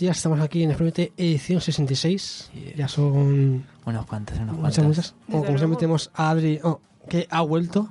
días, 0.00 0.16
estamos 0.16 0.40
aquí 0.40 0.62
en 0.62 0.70
FMT 0.72 0.98
edición 1.16 1.60
66. 1.60 2.50
Ya 2.76 2.88
son 2.88 3.64
Unos 3.84 4.06
cuantos, 4.06 4.38
unos 4.38 4.56
muchas, 4.56 4.76
cuantos. 4.76 4.84
muchas. 4.86 5.14
O 5.28 5.44
como 5.44 5.58
siempre 5.58 5.76
tenemos 5.78 6.10
a 6.14 6.30
Adri, 6.30 6.58
oh, 6.62 6.80
que 7.08 7.26
ha 7.30 7.42
vuelto. 7.42 7.88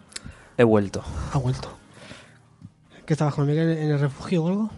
He 0.58 0.64
vuelto. 0.64 1.03
Ha 1.34 1.38
vuelto. 1.38 1.69
¿Que 3.06 3.14
estabas 3.14 3.34
con 3.34 3.47
Miguel 3.47 3.78
en 3.78 3.92
el 3.92 4.00
refugio 4.00 4.44
o 4.44 4.47
algo? 4.47 4.69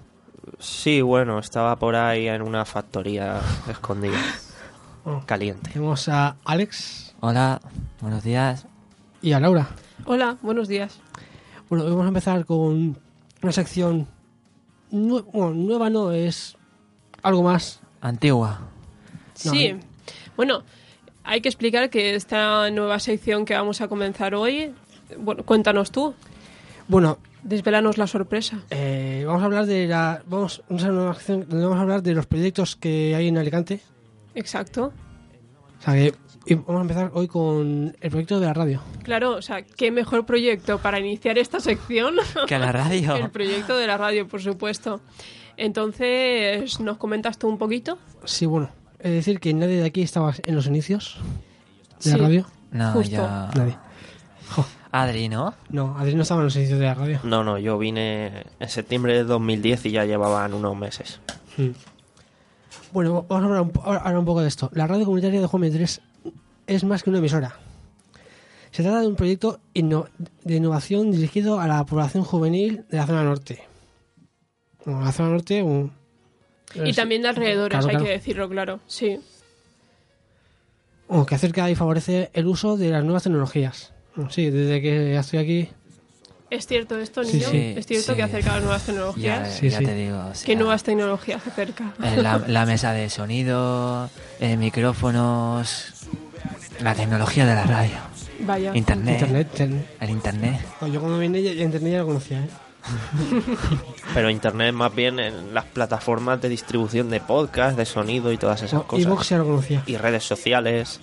Sí, 0.59 1.01
bueno, 1.01 1.39
estaba 1.39 1.75
por 1.77 1.95
ahí 1.95 2.27
en 2.27 2.41
una 2.41 2.65
factoría 2.65 3.39
escondida. 3.69 4.17
Oh. 5.03 5.19
Caliente. 5.25 5.71
Tenemos 5.71 6.07
a 6.09 6.35
Alex 6.45 7.15
Hola, 7.21 7.59
buenos 8.01 8.23
días. 8.23 8.67
y 9.23 9.31
a 9.31 9.39
Laura. 9.39 9.67
Hola, 10.05 10.37
buenos 10.43 10.67
días. 10.67 10.99
Bueno, 11.71 11.85
hoy 11.85 11.89
vamos 11.89 12.05
a 12.05 12.09
empezar 12.09 12.45
con 12.45 12.99
una 13.41 13.51
sección 13.51 14.07
nue- 14.91 15.25
bueno, 15.33 15.55
nueva, 15.55 15.89
no, 15.89 16.11
es 16.11 16.55
algo 17.23 17.43
más. 17.43 17.79
Antigua. 18.01 18.59
No, 19.45 19.51
Sí, 19.51 19.75
bueno, 20.35 20.63
hay 21.23 21.41
que 21.41 21.49
explicar 21.49 21.89
que 21.89 22.15
esta 22.15 22.69
nueva 22.71 22.99
sección 22.99 23.45
que 23.45 23.53
vamos 23.53 23.81
a 23.81 23.87
comenzar 23.87 24.35
hoy, 24.35 24.73
bueno, 25.17 25.43
cuéntanos 25.43 25.91
tú, 25.91 26.13
Bueno, 26.87 27.19
desvelanos 27.43 27.97
la 27.97 28.07
sorpresa. 28.07 28.59
eh, 28.69 29.23
vamos 29.25 29.41
a 29.41 29.45
hablar 29.45 29.65
de 29.65 29.87
la 29.87 30.21
vamos, 30.25 30.63
vamos 30.67 30.83
a 30.83 30.87
hacer 30.87 30.97
una 30.99 31.13
sección 31.13 31.39
donde 31.47 31.65
vamos 31.65 31.79
a 31.79 31.81
hablar 31.81 32.01
de 32.03 32.13
los 32.13 32.25
proyectos 32.25 32.75
que 32.75 33.15
hay 33.15 33.27
en 33.27 33.37
Alicante. 33.37 33.81
Exacto. 34.35 34.91
O 35.79 35.83
sea 35.83 35.93
que 35.93 36.13
y 36.45 36.55
vamos 36.55 36.79
a 36.79 36.81
empezar 36.81 37.11
hoy 37.13 37.27
con 37.27 37.95
el 38.01 38.09
proyecto 38.09 38.39
de 38.39 38.47
la 38.47 38.53
radio. 38.53 38.81
Claro, 39.03 39.35
o 39.35 39.41
sea, 39.43 39.61
qué 39.61 39.91
mejor 39.91 40.25
proyecto 40.25 40.79
para 40.79 40.99
iniciar 40.99 41.37
esta 41.37 41.59
sección 41.59 42.15
Que 42.47 42.57
la 42.57 42.71
radio. 42.71 43.15
el 43.23 43.29
proyecto 43.29 43.77
de 43.77 43.85
la 43.87 43.97
radio, 43.97 44.27
por 44.27 44.41
supuesto. 44.41 45.01
Entonces, 45.63 46.79
¿nos 46.79 46.97
comentas 46.97 47.37
tú 47.37 47.47
un 47.47 47.57
poquito? 47.59 47.99
Sí, 48.25 48.47
bueno, 48.47 48.69
es 48.99 49.11
decir 49.11 49.39
que 49.39 49.53
nadie 49.53 49.77
de 49.77 49.85
aquí 49.85 50.01
estaba 50.01 50.33
en 50.43 50.55
los 50.55 50.65
inicios 50.65 51.19
de 52.03 52.11
la 52.11 52.17
radio. 52.17 52.45
No, 52.71 52.91
Justo. 52.93 53.11
ya. 53.11 53.51
Nadie. 53.55 53.77
Jo, 54.55 54.65
Adri, 54.91 55.29
¿no? 55.29 55.53
no, 55.69 55.95
Adri 55.99 56.15
no 56.15 56.23
estaba 56.23 56.41
en 56.41 56.45
los 56.45 56.55
inicios 56.55 56.79
de 56.79 56.85
la 56.85 56.95
radio. 56.95 57.19
No, 57.23 57.43
no, 57.43 57.59
yo 57.59 57.77
vine 57.77 58.43
en 58.59 58.69
septiembre 58.69 59.13
de 59.13 59.23
2010 59.23 59.85
y 59.85 59.91
ya 59.91 60.05
llevaban 60.05 60.53
unos 60.55 60.75
meses. 60.75 61.19
Mm. 61.57 61.69
Bueno, 62.91 63.25
vamos 63.29 63.43
a 63.43 63.45
hablar 63.47 63.61
un, 63.61 63.71
ahora- 63.83 64.19
un 64.19 64.25
poco 64.25 64.41
de 64.41 64.47
esto. 64.47 64.69
La 64.73 64.87
radio 64.87 65.05
comunitaria 65.05 65.39
de 65.41 65.45
Juan 65.47 65.61
23 65.61 66.01
es 66.67 66.83
más 66.83 67.03
que 67.03 67.09
una 67.11 67.19
emisora. 67.19 67.55
Se 68.71 68.81
trata 68.81 69.01
de 69.01 69.07
un 69.07 69.15
proyecto 69.15 69.59
inno- 69.75 70.07
de 70.43 70.55
innovación 70.55 71.11
dirigido 71.11 71.59
a 71.59 71.67
la 71.67 71.85
población 71.85 72.23
juvenil 72.23 72.83
de 72.89 72.97
la 72.97 73.05
zona 73.05 73.23
norte. 73.23 73.63
Bueno, 74.85 75.01
la 75.05 75.11
zona 75.11 75.29
norte... 75.29 75.61
un- 75.63 75.91
Y 76.75 76.89
es- 76.89 76.95
también 76.95 77.21
de 77.21 77.29
alrededores, 77.29 77.77
claro, 77.77 77.87
hay 77.87 77.91
claro. 77.95 78.05
que 78.05 78.11
decirlo, 78.11 78.49
claro. 78.49 78.79
Sí. 78.87 79.19
bueno, 81.07 81.25
que 81.25 81.35
acerca 81.35 81.69
y 81.69 81.75
favorece 81.75 82.29
el 82.33 82.47
uso 82.47 82.77
de 82.77 82.89
las 82.89 83.03
nuevas 83.03 83.23
tecnologías. 83.23 83.91
Sí, 84.29 84.49
desde 84.49 84.81
que 84.81 85.15
estoy 85.17 85.39
aquí... 85.39 85.69
¿Es 86.49 86.67
cierto 86.67 86.99
esto, 86.99 87.23
Sí, 87.23 87.37
niño? 87.37 87.49
sí, 87.49 87.73
¿Es 87.77 87.85
cierto 87.87 88.11
sí. 88.11 88.15
que 88.17 88.23
acerca 88.23 88.53
las 88.55 88.61
nuevas 88.63 88.81
Ya, 88.81 88.85
tecnologías? 88.87 89.53
Sí, 89.55 89.69
ya 89.69 89.77
sí. 89.77 89.85
te 89.85 89.95
digo. 89.95 90.17
o 90.17 90.35
sea, 90.35 90.45
¿Qué 90.45 90.55
nuevas 90.57 90.83
tecnologías 90.83 91.47
acerca? 91.47 91.93
eh, 92.03 92.21
la, 92.21 92.37
la 92.47 92.65
mesa 92.65 92.91
de 92.91 93.09
sonido, 93.09 94.09
eh, 94.41 94.57
micrófonos, 94.57 95.93
la 96.81 96.93
tecnología 96.93 97.45
de 97.45 97.55
la 97.55 97.63
radio, 97.63 97.95
Vaya. 98.41 98.75
internet, 98.75 99.21
Internet. 99.21 99.87
el 100.01 100.09
internet. 100.09 100.59
Yo 100.91 100.99
cuando 100.99 101.19
vine 101.19 101.41
ya, 101.41 101.53
ya 101.53 101.63
Internet 101.63 101.91
ya 101.93 101.99
lo 101.99 102.05
conocía, 102.07 102.39
¿eh? 102.41 102.49
Pero 104.13 104.29
internet 104.29 104.73
más 104.73 104.93
bien 104.93 105.19
en 105.19 105.53
las 105.53 105.65
plataformas 105.65 106.41
de 106.41 106.49
distribución 106.49 107.09
de 107.09 107.19
podcast, 107.21 107.77
de 107.77 107.85
sonido 107.85 108.31
y 108.31 108.37
todas 108.37 108.61
esas 108.61 108.83
cosas. 108.83 109.05
Evox 109.05 109.29
ya 109.29 109.37
lo 109.37 109.45
conocía. 109.45 109.83
Y 109.85 109.97
redes 109.97 110.23
sociales. 110.23 110.99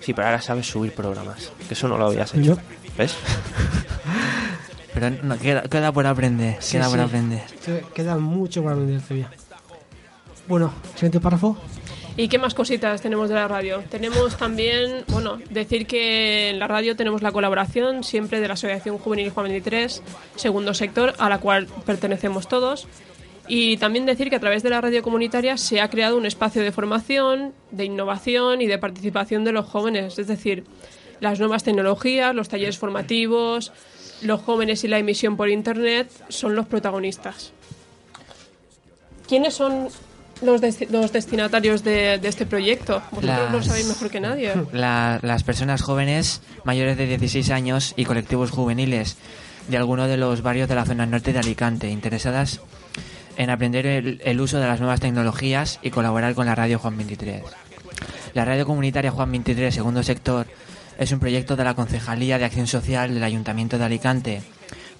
Sí, 0.00 0.14
pero 0.14 0.28
ahora 0.28 0.40
sabes 0.40 0.66
subir 0.68 0.94
programas. 0.94 1.50
Que 1.66 1.74
eso 1.74 1.88
no 1.88 1.98
lo 1.98 2.06
habías 2.06 2.32
hecho. 2.34 2.42
Yo- 2.42 2.56
¿Ves? 2.96 3.14
Pero 4.94 5.10
no, 5.10 5.36
queda, 5.36 5.62
queda 5.62 5.92
por 5.92 6.06
aprender, 6.06 6.56
Sí, 6.60 6.78
queda 6.78 6.88
por 6.88 6.98
sí. 6.98 7.04
aprender. 7.04 7.42
Que- 7.64 7.84
Queda 7.94 8.16
mucho 8.16 8.62
para 8.62 8.76
aprender 8.76 9.02
todavía. 9.02 9.30
Bueno, 10.48 10.72
siguiente 10.94 11.20
párrafo. 11.20 11.58
¿Y 12.18 12.28
qué 12.28 12.38
más 12.38 12.54
cositas 12.54 13.02
tenemos 13.02 13.28
de 13.28 13.34
la 13.34 13.46
radio? 13.46 13.84
Tenemos 13.90 14.38
también, 14.38 15.04
bueno, 15.08 15.38
decir 15.50 15.86
que 15.86 16.48
en 16.48 16.58
la 16.58 16.66
radio 16.66 16.96
tenemos 16.96 17.20
la 17.20 17.30
colaboración 17.30 18.04
siempre 18.04 18.40
de 18.40 18.48
la 18.48 18.54
Asociación 18.54 18.96
Juvenil 18.96 19.28
Juan 19.28 19.48
23, 19.48 20.02
segundo 20.34 20.72
sector, 20.72 21.12
a 21.18 21.28
la 21.28 21.38
cual 21.38 21.66
pertenecemos 21.84 22.48
todos. 22.48 22.88
Y 23.48 23.76
también 23.76 24.06
decir 24.06 24.30
que 24.30 24.36
a 24.36 24.40
través 24.40 24.62
de 24.62 24.70
la 24.70 24.80
radio 24.80 25.02
comunitaria 25.02 25.58
se 25.58 25.82
ha 25.82 25.90
creado 25.90 26.16
un 26.16 26.24
espacio 26.24 26.62
de 26.62 26.72
formación, 26.72 27.52
de 27.70 27.84
innovación 27.84 28.62
y 28.62 28.66
de 28.66 28.78
participación 28.78 29.44
de 29.44 29.52
los 29.52 29.66
jóvenes. 29.66 30.18
Es 30.18 30.26
decir, 30.26 30.64
las 31.20 31.38
nuevas 31.38 31.64
tecnologías, 31.64 32.34
los 32.34 32.48
talleres 32.48 32.78
formativos, 32.78 33.72
los 34.22 34.40
jóvenes 34.40 34.84
y 34.84 34.88
la 34.88 34.98
emisión 34.98 35.36
por 35.36 35.50
Internet 35.50 36.10
son 36.30 36.56
los 36.56 36.64
protagonistas. 36.64 37.52
¿Quiénes 39.28 39.52
son 39.52 39.90
los, 40.42 40.60
desti- 40.60 40.88
los 40.90 41.12
destinatarios 41.12 41.82
de, 41.84 42.18
de 42.18 42.28
este 42.28 42.46
proyecto? 42.46 43.02
Vosotros 43.10 43.50
lo 43.50 43.56
Las- 43.58 43.66
sabéis 43.66 43.86
mejor 43.86 44.10
que 44.10 44.20
nadie. 44.20 44.52
La- 44.72 45.18
las 45.22 45.42
personas 45.44 45.82
jóvenes 45.82 46.42
mayores 46.64 46.96
de 46.96 47.06
16 47.06 47.50
años 47.50 47.94
y 47.96 48.04
colectivos 48.04 48.50
juveniles 48.50 49.16
de 49.68 49.76
alguno 49.76 50.06
de 50.06 50.16
los 50.16 50.42
barrios 50.42 50.68
de 50.68 50.74
la 50.76 50.84
zona 50.84 51.06
norte 51.06 51.32
de 51.32 51.38
Alicante, 51.40 51.88
interesadas 51.90 52.60
en 53.36 53.50
aprender 53.50 53.86
el, 53.86 54.20
el 54.24 54.40
uso 54.40 54.58
de 54.58 54.66
las 54.66 54.78
nuevas 54.80 55.00
tecnologías 55.00 55.78
y 55.82 55.90
colaborar 55.90 56.34
con 56.34 56.46
la 56.46 56.54
radio 56.54 56.78
Juan 56.78 56.96
23. 56.96 57.42
La 58.34 58.44
radio 58.44 58.64
comunitaria 58.66 59.10
Juan 59.10 59.30
23, 59.32 59.74
segundo 59.74 60.02
sector, 60.02 60.46
es 60.98 61.10
un 61.12 61.18
proyecto 61.20 61.56
de 61.56 61.64
la 61.64 61.74
Concejalía 61.74 62.38
de 62.38 62.44
Acción 62.44 62.66
Social 62.66 63.12
del 63.12 63.22
Ayuntamiento 63.24 63.76
de 63.76 63.84
Alicante, 63.84 64.42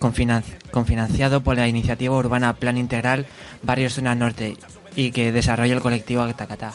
confinan- 0.00 0.42
confinanciado 0.70 1.42
por 1.42 1.56
la 1.56 1.68
iniciativa 1.68 2.14
urbana 2.16 2.54
Plan 2.56 2.76
Integral 2.76 3.26
Barrios 3.62 3.94
Zona 3.94 4.14
Norte 4.14 4.56
y 4.96 5.12
que 5.12 5.30
desarrolla 5.32 5.74
el 5.74 5.80
colectivo 5.80 6.22
Actacatá. 6.22 6.72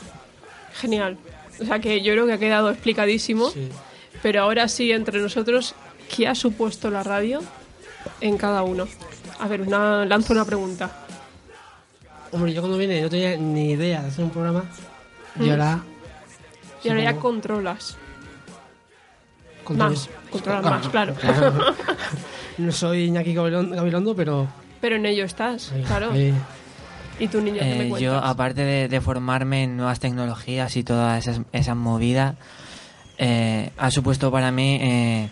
Genial. 0.74 1.18
O 1.60 1.66
sea 1.66 1.80
que 1.80 2.02
yo 2.02 2.14
creo 2.14 2.26
que 2.28 2.34
ha 2.34 2.38
quedado 2.38 2.70
explicadísimo. 2.72 3.52
Pero 4.24 4.44
ahora 4.44 4.68
sí, 4.68 4.92
entre 4.92 5.20
nosotros, 5.20 5.74
¿qué 6.16 6.28
ha 6.28 6.36
supuesto 6.36 6.90
la 6.90 7.04
radio 7.04 7.42
en 8.22 8.38
cada 8.38 8.64
uno? 8.64 8.88
A 9.40 9.48
ver, 9.48 9.62
una, 9.62 10.06
lanzo 10.06 10.34
una 10.34 10.46
pregunta. 10.46 10.92
Hombre, 12.32 12.54
yo 12.54 12.62
cuando 12.62 12.78
vine 12.78 13.02
no 13.02 13.10
tenía 13.10 13.36
ni 13.38 13.72
idea 13.72 14.02
de 14.02 14.08
hacer 14.08 14.24
un 14.24 14.30
programa. 14.32 14.64
Y 15.40 15.44
Mm. 15.48 15.50
ahora. 15.52 15.84
Y 16.84 16.90
ahora 16.90 17.02
ya 17.04 17.16
controlas. 17.18 17.98
con 19.64 19.78
Más, 19.78 20.10
controlas 20.32 20.88
Claro, 20.88 21.14
más, 21.14 21.20
claro. 21.24 21.76
No 22.58 22.72
soy 22.72 23.04
Iñaki 23.06 23.34
Gabilondo, 23.34 23.76
Gabilondo, 23.76 24.16
pero. 24.16 24.48
Pero 24.82 24.96
en 24.96 25.06
ello 25.06 25.26
estás, 25.26 25.72
ahí, 25.72 25.84
claro. 25.84 26.12
ahí. 26.12 26.34
¿Y 27.22 27.28
tu 27.28 27.40
niño 27.40 27.62
qué 27.62 27.66
me 27.66 27.74
Eh, 27.76 27.90
cuentas? 27.90 28.02
yo, 28.02 28.18
aparte 28.18 28.62
de, 28.64 28.88
de 28.88 29.00
formarme 29.02 29.64
en 29.64 29.78
nuevas 29.78 30.00
tecnologías 30.00 30.76
y 30.76 30.84
toda 30.84 31.18
esa, 31.18 31.44
esa 31.54 31.76
movida, 31.76 32.36
eh, 33.18 33.70
ha 33.78 33.92
supuesto 33.92 34.32
para 34.32 34.52
mí. 34.52 34.80
eh, 34.82 35.30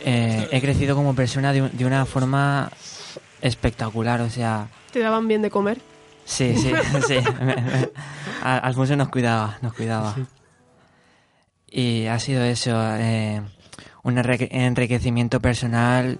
eh, 0.00 0.48
he 0.52 0.60
crecido 0.60 0.94
como 0.94 1.14
persona 1.14 1.52
de, 1.52 1.62
un- 1.62 1.76
de 1.76 1.84
una 1.86 2.04
forma 2.06 2.70
espectacular, 3.40 4.20
o 4.20 4.30
sea. 4.30 4.68
¿Te 4.92 5.00
daban 5.00 5.26
bien 5.26 5.42
de 5.42 5.50
comer? 5.50 5.80
Sí, 6.24 6.54
sí, 6.56 6.70
sí. 7.06 7.16
Alfonso 8.42 8.94
nos 8.96 9.08
cuidaba, 9.08 9.58
nos 9.62 9.72
cuidaba. 9.72 10.14
Y 11.70 12.06
ha 12.06 12.18
sido 12.18 12.42
eso, 12.44 12.78
eh, 12.96 13.40
un 14.02 14.18
enrique- 14.18 14.48
enriquecimiento 14.50 15.40
personal 15.40 16.18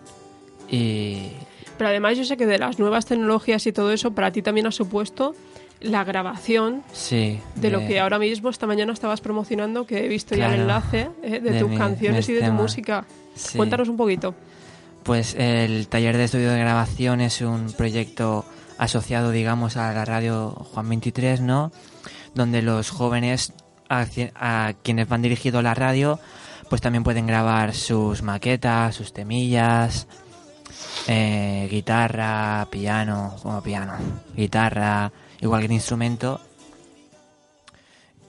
y. 0.70 1.32
Pero 1.78 1.88
además 1.88 2.18
yo 2.18 2.24
sé 2.24 2.36
que 2.36 2.44
de 2.46 2.58
las 2.58 2.78
nuevas 2.78 3.06
tecnologías 3.06 3.66
y 3.66 3.72
todo 3.72 3.92
eso, 3.92 4.10
para 4.12 4.30
ti 4.32 4.42
también 4.42 4.66
ha 4.66 4.72
supuesto 4.72 5.34
la 5.80 6.02
grabación 6.02 6.82
Sí. 6.92 7.38
de 7.54 7.70
lo 7.70 7.78
que 7.86 8.00
ahora 8.00 8.18
mismo 8.18 8.50
esta 8.50 8.66
mañana 8.66 8.92
estabas 8.92 9.20
promocionando, 9.20 9.86
que 9.86 10.04
he 10.04 10.08
visto 10.08 10.34
ya 10.34 10.52
el 10.52 10.62
enlace 10.62 11.08
eh, 11.22 11.38
de, 11.40 11.52
De 11.52 11.60
tus 11.60 11.70
mi- 11.70 11.76
canciones 11.78 12.28
y 12.28 12.32
de 12.34 12.42
tu 12.48 12.52
música. 12.52 13.04
Sí. 13.36 13.56
Cuéntanos 13.56 13.88
un 13.88 13.96
poquito. 13.96 14.34
Pues 15.04 15.36
el 15.38 15.86
taller 15.88 16.16
de 16.16 16.24
estudio 16.24 16.50
de 16.50 16.58
grabación 16.58 17.20
es 17.20 17.40
un 17.40 17.72
proyecto 17.72 18.44
asociado, 18.76 19.30
digamos, 19.30 19.76
a 19.76 19.92
la 19.92 20.04
radio 20.04 20.50
Juan 20.50 20.88
23, 20.88 21.40
¿no? 21.40 21.70
Donde 22.34 22.60
los 22.62 22.90
jóvenes 22.90 23.52
a, 23.88 24.04
a 24.34 24.72
quienes 24.82 25.08
van 25.08 25.22
dirigido 25.22 25.62
la 25.62 25.74
radio, 25.74 26.18
pues 26.68 26.80
también 26.80 27.04
pueden 27.04 27.26
grabar 27.26 27.72
sus 27.74 28.22
maquetas, 28.22 28.96
sus 28.96 29.12
temillas, 29.12 30.08
eh, 31.06 31.68
guitarra, 31.70 32.66
piano, 32.70 33.36
bueno, 33.42 33.62
piano, 33.62 33.92
guitarra 34.36 35.10
y 35.40 35.46
cualquier 35.46 35.72
instrumento. 35.72 36.40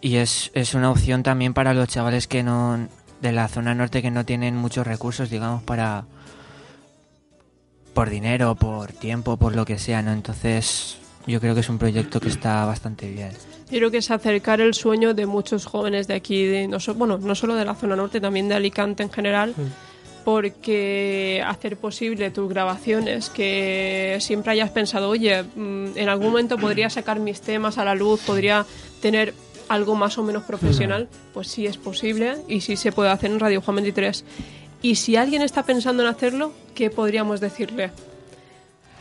y 0.01 0.15
es, 0.15 0.49
es 0.53 0.73
una 0.75 0.91
opción 0.91 1.23
también 1.23 1.53
para 1.53 1.73
los 1.73 1.87
chavales 1.89 2.27
que 2.27 2.41
no 2.43 2.87
de 3.21 3.31
la 3.33 3.47
zona 3.49 3.75
norte 3.75 4.01
que 4.01 4.11
no 4.11 4.25
tienen 4.25 4.55
muchos 4.55 4.87
recursos, 4.87 5.29
digamos, 5.29 5.61
para 5.63 6.05
por 7.93 8.09
dinero, 8.09 8.55
por 8.55 8.93
tiempo, 8.93 9.35
por 9.37 9.55
lo 9.55 9.65
que 9.65 9.77
sea, 9.77 10.01
¿no? 10.01 10.11
Entonces, 10.13 10.97
yo 11.27 11.41
creo 11.41 11.53
que 11.53 11.59
es 11.61 11.69
un 11.69 11.77
proyecto 11.79 12.19
que 12.21 12.29
está 12.29 12.63
bastante 12.65 13.09
bien. 13.11 13.31
Yo 13.69 13.77
creo 13.77 13.91
que 13.91 13.97
es 13.97 14.09
acercar 14.09 14.61
el 14.61 14.73
sueño 14.73 15.13
de 15.13 15.25
muchos 15.25 15.65
jóvenes 15.65 16.07
de 16.07 16.13
aquí, 16.13 16.45
de, 16.45 16.67
no 16.67 16.79
so- 16.79 16.93
bueno, 16.95 17.17
no 17.17 17.35
solo 17.35 17.55
de 17.55 17.65
la 17.65 17.75
zona 17.75 17.95
norte, 17.97 18.21
también 18.21 18.47
de 18.47 18.55
Alicante 18.55 19.03
en 19.03 19.11
general, 19.11 19.53
porque 20.31 21.43
hacer 21.43 21.75
posible 21.77 22.29
tus 22.29 22.47
grabaciones, 22.47 23.31
que 23.31 24.15
siempre 24.21 24.51
hayas 24.51 24.69
pensado, 24.69 25.09
oye, 25.09 25.41
mm, 25.41 25.97
en 25.97 26.07
algún 26.07 26.27
momento 26.27 26.59
podría 26.59 26.87
sacar 26.91 27.19
mis 27.19 27.41
temas 27.41 27.79
a 27.79 27.83
la 27.83 27.95
luz, 27.95 28.21
podría 28.21 28.63
tener 29.01 29.33
algo 29.69 29.95
más 29.95 30.19
o 30.19 30.23
menos 30.23 30.43
profesional, 30.43 31.07
pues 31.33 31.47
sí 31.47 31.65
es 31.65 31.77
posible 31.77 32.35
y 32.47 32.61
sí 32.61 32.77
se 32.77 32.91
puede 32.91 33.09
hacer 33.09 33.31
en 33.31 33.39
Radio 33.39 33.59
Juan 33.61 33.77
23. 33.77 34.23
Y 34.83 34.95
si 34.95 35.15
alguien 35.15 35.41
está 35.41 35.63
pensando 35.63 36.03
en 36.03 36.09
hacerlo, 36.09 36.53
¿qué 36.75 36.91
podríamos 36.91 37.39
decirle? 37.39 37.89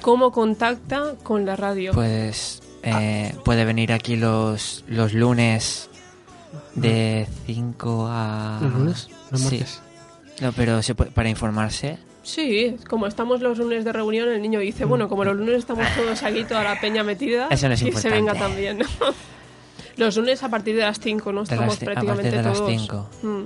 ¿Cómo 0.01 0.33
contacta 0.33 1.15
con 1.23 1.45
la 1.45 1.57
radio? 1.57 1.93
Pues 1.93 2.63
eh, 2.83 3.35
puede 3.45 3.67
venir 3.67 3.93
aquí 3.93 4.17
los, 4.17 4.83
los 4.89 5.13
lunes 5.13 5.91
de 6.75 7.29
5 7.45 8.07
a... 8.09 8.61
¿Los 8.63 8.73
lunes? 8.73 9.09
Los 9.31 9.43
Sí. 9.43 9.63
No, 10.41 10.53
pero 10.53 10.83
se 10.83 10.95
puede- 10.95 11.11
para 11.11 11.29
informarse. 11.29 11.99
Sí, 12.23 12.77
como 12.89 13.07
estamos 13.07 13.41
los 13.41 13.59
lunes 13.59 13.85
de 13.85 13.93
reunión, 13.93 14.29
el 14.29 14.43
niño 14.43 14.61
dice, 14.61 14.85
bueno, 14.85 15.09
como 15.09 15.25
los 15.25 15.37
lunes 15.37 15.57
estamos 15.57 15.87
todos 15.97 16.23
aquí, 16.23 16.45
toda 16.45 16.63
la 16.65 16.81
peña 16.81 17.03
metida, 17.03 17.49
Eso 17.51 17.69
no 17.69 17.75
es 17.75 17.83
que 17.83 17.93
se 17.93 18.11
venga 18.11 18.35
también. 18.35 18.81
los 19.97 20.17
lunes 20.17 20.43
a 20.43 20.49
partir 20.49 20.77
de 20.77 20.83
las 20.83 21.01
5, 21.01 21.33
¿no? 21.33 21.41
De 21.41 21.45
Estamos 21.55 21.67
las 21.67 21.79
ci- 21.79 21.83
a 21.83 21.85
prácticamente 21.87 22.23
partir 22.31 22.39
de 22.43 22.49
las 22.49 22.59
todos. 22.59 22.71
cinco. 22.71 23.11
Mm, 23.23 23.43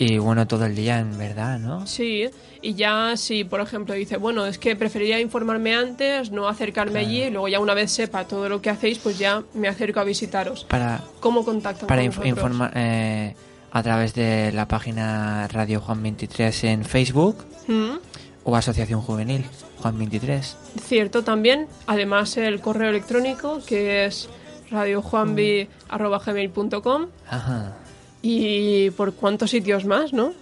Y 0.00 0.18
bueno, 0.18 0.46
todo 0.46 0.64
el 0.66 0.76
día, 0.76 1.00
en 1.00 1.16
verdad, 1.18 1.58
¿no? 1.58 1.86
Sí, 1.86 2.28
y 2.62 2.74
ya 2.74 3.16
si, 3.16 3.42
por 3.44 3.60
ejemplo, 3.60 3.94
dice, 3.94 4.16
bueno, 4.16 4.46
es 4.46 4.58
que 4.58 4.76
preferiría 4.76 5.18
informarme 5.20 5.74
antes, 5.74 6.30
no 6.30 6.46
acercarme 6.46 7.00
allí, 7.00 7.24
y 7.24 7.30
luego 7.30 7.48
ya 7.48 7.58
una 7.58 7.74
vez 7.74 7.90
sepa 7.90 8.24
todo 8.28 8.48
lo 8.48 8.60
que 8.62 8.70
hacéis, 8.70 8.98
pues 8.98 9.18
ya 9.18 9.42
me 9.54 9.66
acerco 9.66 9.98
a 9.98 10.04
visitaros. 10.04 10.64
Para, 10.64 11.00
¿Cómo 11.18 11.44
contactan 11.44 11.88
para 11.88 12.02
con 12.02 12.12
inf- 12.12 12.26
informar 12.28 12.72
eh, 12.76 13.34
a 13.70 13.82
través 13.82 14.14
de 14.14 14.50
la 14.52 14.66
página 14.68 15.46
Radio 15.48 15.80
Juan 15.80 16.02
23 16.02 16.64
en 16.64 16.84
Facebook 16.84 17.44
Mm, 17.66 17.96
o 18.44 18.56
Asociación 18.56 19.00
Juvenil 19.02 19.44
Juan 19.82 19.98
23. 19.98 20.56
Cierto 20.82 21.22
también, 21.22 21.68
además 21.86 22.36
el 22.38 22.60
correo 22.60 22.88
electrónico 22.90 23.60
que 23.66 24.06
es 24.06 24.28
radiojuanvi.gmail.com 24.70 27.06
Ajá. 27.28 27.76
y 28.22 28.90
por 28.90 29.14
cuántos 29.14 29.50
sitios 29.50 29.84
más, 29.84 30.12
¿no? 30.12 30.32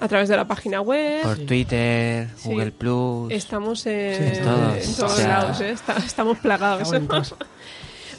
A 0.00 0.08
través 0.08 0.28
de 0.30 0.36
la 0.36 0.46
página 0.46 0.80
web. 0.80 1.22
Por 1.22 1.38
Twitter, 1.40 2.28
Sí. 2.36 2.48
Google 2.48 2.72
Plus. 2.72 3.30
Estamos 3.32 3.84
en, 3.86 4.16
Sí, 4.16 4.22
en 4.38 4.44
todos. 4.44 4.96
todos, 4.96 5.12
O 5.12 5.16
sea- 5.16 5.28
lados, 5.28 5.60
¿eh? 5.60 5.70
Está- 5.70 5.96
estamos 5.98 6.38
plagados. 6.38 6.90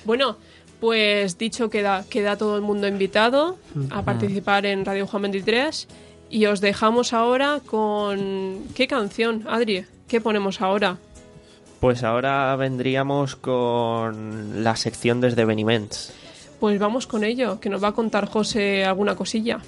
Bueno, 0.03 0.38
pues 0.81 1.38
dicho 1.38 1.69
queda, 1.69 2.04
queda 2.10 2.38
todo 2.38 2.57
el 2.57 2.63
mundo 2.63 2.88
invitado 2.88 3.57
a 3.92 4.01
participar 4.01 4.66
en 4.66 4.83
Radio 4.83 5.06
Juan 5.06 5.22
23 5.22 5.88
y 6.30 6.48
os 6.48 6.60
dejamos 6.60 7.13
ahora 7.13 7.62
con... 7.63 8.63
¿Qué 8.75 8.88
canción, 8.88 9.45
Adri? 9.48 9.86
¿Qué 10.07 10.19
ponemos 10.19 10.60
ahora? 10.60 10.98
Pues 11.80 12.04
ahora 12.04 12.56
vendríamos 12.56 13.36
con 13.36 14.63
la 14.63 14.75
sección 14.75 15.22
de 15.22 15.28
esdeveniments. 15.28 16.13
Pues 16.60 16.80
vamos 16.80 17.06
con 17.06 17.24
ello, 17.24 17.60
que 17.60 17.69
nos 17.69 17.84
va 17.84 17.89
a 17.89 17.94
contar 17.94 18.27
José 18.27 18.84
alguna 18.84 19.16
cosilla. 19.16 19.60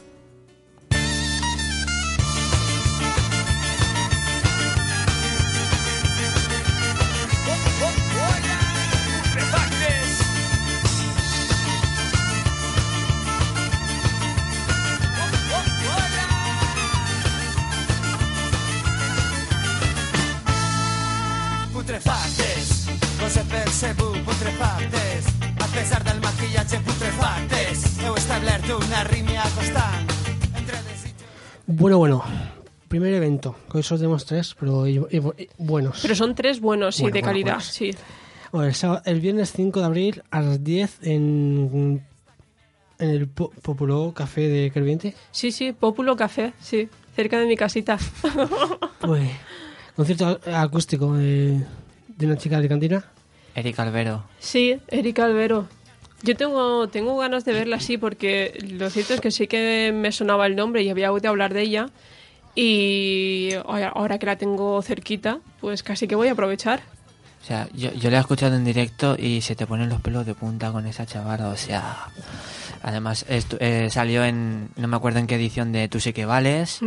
Bueno, 31.83 31.97
bueno. 31.97 32.23
Primer 32.87 33.13
evento. 33.13 33.57
Hoy 33.73 33.83
solo 33.83 33.99
tenemos 33.99 34.25
tres, 34.25 34.55
pero 34.57 34.87
y- 34.87 34.99
y- 34.99 35.17
y 35.17 35.49
buenos. 35.57 35.99
Pero 36.01 36.15
son 36.15 36.33
tres 36.33 36.61
buenos, 36.61 36.95
sí, 36.95 37.01
Bueno, 37.01 37.13
de 37.15 37.19
bueno, 37.19 37.27
calidad, 37.27 37.53
buenos. 37.55 37.65
sí. 37.65 37.91
Bueno, 38.53 38.67
el, 38.69 38.73
sábado- 38.73 39.01
el 39.03 39.19
viernes 39.19 39.51
5 39.51 39.81
de 39.81 39.85
abril 39.85 40.23
a 40.31 40.39
las 40.41 40.63
10 40.63 40.99
en, 41.01 42.01
en 42.99 43.09
el 43.09 43.27
Po- 43.27 43.49
Popular 43.61 44.13
Café 44.13 44.47
de 44.47 44.71
Kerviente. 44.71 45.13
Sí, 45.31 45.51
sí, 45.51 45.73
Populo 45.73 46.15
Café, 46.15 46.53
sí, 46.61 46.87
cerca 47.17 47.37
de 47.37 47.47
mi 47.47 47.57
casita. 47.57 47.97
Pues, 49.01 49.29
concierto 49.97 50.39
acústico 50.55 51.11
de, 51.17 51.65
de 52.07 52.25
una 52.25 52.37
chica 52.37 52.61
de 52.61 52.69
cantina. 52.69 53.03
Eric 53.55 53.77
Albero. 53.79 54.23
Sí, 54.39 54.79
Erika 54.87 55.25
Albero. 55.25 55.67
Yo 56.23 56.35
tengo, 56.37 56.87
tengo 56.87 57.17
ganas 57.17 57.43
de 57.45 57.53
verla 57.53 57.75
así 57.75 57.97
porque 57.97 58.57
lo 58.71 58.89
cierto 58.89 59.13
es 59.13 59.21
que 59.21 59.29
sí 59.29 59.47
que 59.47 59.91
me 59.93 60.11
sonaba 60.11 60.45
el 60.47 60.55
nombre 60.55 60.81
y 60.81 60.89
había 60.89 61.11
oído 61.11 61.29
hablar 61.29 61.53
de 61.53 61.61
ella. 61.61 61.89
Y 62.55 63.49
ahora 63.65 64.19
que 64.19 64.25
la 64.25 64.37
tengo 64.37 64.81
cerquita, 64.81 65.39
pues 65.59 65.83
casi 65.83 66.07
que 66.07 66.15
voy 66.15 66.27
a 66.29 66.33
aprovechar. 66.33 66.81
O 67.41 67.45
sea, 67.45 67.67
yo, 67.73 67.91
yo 67.93 68.09
la 68.09 68.17
he 68.17 68.19
escuchado 68.21 68.55
en 68.55 68.63
directo 68.63 69.17
y 69.19 69.41
se 69.41 69.55
te 69.55 69.67
ponen 69.67 69.89
los 69.89 69.99
pelos 70.01 70.25
de 70.25 70.33
punta 70.33 70.71
con 70.71 70.85
esa 70.85 71.05
chavala. 71.05 71.49
O 71.49 71.57
sea, 71.57 72.07
además 72.83 73.25
estu- 73.27 73.57
eh, 73.59 73.89
salió 73.89 74.23
en, 74.23 74.69
no 74.77 74.87
me 74.87 74.95
acuerdo 74.95 75.19
en 75.19 75.27
qué 75.27 75.35
edición 75.35 75.73
de 75.73 75.89
Tú 75.89 75.99
sí 75.99 76.13
que 76.13 76.25
vales. 76.25 76.79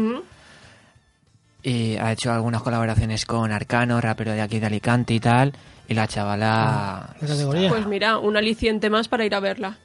Y 1.69 1.97
ha 1.97 2.13
hecho 2.13 2.33
algunas 2.33 2.63
colaboraciones 2.63 3.27
con 3.27 3.51
Arcano, 3.51 4.01
rapero 4.01 4.31
de 4.33 4.41
aquí 4.41 4.61
de 4.61 4.67
Alicante 4.67 5.15
y 5.15 5.19
tal. 5.21 5.53
Y 5.89 5.95
la 5.95 6.07
chavala... 6.07 7.17
De 7.21 7.27
categoría. 7.27 7.69
Pues 7.71 7.87
mira, 7.89 8.19
un 8.19 8.37
aliciente 8.37 8.89
más 8.89 9.09
para 9.09 9.25
ir 9.25 9.35
a 9.35 9.41
verla. 9.41 9.77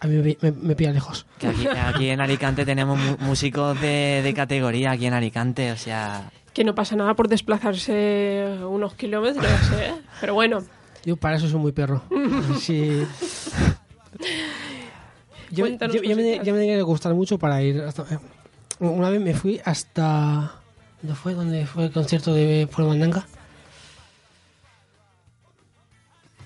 A 0.00 0.06
mí 0.06 0.16
me, 0.16 0.36
me, 0.42 0.52
me 0.52 0.76
pilla 0.76 0.92
lejos. 0.92 1.24
Que 1.38 1.46
aquí, 1.46 1.66
aquí 1.66 2.10
en 2.10 2.20
Alicante 2.20 2.66
tenemos 2.66 2.98
músicos 3.18 3.80
de, 3.80 4.20
de 4.22 4.34
categoría, 4.34 4.90
aquí 4.90 5.06
en 5.06 5.14
Alicante, 5.14 5.72
o 5.72 5.76
sea... 5.78 6.30
Que 6.52 6.64
no 6.64 6.74
pasa 6.74 6.96
nada 6.96 7.14
por 7.14 7.28
desplazarse 7.28 8.58
unos 8.68 8.92
kilómetros, 8.94 9.46
¿eh? 9.74 9.94
Pero 10.20 10.34
bueno, 10.34 10.62
Yo 11.04 11.16
para 11.16 11.36
eso 11.36 11.48
soy 11.48 11.60
muy 11.60 11.72
perro. 11.72 12.02
Sí. 12.60 13.04
Yo, 15.50 15.66
yo- 15.66 16.16
me, 16.16 16.36
ya 16.44 16.52
me 16.52 16.58
tenía 16.58 16.76
que 16.76 16.82
gustar 16.82 17.14
mucho 17.14 17.38
para 17.38 17.62
ir. 17.62 17.80
Hasta, 17.80 18.02
eh, 18.14 18.18
una 18.80 19.08
vez 19.08 19.20
me 19.20 19.32
fui 19.34 19.60
hasta. 19.64 20.57
¿Dónde 21.02 21.14
fue? 21.16 21.34
¿Dónde 21.34 21.66
fue 21.66 21.84
el 21.86 21.92
concierto 21.92 22.32
de 22.34 22.66
Pueblo 22.66 22.88
Mandanga? 22.90 23.26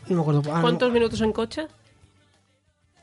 No 0.08 0.16
me 0.16 0.20
acuerdo. 0.22 0.42
Ah, 0.50 0.56
no- 0.56 0.60
¿cuántos 0.62 0.92
minutos 0.92 1.20
en 1.20 1.32
coche? 1.32 1.66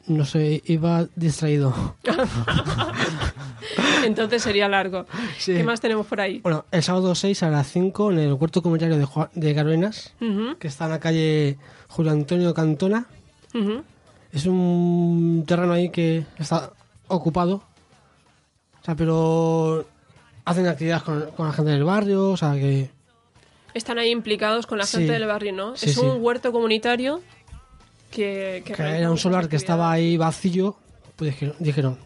No 0.08 0.25
sé, 0.25 0.62
iba 0.65 1.06
distraído. 1.15 1.96
Entonces 4.03 4.41
sería 4.41 4.68
largo. 4.68 5.06
Sí. 5.38 5.53
¿Qué 5.53 5.63
más 5.63 5.82
tenemos 5.82 6.08
por 6.08 6.20
ahí? 6.22 6.39
Bueno, 6.39 6.65
el 6.72 6.82
sábado 6.84 7.13
6 7.13 7.44
a 7.44 7.50
las 7.50 7.68
5 7.72 8.12
en 8.12 8.20
el 8.20 8.34
huerto 8.34 8.62
comunitario 8.62 8.98
de, 8.98 9.06
Juan- 9.06 9.29
de 9.34 9.53
que 10.60 10.68
está 10.68 10.86
en 10.86 10.91
la 10.91 11.00
calle 11.00 11.58
Julio 11.88 12.12
Antonio 12.12 12.53
Cantona. 12.53 13.06
Es 14.32 14.46
un 14.46 15.44
terreno 15.48 15.74
ahí 15.74 15.89
que 15.89 16.25
está 16.38 16.72
ocupado. 17.08 17.63
O 18.82 18.86
sea, 18.86 18.96
pero 18.96 19.86
hacen 20.50 20.68
actividades 20.68 21.03
con, 21.03 21.32
con 21.32 21.48
la 21.48 21.53
gente 21.53 21.72
del 21.72 21.84
barrio, 21.84 22.29
o 22.32 22.38
sea 22.38 22.53
que... 22.53 22.89
Están 23.74 24.00
ahí 24.00 24.10
implicados 24.10 24.65
con 24.65 24.77
la 24.77 24.86
Sí. 24.86 24.98
gente 24.98 25.13
del 25.13 25.25
barrio, 25.27 25.53
¿no? 25.53 25.75
Sí, 25.75 25.89
es 25.89 25.96
sí. 25.96 26.01
un 26.01 26.18
huerto 26.24 26.51
comunitario 26.51 27.22
que... 28.12 28.63
que 28.65 28.74
que 28.74 28.75
realiza 28.75 29.00
era 29.00 29.12
un 29.12 29.18
solar 29.18 29.48
que 29.48 29.56
estaba 29.56 29.91
ahí 29.91 30.18
vacío, 30.18 30.75
pues 31.15 31.32
dijeron, 31.32 31.56
dijeron 31.60 31.98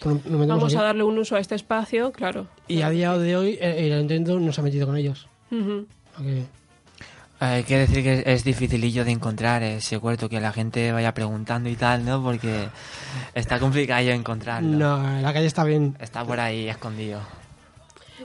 pues 0.00 0.14
nos 0.14 0.24
metemos 0.26 0.46
Vamos 0.48 0.64
aquí. 0.74 0.76
a 0.76 0.82
darle 0.84 1.02
un 1.02 1.18
uso 1.18 1.34
a 1.34 1.40
este 1.40 1.56
espacio, 1.56 2.12
claro. 2.12 2.46
Y 2.68 2.82
a 2.82 2.90
día 2.90 3.18
de 3.18 3.36
hoy 3.36 3.58
eh, 3.60 3.86
el 3.86 3.92
ayuntamiento 3.94 4.38
no 4.38 4.52
se 4.52 4.60
ha 4.60 4.64
metido 4.64 4.86
con 4.86 4.96
ellos. 4.96 5.26
Que- 5.50 6.44
Hay 7.40 7.64
que 7.64 7.78
decir 7.78 8.04
que 8.04 8.22
es 8.26 8.44
dificilillo 8.44 9.04
de 9.04 9.10
encontrar 9.10 9.62
ese 9.64 9.96
huerto, 9.96 10.28
que 10.28 10.40
la 10.40 10.52
gente 10.52 10.92
vaya 10.92 11.14
preguntando 11.14 11.68
y 11.68 11.74
tal, 11.74 12.04
¿no? 12.04 12.22
Porque 12.22 12.68
está 13.34 13.58
complicado 13.58 14.08
encontrarlo. 14.10 14.68
No, 14.76 15.20
la 15.20 15.32
calle 15.32 15.46
está 15.46 15.64
bien. 15.64 15.96
Está 16.00 16.24
por 16.24 16.38
ahí 16.38 16.68
escondido. 16.68 17.20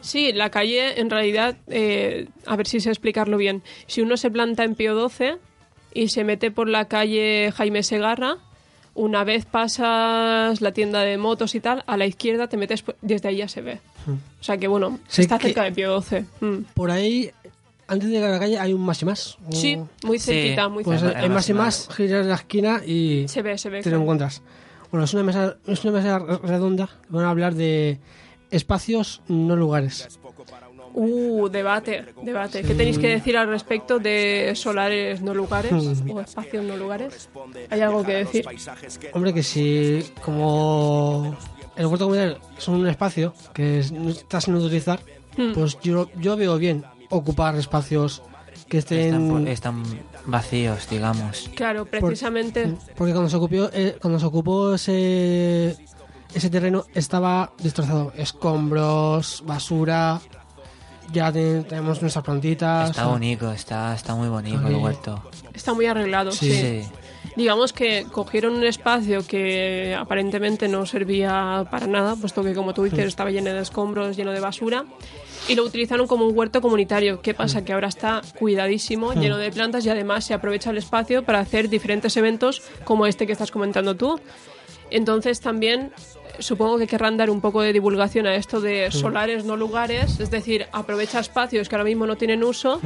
Sí, 0.03 0.31
la 0.33 0.51
calle, 0.51 0.99
en 0.99 1.09
realidad, 1.09 1.55
eh, 1.67 2.27
a 2.45 2.55
ver 2.55 2.67
si 2.67 2.79
sé 2.79 2.89
explicarlo 2.89 3.37
bien. 3.37 3.63
Si 3.87 4.01
uno 4.01 4.17
se 4.17 4.29
planta 4.29 4.63
en 4.63 4.75
Pío 4.75 5.09
XII 5.09 5.37
y 5.95 6.09
se 6.09 6.23
mete 6.23 6.51
por 6.51 6.69
la 6.69 6.85
calle 6.87 7.51
Jaime 7.55 7.81
Segarra, 7.83 8.37
Una 8.95 9.23
vez 9.23 9.45
pasas 9.45 10.61
la 10.61 10.71
tienda 10.71 11.01
de 11.01 11.17
motos 11.17 11.55
y 11.55 11.59
tal, 11.59 11.83
a 11.87 11.97
la 11.97 12.05
izquierda 12.05 12.47
te 12.47 12.57
metes, 12.57 12.83
por- 12.83 12.95
desde 13.01 13.27
ahí 13.29 13.37
ya 13.37 13.47
se 13.47 13.61
ve. 13.61 13.79
O 14.07 14.43
sea 14.43 14.57
que 14.57 14.67
bueno, 14.67 14.99
Sé 15.07 15.23
está 15.23 15.39
que- 15.39 15.47
cerca 15.47 15.63
de 15.63 15.71
Pío 15.71 15.89
12. 15.93 16.25
Mm. 16.41 16.57
Por 16.75 16.91
ahí, 16.91 17.31
antes 17.87 18.07
de 18.09 18.13
llegar 18.13 18.29
a 18.29 18.33
la 18.33 18.39
calle, 18.39 18.59
hay 18.59 18.71
un 18.71 18.81
más 18.85 19.01
y 19.01 19.05
más. 19.05 19.37
Sí, 19.49 19.79
muy 20.03 20.19
Sí. 20.19 20.25
cerquita, 20.31 20.69
muy 20.69 20.83
Pues 20.83 20.99
cerca. 21.01 21.19
hay 21.21 21.27
más 21.29 21.49
y 21.49 21.53
más, 21.55 21.89
giras 21.91 22.27
la 22.27 22.35
esquina 22.35 22.81
y 22.85 23.25
Se 23.27 23.41
ve, 23.41 23.57
se 23.57 23.71
ve. 23.71 23.79
te 23.81 23.89
lo 23.89 23.93
claro. 23.93 24.01
encuentras. 24.03 24.43
Bueno, 24.91 25.05
es 25.05 25.13
una 25.15 25.23
mesa, 25.23 25.57
es 25.65 25.83
una 25.83 25.93
mesa 25.93 26.19
redonda. 26.43 26.87
Van 27.09 27.25
a 27.25 27.31
hablar 27.31 27.55
de 27.55 27.97
espacios, 28.53 29.21
no 29.27 29.55
lugares. 29.55 30.19
Uh, 30.95 31.49
debate, 31.49 32.05
debate. 32.21 32.61
¿Qué 32.61 32.75
tenéis 32.75 32.99
que 32.99 33.07
decir 33.07 33.35
al 33.35 33.47
respecto 33.47 33.97
de 33.97 34.53
solares 34.55 35.21
no 35.21 35.33
lugares 35.33 35.71
Mm. 35.73 36.11
o 36.11 36.21
espacios 36.21 36.63
no 36.63 36.77
lugares? 36.77 37.29
¿Hay 37.71 37.81
algo 37.81 38.03
que 38.03 38.13
decir? 38.13 38.45
Hombre, 39.13 39.33
que 39.33 39.41
si 39.41 40.05
como 40.23 41.35
el 41.75 41.85
huerto 41.87 42.05
comunitario 42.05 42.37
es 42.57 42.67
un 42.67 42.87
espacio 42.87 43.33
que 43.53 43.79
está 43.79 44.39
sin 44.39 44.53
utilizar, 44.55 44.99
Mm. 45.35 45.53
pues 45.53 45.79
yo, 45.81 46.09
yo 46.19 46.37
veo 46.37 46.57
bien 46.59 46.83
ocupar 47.09 47.55
espacios 47.55 48.21
que 48.69 48.77
Están, 48.77 49.27
por- 49.29 49.39
estén... 49.39 49.47
están 49.47 49.83
vacíos, 50.25 50.87
digamos. 50.89 51.49
Claro, 51.55 51.85
precisamente. 51.85 52.71
Porque 52.95 53.13
cuando 53.13 53.29
se 53.31 53.35
ocupó, 53.37 53.69
eh, 53.73 53.97
cuando 53.99 54.19
se 54.19 54.25
ocupó 54.27 54.75
ese, 54.75 55.75
ese 56.33 56.49
terreno 56.49 56.85
estaba 56.93 57.51
destrozado. 57.61 58.11
Escombros, 58.15 59.43
basura. 59.45 60.19
Ya 61.11 61.31
te- 61.31 61.61
tenemos 61.63 62.01
nuestras 62.01 62.23
plantitas. 62.23 62.91
Está 62.91 63.05
bonito, 63.07 63.51
está, 63.51 63.93
está 63.93 64.15
muy 64.15 64.29
bonito 64.29 64.67
el 64.67 64.75
huerto. 64.75 65.21
Está 65.53 65.73
muy 65.73 65.85
arreglado, 65.85 66.31
sí. 66.31 66.51
Sí. 66.51 66.83
Digamos 67.35 67.73
que 67.73 68.05
cogieron 68.11 68.55
un 68.55 68.63
espacio 68.63 69.25
que 69.25 69.95
aparentemente 69.99 70.67
no 70.67 70.85
servía 70.85 71.65
para 71.71 71.87
nada, 71.87 72.15
puesto 72.15 72.43
que, 72.43 72.53
como 72.53 72.73
tú 72.73 72.83
dices, 72.83 73.05
estaba 73.07 73.31
lleno 73.31 73.51
de 73.51 73.59
escombros, 73.61 74.15
lleno 74.15 74.31
de 74.31 74.39
basura, 74.39 74.85
y 75.47 75.55
lo 75.55 75.63
utilizaron 75.63 76.05
como 76.07 76.25
un 76.27 76.37
huerto 76.37 76.61
comunitario. 76.61 77.21
¿Qué 77.21 77.33
pasa? 77.33 77.63
Que 77.65 77.73
ahora 77.73 77.87
está 77.87 78.21
cuidadísimo, 78.37 79.13
lleno 79.13 79.37
de 79.37 79.51
plantas, 79.51 79.85
y 79.85 79.89
además 79.89 80.25
se 80.25 80.33
aprovecha 80.35 80.69
el 80.69 80.77
espacio 80.77 81.23
para 81.23 81.39
hacer 81.39 81.69
diferentes 81.69 82.15
eventos 82.17 82.61
como 82.83 83.07
este 83.07 83.25
que 83.25 83.33
estás 83.33 83.51
comentando 83.51 83.95
tú. 83.95 84.19
Entonces 84.91 85.39
también 85.41 85.91
supongo 86.39 86.77
que 86.77 86.87
querrán 86.87 87.17
dar 87.17 87.29
un 87.29 87.41
poco 87.41 87.61
de 87.61 87.73
divulgación 87.73 88.27
a 88.27 88.35
esto 88.35 88.61
de 88.61 88.91
solares 88.91 89.45
no 89.45 89.55
lugares, 89.55 90.19
es 90.19 90.29
decir, 90.29 90.67
aprovecha 90.71 91.19
espacios 91.19 91.69
que 91.69 91.75
ahora 91.75 91.85
mismo 91.85 92.05
no 92.05 92.15
tienen 92.15 92.43
uso 92.43 92.81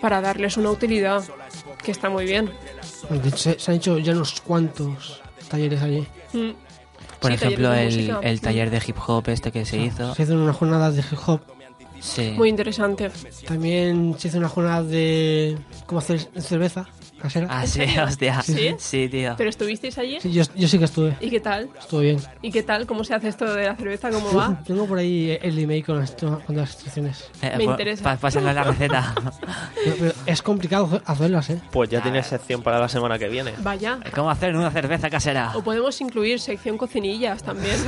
para 0.00 0.20
darles 0.20 0.56
una 0.56 0.70
utilidad, 0.70 1.24
que 1.82 1.90
está 1.90 2.08
muy 2.10 2.24
bien. 2.26 2.50
De 3.10 3.28
hecho, 3.28 3.36
Se, 3.36 3.58
se 3.58 3.70
han 3.70 3.76
hecho 3.78 3.98
ya 3.98 4.12
unos 4.12 4.40
cuantos 4.40 5.20
talleres 5.48 5.82
allí. 5.82 6.06
Mm. 6.32 6.50
Por 7.20 7.30
Sí, 7.30 7.36
ejemplo, 7.36 7.72
el, 7.72 8.40
taller 8.40 8.70
de 8.70 8.82
hip 8.86 8.96
hop 9.06 9.28
este 9.28 9.50
que 9.50 9.64
se 9.64 9.78
hizo. 9.78 10.14
Se 10.14 10.24
hizo 10.24 10.34
una 10.34 10.52
jornada 10.52 10.90
de 10.90 11.00
hip 11.00 11.18
hop. 11.26 11.40
Sí. 12.00 12.34
Muy 12.36 12.50
interesante. 12.50 13.10
También 13.46 14.14
se 14.18 14.28
hizo 14.28 14.38
una 14.38 14.48
jornada 14.50 14.82
de 14.82 15.58
cómo 15.86 16.00
hacer 16.00 16.20
cerveza 16.38 16.86
casera. 17.20 17.46
Ah, 17.50 17.66
sí, 17.66 17.82
hostia. 17.98 18.42
¿Sí? 18.42 18.74
Sí, 18.78 19.08
tío. 19.08 19.34
¿Pero 19.36 19.50
estuvisteis 19.50 19.96
allí? 19.98 20.20
Sí, 20.20 20.32
yo, 20.32 20.42
yo 20.54 20.68
sí 20.68 20.78
que 20.78 20.84
estuve. 20.84 21.16
¿Y 21.20 21.30
qué 21.30 21.40
tal? 21.40 21.68
Estuvo 21.78 22.00
bien. 22.00 22.18
¿Y 22.42 22.50
qué 22.50 22.62
tal? 22.62 22.86
¿Cómo 22.86 23.04
se 23.04 23.14
hace 23.14 23.28
esto 23.28 23.52
de 23.54 23.64
la 23.64 23.76
cerveza? 23.76 24.10
¿Cómo 24.10 24.32
va? 24.34 24.62
Tengo 24.66 24.86
por 24.86 24.98
ahí 24.98 25.38
el 25.42 25.58
email 25.58 25.84
con 25.84 25.98
las, 25.98 26.12
con 26.12 26.56
las 26.56 26.70
instrucciones. 26.72 27.24
Eh, 27.42 27.52
Me 27.58 27.64
pa- 27.64 27.70
interesa. 27.72 28.04
pa- 28.04 28.16
pásenle 28.16 28.52
la 28.54 28.64
receta. 28.64 29.14
Pero, 29.84 29.96
pero 30.00 30.12
es 30.26 30.42
complicado 30.42 31.00
hacerlas, 31.04 31.50
¿eh? 31.50 31.60
Pues 31.70 31.88
ya 31.90 32.02
tienes 32.02 32.26
sección 32.26 32.62
para 32.62 32.78
la 32.80 32.88
semana 32.88 33.18
que 33.18 33.28
viene. 33.28 33.52
Vaya. 33.58 33.98
¿Cómo 34.14 34.30
hacer 34.30 34.56
una 34.56 34.70
cerveza 34.70 35.08
casera? 35.10 35.52
O 35.54 35.62
podemos 35.62 36.00
incluir 36.00 36.40
sección 36.40 36.76
cocinillas 36.76 37.42
también. 37.42 37.76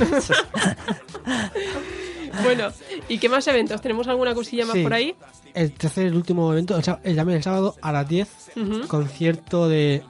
bueno, 2.43 2.69
¿y 3.07 3.17
qué 3.17 3.29
más 3.29 3.47
eventos? 3.47 3.81
¿Tenemos 3.81 4.07
alguna 4.07 4.33
cosilla 4.33 4.65
más 4.65 4.75
Sí. 4.75 4.83
por 4.83 4.93
ahí? 4.93 5.15
El 5.53 5.71
tercer 5.73 6.11
y 6.11 6.15
último 6.15 6.51
evento, 6.53 6.75
el, 6.77 6.83
el, 7.03 7.15
también 7.15 7.37
el 7.37 7.43
sábado 7.43 7.75
a 7.81 7.91
las 7.91 8.07
10, 8.07 8.27
Ujú. 8.55 8.87
concierto 8.87 9.67
de 9.67 10.03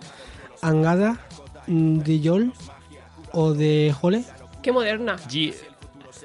Angada, 0.62 1.20
mm, 1.68 2.00
de 2.00 2.20
Yol 2.20 2.54
o 3.32 3.54
de 3.54 3.94
Jole 4.00 4.24
Qué 4.62 4.72
moderna. 4.72 5.16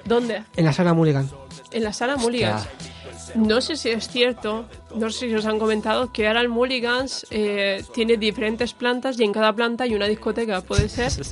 ¿Dónde? 0.04 0.42
en 0.56 0.64
la 0.64 0.72
sala 0.72 0.92
Mulligan. 0.94 1.30
En 1.70 1.84
la 1.84 1.92
sala 1.92 2.16
Mulligans. 2.16 2.66
No 3.36 3.60
sé 3.60 3.76
si 3.76 3.88
es 3.90 4.08
cierto, 4.08 4.66
no 4.94 5.10
sé 5.10 5.28
si 5.28 5.34
os 5.34 5.46
han 5.46 5.58
comentado 5.58 6.12
que 6.12 6.26
ahora 6.28 6.40
el 6.40 6.48
Mulligans 6.48 7.26
eh, 7.30 7.82
tiene 7.94 8.16
diferentes 8.16 8.74
plantas 8.74 9.18
y 9.18 9.24
en 9.24 9.32
cada 9.32 9.52
planta 9.52 9.84
hay 9.84 9.94
una 9.94 10.06
discoteca, 10.06 10.60
¿puede 10.60 10.88
ser? 10.88 11.12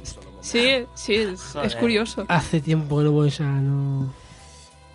Sí, 0.42 0.84
sí, 0.94 1.14
es, 1.14 1.54
es 1.62 1.76
curioso. 1.76 2.24
Hace 2.26 2.60
tiempo 2.60 2.98
que 2.98 3.04
no 3.04 3.12
voy 3.12 3.26
a 3.26 3.28
esa, 3.28 3.44
no... 3.44 4.12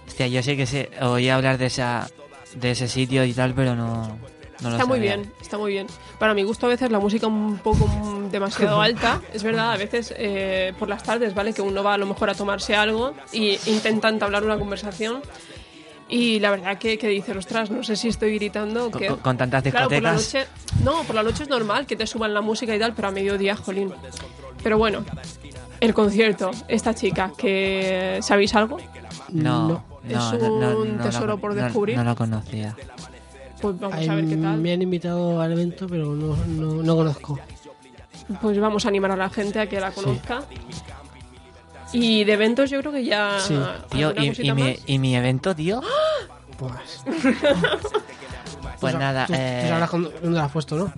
Hostia, 0.07 0.27
yo 0.27 0.41
sé 0.43 0.55
que 0.57 0.65
sé, 0.65 0.89
oí 1.01 1.29
hablar 1.29 1.57
de 1.57 1.65
esa 1.67 2.07
de 2.55 2.71
ese 2.71 2.87
sitio 2.87 3.23
y 3.25 3.33
tal, 3.33 3.53
pero 3.53 3.75
no, 3.75 4.17
no 4.61 4.69
Está 4.71 4.85
muy 4.85 4.99
bien, 4.99 5.31
está 5.41 5.57
muy 5.57 5.71
bien. 5.73 5.85
Para 6.17 6.33
mi 6.33 6.43
gusto 6.43 6.65
a 6.65 6.69
veces 6.69 6.89
la 6.91 6.99
música 6.99 7.27
un 7.27 7.57
poco 7.59 7.87
demasiado 8.31 8.81
alta, 8.81 9.21
es 9.33 9.43
verdad, 9.43 9.73
a 9.73 9.77
veces 9.77 10.13
eh, 10.17 10.73
por 10.79 10.89
las 10.89 11.03
tardes, 11.03 11.35
¿vale? 11.35 11.53
Que 11.53 11.61
uno 11.61 11.83
va 11.83 11.93
a 11.93 11.97
lo 11.97 12.05
mejor 12.07 12.29
a 12.29 12.33
tomarse 12.33 12.75
algo 12.75 13.13
y 13.31 13.59
intenta 13.67 14.09
entablar 14.09 14.43
una 14.43 14.57
conversación 14.57 15.21
y 16.09 16.39
la 16.39 16.51
verdad 16.51 16.77
que, 16.79 16.97
que 16.97 17.09
dices, 17.09 17.35
ostras, 17.35 17.69
no 17.69 17.83
sé 17.83 17.97
si 17.97 18.07
estoy 18.07 18.33
gritando 18.35 18.85
o 18.87 18.91
Con, 18.91 19.01
qué. 19.01 19.07
con- 19.09 19.19
con 19.19 19.37
tantas 19.37 19.61
Claro, 19.63 19.89
por 19.89 20.01
la 20.01 20.13
discotecas. 20.13 20.47
noche, 20.55 20.83
no, 20.83 21.03
por 21.03 21.15
la 21.15 21.23
noche 21.23 21.43
es 21.43 21.49
normal 21.49 21.85
que 21.85 21.97
te 21.97 22.07
suban 22.07 22.33
la 22.33 22.41
música 22.41 22.73
y 22.75 22.79
tal, 22.79 22.93
pero 22.93 23.09
a 23.09 23.11
mediodía, 23.11 23.55
jolín. 23.57 23.93
Pero 24.63 24.77
bueno, 24.77 25.03
el 25.81 25.93
concierto, 25.93 26.49
esta 26.69 26.95
chica, 26.95 27.33
que 27.37 28.19
¿sabéis 28.23 28.55
algo? 28.55 28.77
No, 29.31 29.67
No. 29.67 29.67
no, 29.67 29.83
Es 30.33 30.41
no, 30.41 30.79
un 30.79 30.97
no 30.97 31.03
tesoro 31.03 31.37
por 31.37 31.53
descubrir. 31.53 31.97
No, 31.97 32.03
lo 32.03 32.15
conocía. 32.15 32.75
Pues 33.61 33.79
vamos 33.79 33.97
Ay, 33.97 34.07
a 34.07 34.15
ver 34.15 34.27
qué 34.27 34.35
tal. 34.37 34.57
Me 34.59 34.73
han 34.73 34.81
invitado 34.81 35.41
al 35.41 35.51
evento, 35.51 35.87
pero 35.87 36.13
no, 36.13 36.35
no, 36.47 36.83
no 36.83 36.95
conozco. 36.95 37.39
Pues 38.41 38.59
vamos 38.59 38.85
a 38.85 38.89
animar 38.89 39.11
a 39.11 39.15
la 39.15 39.29
gente 39.29 39.59
a 39.59 39.67
que 39.67 39.79
la 39.79 39.91
conozca. 39.91 40.43
Y 41.93 42.23
de 42.25 42.33
eventos 42.33 42.69
yo 42.69 42.79
creo 42.81 42.91
que 42.91 43.05
ya... 43.05 43.37
Sí. 43.39 43.57
Tío, 43.89 44.09
¿alguna 44.09 44.25
y, 44.25 44.51
mi, 44.53 44.63
más? 44.63 44.77
y 44.85 44.99
mi 44.99 45.15
evento, 45.15 45.55
tío. 45.55 45.81
Pues, 46.57 47.03
Pues 48.79 48.93
tú- 48.93 48.99
nada, 48.99 49.25
tú, 49.25 49.33
eh, 49.35 49.59
tú 49.63 49.69
sabrás 49.69 49.89
cuándo- 49.89 50.09
dónde 50.21 50.37
lo 50.39 50.45
has 50.45 50.51
puesto, 50.51 50.75
¿no? 50.75 50.93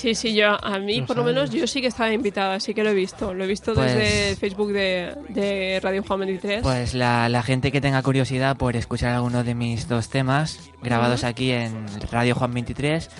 Sí, 0.00 0.14
sí, 0.14 0.34
yo 0.34 0.56
a 0.64 0.78
mí 0.78 1.02
por 1.02 1.14
lo 1.18 1.24
menos 1.24 1.50
yo 1.50 1.66
sí 1.66 1.82
que 1.82 1.88
estaba 1.88 2.10
invitada, 2.10 2.58
sí 2.58 2.72
que 2.72 2.82
lo 2.82 2.88
he 2.88 2.94
visto. 2.94 3.34
Lo 3.34 3.44
he 3.44 3.46
visto 3.46 3.74
Pues- 3.74 3.92
desde 3.94 4.30
el 4.30 4.36
Facebook 4.36 4.72
de, 4.72 5.14
de 5.28 5.78
Radio 5.82 6.02
Juan 6.02 6.20
23. 6.20 6.62
Pues 6.62 6.94
la, 6.94 7.28
la 7.28 7.42
gente 7.42 7.70
que 7.70 7.82
tenga 7.82 8.02
curiosidad 8.02 8.56
por 8.56 8.76
escuchar 8.76 9.14
alguno 9.14 9.44
de 9.44 9.54
mis 9.54 9.88
dos 9.88 10.08
temas 10.08 10.70
grabados 10.82 11.22
aquí 11.22 11.50
en 11.50 11.84
Radio 12.10 12.34
Juan 12.34 12.54
23, 12.54 13.10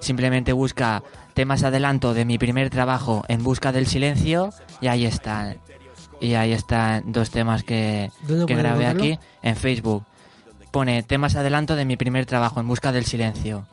simplemente 0.00 0.52
busca 0.52 1.02
temas 1.32 1.62
adelanto 1.62 2.12
de 2.12 2.26
mi 2.26 2.36
primer 2.36 2.68
trabajo 2.68 3.24
en 3.28 3.42
busca 3.42 3.72
del 3.72 3.86
silencio 3.86 4.50
y 4.82 4.88
ahí 4.88 5.06
están. 5.06 5.56
Y 6.20 6.34
ahí 6.34 6.52
están 6.52 7.12
dos 7.12 7.30
temas 7.30 7.62
que, 7.62 8.10
¿Dónde 8.28 8.44
que 8.44 8.56
grabé 8.56 8.84
aquí 8.86 9.18
en 9.42 9.56
Facebook. 9.56 10.04
Pone 10.70 11.02
temas 11.02 11.34
adelanto 11.34 11.76
de 11.76 11.86
mi 11.86 11.96
primer 11.96 12.26
trabajo 12.26 12.60
en 12.60 12.68
busca 12.68 12.92
del 12.92 13.06
silencio. 13.06 13.66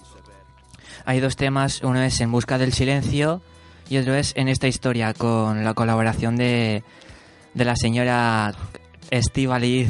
Hay 1.06 1.20
dos 1.20 1.36
temas, 1.36 1.82
uno 1.84 2.02
es 2.02 2.20
en 2.22 2.32
busca 2.32 2.58
del 2.58 2.74
silencio 2.74 3.42
y 3.90 3.98
otro 3.98 4.16
es 4.16 4.34
en 4.36 4.48
esta 4.48 4.68
historia 4.68 5.14
con 5.14 5.64
la 5.64 5.74
colaboración 5.74 6.36
de, 6.38 6.84
de 7.54 7.66
la 7.66 7.76
señora 7.76 8.54
Estivaliz, 9.12 9.90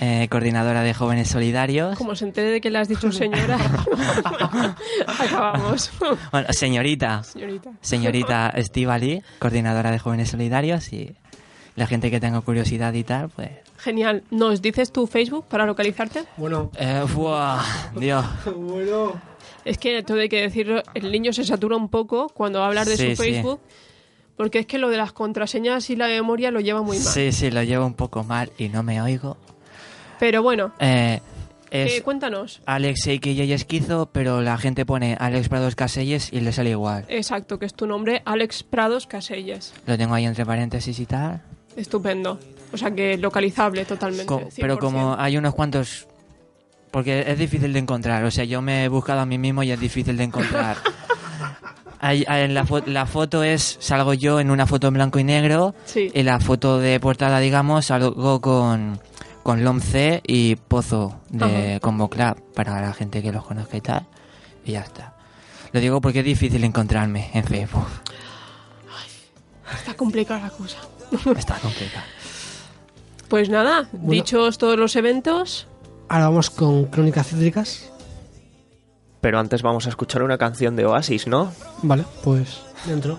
eh, 0.00 0.26
coordinadora 0.30 0.82
de 0.82 0.94
Jóvenes 0.94 1.28
Solidarios. 1.28 1.98
Como 1.98 2.14
se 2.14 2.24
entere 2.24 2.50
de 2.50 2.60
que 2.60 2.70
le 2.70 2.78
has 2.78 2.88
dicho 2.88 3.12
señora, 3.12 3.58
acabamos. 5.06 5.90
Bueno, 6.32 6.48
señorita, 6.52 7.22
Señorita. 7.24 7.70
señorita 7.80 8.48
Estivali, 8.50 9.22
coordinadora 9.38 9.90
de 9.90 9.98
Jóvenes 9.98 10.30
Solidarios 10.30 10.92
y 10.92 11.14
la 11.76 11.86
gente 11.86 12.10
que 12.10 12.20
tenga 12.20 12.40
curiosidad 12.40 12.92
y 12.94 13.04
tal, 13.04 13.28
pues... 13.28 13.50
Genial. 13.78 14.24
¿Nos 14.30 14.60
dices 14.62 14.90
tu 14.90 15.06
Facebook 15.06 15.44
para 15.48 15.64
localizarte? 15.66 16.24
Bueno, 16.36 16.70
Eh, 16.76 17.04
¡buah! 17.14 17.62
Dios. 17.94 18.24
bueno. 18.56 19.20
Es 19.68 19.78
que 19.78 20.02
todo 20.02 20.18
hay 20.18 20.28
que 20.28 20.40
decirlo, 20.40 20.82
el 20.94 21.12
niño 21.12 21.32
se 21.32 21.44
satura 21.44 21.76
un 21.76 21.88
poco 21.88 22.28
cuando 22.28 22.62
hablar 22.64 22.86
de 22.86 22.96
Sí, 22.96 23.10
su 23.14 23.22
sí. 23.22 23.30
Facebook, 23.32 23.60
porque 24.36 24.60
es 24.60 24.66
que 24.66 24.78
lo 24.78 24.88
de 24.88 24.96
las 24.96 25.12
contraseñas 25.12 25.90
y 25.90 25.96
la 25.96 26.06
memoria 26.08 26.50
lo 26.50 26.60
lleva 26.60 26.82
muy 26.82 26.96
mal. 26.98 27.06
Sí, 27.06 27.32
sí, 27.32 27.50
lo 27.50 27.62
llevo 27.62 27.84
un 27.86 27.94
poco 27.94 28.24
mal 28.24 28.50
y 28.58 28.68
no 28.68 28.82
me 28.82 29.00
oigo. 29.02 29.36
Pero 30.18 30.42
bueno, 30.42 30.72
Eh, 30.80 31.20
eh, 31.70 31.96
es 31.96 32.02
cuéntanos. 32.02 32.62
Alex 32.66 33.06
AKJ 33.08 33.40
Esquizo, 33.52 34.08
pero 34.10 34.40
la 34.40 34.56
gente 34.58 34.86
pone 34.86 35.16
Alex 35.20 35.48
Prados 35.48 35.74
Caselles 35.76 36.32
y 36.32 36.40
le 36.40 36.52
sale 36.52 36.70
igual. 36.70 37.04
Exacto, 37.08 37.58
que 37.58 37.66
es 37.66 37.74
tu 37.74 37.86
nombre, 37.86 38.22
Alex 38.24 38.62
Prados 38.62 39.06
Caselles. 39.06 39.74
Lo 39.86 39.98
tengo 39.98 40.14
ahí 40.14 40.24
entre 40.24 40.46
paréntesis 40.46 40.98
y 40.98 41.06
tal. 41.06 41.42
Estupendo. 41.76 42.38
O 42.72 42.76
sea 42.76 42.90
que 42.90 43.16
localizable 43.18 43.84
totalmente. 43.84 44.26
Co- 44.26 44.48
pero 44.56 44.76
100%. 44.76 44.80
como 44.80 45.14
hay 45.18 45.36
unos 45.36 45.54
cuantos... 45.54 46.06
Porque 46.90 47.24
es 47.26 47.38
difícil 47.38 47.72
de 47.72 47.78
encontrar. 47.78 48.24
O 48.24 48.30
sea, 48.30 48.44
yo 48.44 48.62
me 48.62 48.84
he 48.84 48.88
buscado 48.88 49.20
a 49.20 49.26
mí 49.26 49.38
mismo 49.38 49.62
y 49.62 49.70
es 49.70 49.78
difícil 49.80 50.16
de 50.16 50.24
encontrar. 50.24 50.76
Ahí 52.00 52.24
en 52.28 52.54
la, 52.54 52.64
fo- 52.64 52.86
la 52.86 53.06
foto 53.06 53.42
es, 53.42 53.76
salgo 53.80 54.14
yo 54.14 54.38
en 54.38 54.50
una 54.52 54.66
foto 54.66 54.86
en 54.86 54.94
blanco 54.94 55.18
y 55.18 55.24
negro 55.24 55.74
Sí. 55.84 56.10
y 56.14 56.22
la 56.22 56.38
foto 56.38 56.78
de 56.78 57.00
portada, 57.00 57.40
digamos, 57.40 57.86
salgo 57.86 58.40
con, 58.40 59.00
con 59.42 59.64
LOMC 59.64 60.22
y 60.24 60.54
Pozo 60.56 61.20
de 61.28 61.72
Ajá. 61.72 61.80
Combo 61.80 62.08
Club 62.08 62.40
para 62.54 62.80
la 62.80 62.92
gente 62.92 63.20
que 63.20 63.32
los 63.32 63.44
conozca 63.44 63.76
y 63.76 63.80
tal. 63.80 64.06
Y 64.64 64.72
ya 64.72 64.80
está. 64.80 65.14
Lo 65.72 65.80
digo 65.80 66.00
porque 66.00 66.20
es 66.20 66.24
difícil 66.24 66.62
encontrarme 66.62 67.30
en 67.34 67.42
Facebook. 67.44 67.86
Está 69.74 69.94
complicada 69.94 70.40
la 70.40 70.50
cosa. 70.50 70.78
Está 71.36 71.56
complicado. 71.56 72.04
Pues 73.28 73.48
nada, 73.50 73.88
Bueno. 73.92 74.12
dichos 74.12 74.56
todos 74.56 74.78
los 74.78 74.96
eventos, 74.96 75.66
Ahora 76.08 76.28
vamos 76.28 76.50
con 76.50 76.86
Crónicas 76.86 77.26
Cítricas. 77.28 77.90
Pero 79.20 79.38
antes 79.38 79.62
vamos 79.62 79.86
a 79.86 79.90
escuchar 79.90 80.22
una 80.22 80.38
canción 80.38 80.76
de 80.76 80.86
Oasis, 80.86 81.26
¿no? 81.26 81.52
Vale, 81.82 82.04
pues 82.22 82.60
dentro. 82.86 83.18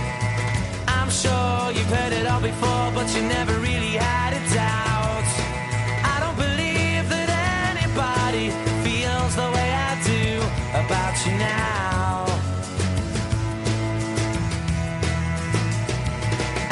Sure 1.11 1.71
you've 1.71 1.91
heard 1.91 2.13
it 2.13 2.25
all 2.25 2.39
before, 2.41 2.91
but 2.95 3.13
you 3.13 3.21
never 3.21 3.53
really 3.59 3.97
had 3.97 4.33
a 4.33 4.39
doubt. 4.55 5.27
I 6.03 6.19
don't 6.21 6.37
believe 6.37 7.09
that 7.09 7.29
anybody 7.75 8.49
feels 8.81 9.35
the 9.35 9.49
way 9.51 9.69
I 9.89 10.01
do 10.03 10.41
about 10.81 11.15
you 11.25 11.33
now. 11.37 12.25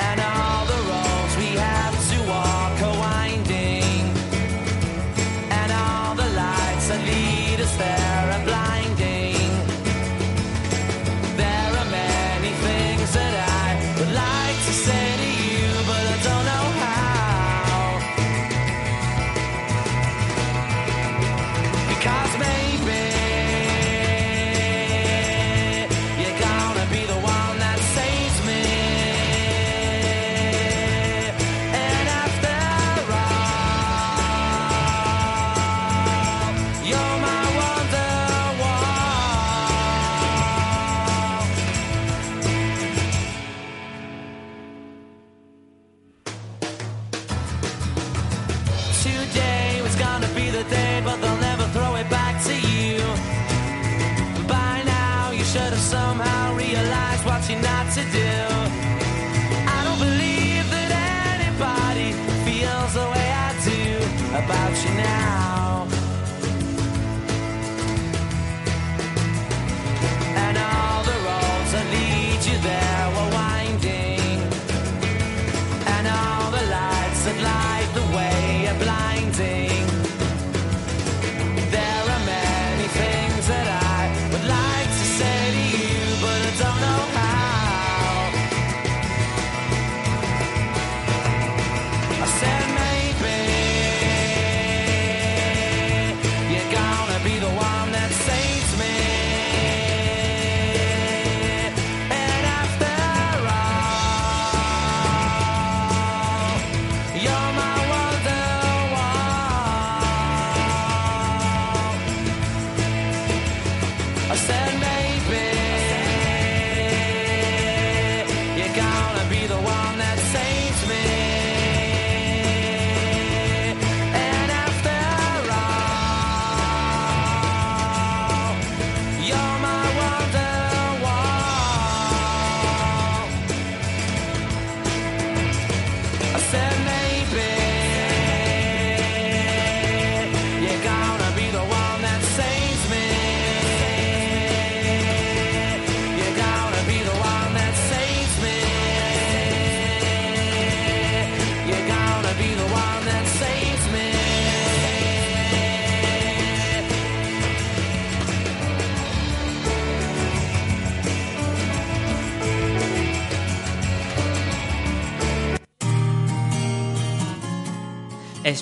And 0.07 0.19
all 0.21 0.65
the 0.73 0.79
roads 0.89 1.33
we 1.37 1.49
have 1.59 1.95
to 2.11 2.17
walk 2.33 2.81
are 2.87 2.97
winding, 2.97 4.05
and 5.51 5.69
all 5.71 6.15
the 6.15 6.29
lights 6.41 6.87
that 6.87 7.01
lead 7.05 7.38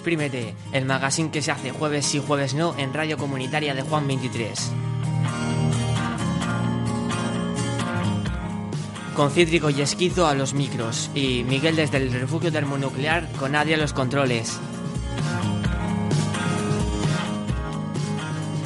Exprímete, 0.08 0.56
el 0.72 0.86
magazine 0.86 1.32
que 1.32 1.41
se 1.41 1.52
hace 1.52 1.72
jueves 1.72 2.06
sí, 2.06 2.24
jueves 2.26 2.54
no 2.54 2.74
en 2.78 2.93
Radio 2.93 3.17
Comunitaria 3.17 3.76
de 3.76 3.82
Juan 3.82 4.08
23. 4.08 4.72
Con 9.13 9.32
Cítrico 9.32 9.70
y 9.70 9.82
Esquizo 9.82 10.26
a 10.26 10.34
los 10.34 10.54
micros 10.54 11.12
y 11.13 11.43
Miguel 11.43 11.76
desde 11.76 11.98
el 11.98 12.13
refugio 12.13 12.54
termonuclear 12.54 13.30
con 13.34 13.52
Nadia 13.52 13.76
a 13.76 13.80
los 13.80 13.91
controles. 13.91 14.58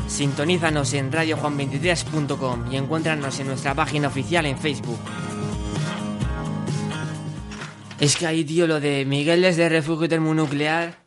Sintonízanos 0.10 0.94
en 0.94 1.12
radiojuan23.com 1.12 2.72
y 2.72 2.78
encuéntranos 2.78 3.40
en 3.40 3.48
nuestra 3.48 3.74
página 3.74 4.10
oficial 4.10 4.46
en 4.46 4.60
Facebook. 4.60 5.00
Es 8.00 8.16
que 8.16 8.28
ahí, 8.28 8.44
tío, 8.44 8.68
lo 8.68 8.80
de 8.80 9.06
Miguel 9.06 9.42
desde 9.42 9.66
el 9.66 9.72
refugio 9.72 10.08
termonuclear. 10.08 11.02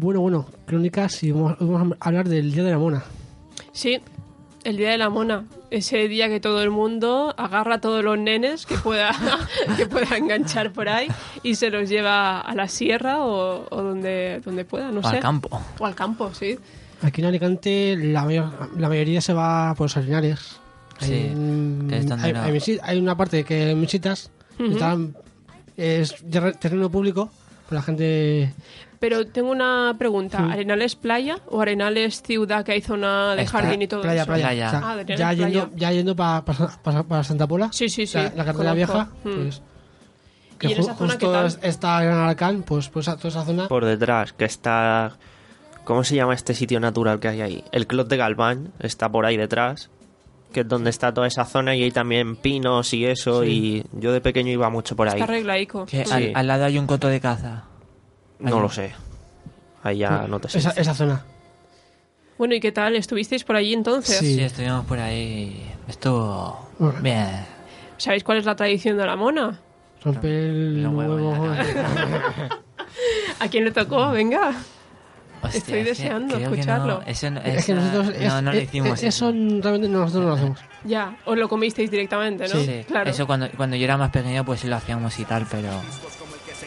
Bueno, 0.00 0.20
bueno, 0.20 0.46
crónicas 0.66 1.22
y 1.24 1.32
vamos, 1.32 1.56
vamos 1.58 1.96
a 1.98 2.06
hablar 2.08 2.28
del 2.28 2.52
Día 2.52 2.62
de 2.62 2.70
la 2.70 2.78
Mona. 2.78 3.02
Sí, 3.72 4.00
el 4.64 4.76
día 4.76 4.90
de 4.90 4.98
la 4.98 5.08
mona. 5.10 5.44
Ese 5.70 6.08
día 6.08 6.28
que 6.28 6.40
todo 6.40 6.62
el 6.62 6.70
mundo 6.70 7.34
agarra 7.36 7.76
a 7.76 7.80
todos 7.80 8.02
los 8.04 8.16
nenes 8.18 8.64
que 8.66 8.76
pueda, 8.76 9.10
que 9.76 9.86
pueda 9.86 10.16
enganchar 10.16 10.72
por 10.72 10.88
ahí 10.88 11.08
y 11.42 11.54
se 11.56 11.70
los 11.70 11.88
lleva 11.88 12.40
a 12.40 12.54
la 12.54 12.68
sierra 12.68 13.24
o, 13.24 13.66
o 13.70 13.82
donde, 13.82 14.40
donde 14.44 14.64
pueda, 14.64 14.90
no 14.92 15.00
O 15.00 15.02
sé. 15.02 15.16
al 15.16 15.20
campo. 15.20 15.60
O 15.78 15.86
al 15.86 15.94
campo, 15.94 16.32
sí. 16.32 16.58
Aquí 17.02 17.20
en 17.20 17.26
Alicante 17.28 17.96
la, 17.96 18.24
mayor- 18.24 18.70
la 18.78 18.88
mayoría 18.88 19.20
se 19.20 19.32
va 19.32 19.74
por 19.76 19.84
los 19.86 19.96
arenales. 19.96 20.58
Sí, 21.00 21.12
Hay, 21.12 22.06
hay, 22.20 22.32
hay 22.34 22.78
hay 22.82 22.98
una 22.98 23.16
parte 23.16 23.44
que 23.44 23.74
Ujú. 24.58 24.72
están- 24.72 25.16
es 25.76 26.16
ter- 26.30 26.56
terreno 26.56 26.88
público, 26.90 27.30
pues 27.68 27.76
la 27.78 27.82
gente... 27.82 28.52
Pero 29.00 29.26
tengo 29.28 29.50
una 29.50 29.94
pregunta. 29.98 30.38
Sí. 30.38 30.52
¿Arenales 30.52 30.96
playa 30.96 31.38
o 31.46 31.60
Arenales 31.60 32.20
ciudad 32.22 32.64
que 32.64 32.72
hay 32.72 32.80
zona 32.80 33.36
de 33.36 33.42
Está- 33.42 33.60
jardín 33.60 33.82
y 33.82 33.86
todo 33.86 34.02
playa, 34.02 34.22
eso? 34.22 34.26
playa. 34.32 34.46
Playa. 34.48 34.66
O 34.66 34.70
sea, 34.70 34.80
Ah, 34.90 34.96
ya, 35.02 35.16
playa. 35.16 35.32
yendo, 35.48 35.70
ya 35.76 35.92
yendo 35.92 36.16
para 36.16 36.44
para 36.44 37.22
Santa 37.24 37.46
Pola, 37.46 37.70
Sí, 37.72 37.88
sí, 37.88 38.06
sí. 38.06 38.18
la, 38.18 38.32
la 38.34 38.44
carretera 38.44 38.74
vieja, 38.74 39.08
Mm. 39.24 39.34
pues... 39.34 39.62
¿Y 40.54 40.56
Que 40.58 40.66
en 40.72 40.78
ju- 40.78 40.80
esa 40.80 40.94
zona 40.96 41.16
qué 41.18 41.26
justo 41.26 41.32
tal? 41.32 41.46
es- 41.46 41.58
está 41.62 42.02
en 42.04 42.10
Aracán, 42.10 42.62
pues, 42.64 42.88
pues 42.88 43.06
a- 43.06 43.16
toda 43.16 43.28
esa 43.28 43.44
zona... 43.44 43.68
Por 43.68 43.84
detrás, 43.84 44.32
que 44.32 44.44
está... 44.44 45.16
¿Cómo 45.84 46.02
se 46.02 46.16
llama 46.16 46.34
este 46.34 46.52
sitio 46.52 46.80
natural 46.80 47.20
que 47.20 47.28
hay 47.28 47.40
ahí? 47.40 47.64
El 47.70 47.86
Clot 47.86 48.08
de 48.08 48.16
Galván 48.16 48.72
está 48.80 49.08
por 49.08 49.24
ahí 49.24 49.36
detrás, 49.36 49.88
que 50.52 50.60
es 50.60 50.68
donde 50.68 50.90
está 50.90 51.14
toda 51.14 51.28
esa 51.28 51.44
zona 51.44 51.76
y 51.76 51.84
hay 51.84 51.92
también 51.92 52.34
pinos 52.36 52.92
y 52.92 53.06
eso, 53.06 53.44
y 53.44 53.84
yo 53.92 54.12
de 54.12 54.20
pequeño 54.20 54.50
iba 54.50 54.68
mucho 54.68 54.96
por 54.96 55.06
ahí. 55.08 55.14
Está 55.20 55.24
arreglaico. 55.32 55.86
Que 55.86 56.04
Sí. 56.04 56.12
al, 56.12 56.32
al 56.34 56.46
lado 56.48 56.64
hay 56.64 56.76
un 56.76 56.86
coto 56.88 57.06
de 57.08 57.20
caza. 57.20 57.62
No 58.40 58.60
lo 58.60 58.68
sé. 58.70 58.92
Ahí 59.82 59.98
ya 59.98 60.26
no 60.28 60.38
te 60.40 60.48
sé. 60.48 60.58
esa, 60.58 60.70
esa 60.70 60.94
zona. 60.94 61.24
Bueno, 62.36 62.54
¿y 62.54 62.60
qué 62.60 62.70
tal? 62.72 62.94
¿Estuvisteis 62.96 63.42
por 63.44 63.56
allí 63.56 63.72
entonces? 63.74 64.18
Sí. 64.18 64.34
Sí, 64.36 64.40
estuvimos 64.42 64.84
por 64.86 64.98
ahí. 65.00 65.70
Estuvo 65.88 66.68
Bueno. 66.78 67.00
bien. 67.00 67.28
¿Sabéis 67.96 68.22
cuál 68.22 68.38
es 68.38 68.44
la 68.44 68.54
tradición 68.54 68.96
de 68.96 69.06
la 69.06 69.16
mona? 69.16 69.58
Romper 70.04 70.30
el 70.30 70.86
huevo... 70.86 71.48
¿A 73.40 73.48
quién 73.48 73.64
le 73.64 73.70
tocó? 73.72 74.10
Venga. 74.10 74.52
Hostia, 75.42 75.58
Estoy 75.58 75.82
deseando 75.84 76.36
escucharlo. 76.36 76.98
no, 77.00 77.02
eso 77.06 77.30
no, 77.30 77.40
Es 77.40 77.64
que 77.66 77.74
nosotros... 77.74 78.06
no, 78.06 78.12
es- 78.12 78.42
no 78.42 78.52
lo 78.52 78.58
es- 78.58 78.64
hicimos. 78.64 79.02
Eso 79.02 79.30
realmente 79.32 79.88
nosotros 79.88 80.22
no 80.24 80.28
lo 80.30 80.34
hacemos. 80.34 80.60
Ya, 80.84 81.16
os 81.24 81.36
lo 81.38 81.48
comisteis 81.48 81.90
directamente, 81.90 82.48
¿no? 82.48 82.54
Sí, 82.60 82.84
claro. 82.86 83.10
Eso 83.10 83.26
cuando, 83.26 83.48
cuando 83.56 83.76
yo 83.76 83.84
era 83.84 83.96
más 83.96 84.10
pequeño 84.10 84.44
pues 84.44 84.60
sí 84.60 84.66
lo 84.68 84.76
hacíamos 84.76 85.16
y 85.18 85.24
tal, 85.24 85.46
pero... 85.50 85.68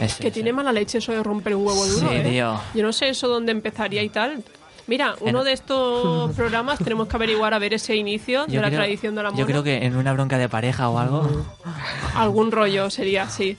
eso, 0.02 0.18
Que 0.20 0.28
eso. 0.28 0.34
tiene 0.34 0.52
mala 0.54 0.72
leche 0.72 0.98
eso 1.00 1.12
de 1.12 1.22
romper 1.24 1.56
un 1.56 1.66
huevo 1.66 1.86
duro, 1.86 2.10
Sí, 2.10 2.16
¿eh? 2.16 2.24
tío. 2.30 2.60
Yo 2.74 2.84
no 2.84 2.92
sé 2.94 3.10
eso 3.10 3.28
dónde 3.28 3.52
empezaría 3.52 4.02
y 4.04 4.10
tal. 4.10 4.44
Mira, 4.88 5.16
uno 5.22 5.44
de 5.44 5.54
estos 5.54 6.32
programas 6.36 6.80
tenemos 6.80 7.08
que 7.08 7.16
averiguar 7.16 7.54
a 7.54 7.60
ver 7.60 7.74
ese 7.74 7.96
inicio 7.96 8.46
de 8.48 8.54
Yo 8.54 8.62
la 8.62 8.68
creo- 8.68 8.80
tradición 8.80 9.16
de 9.16 9.24
la 9.24 9.30
mona. 9.30 9.40
Yo 9.40 9.46
creo 9.46 9.64
que 9.64 9.86
en 9.86 9.96
una 9.96 10.12
bronca 10.14 10.38
de 10.38 10.50
pareja 10.50 10.90
o 10.90 10.98
algo... 11.00 11.46
Algún 12.16 12.52
rollo 12.52 12.90
sería 12.90 13.24
así. 13.24 13.58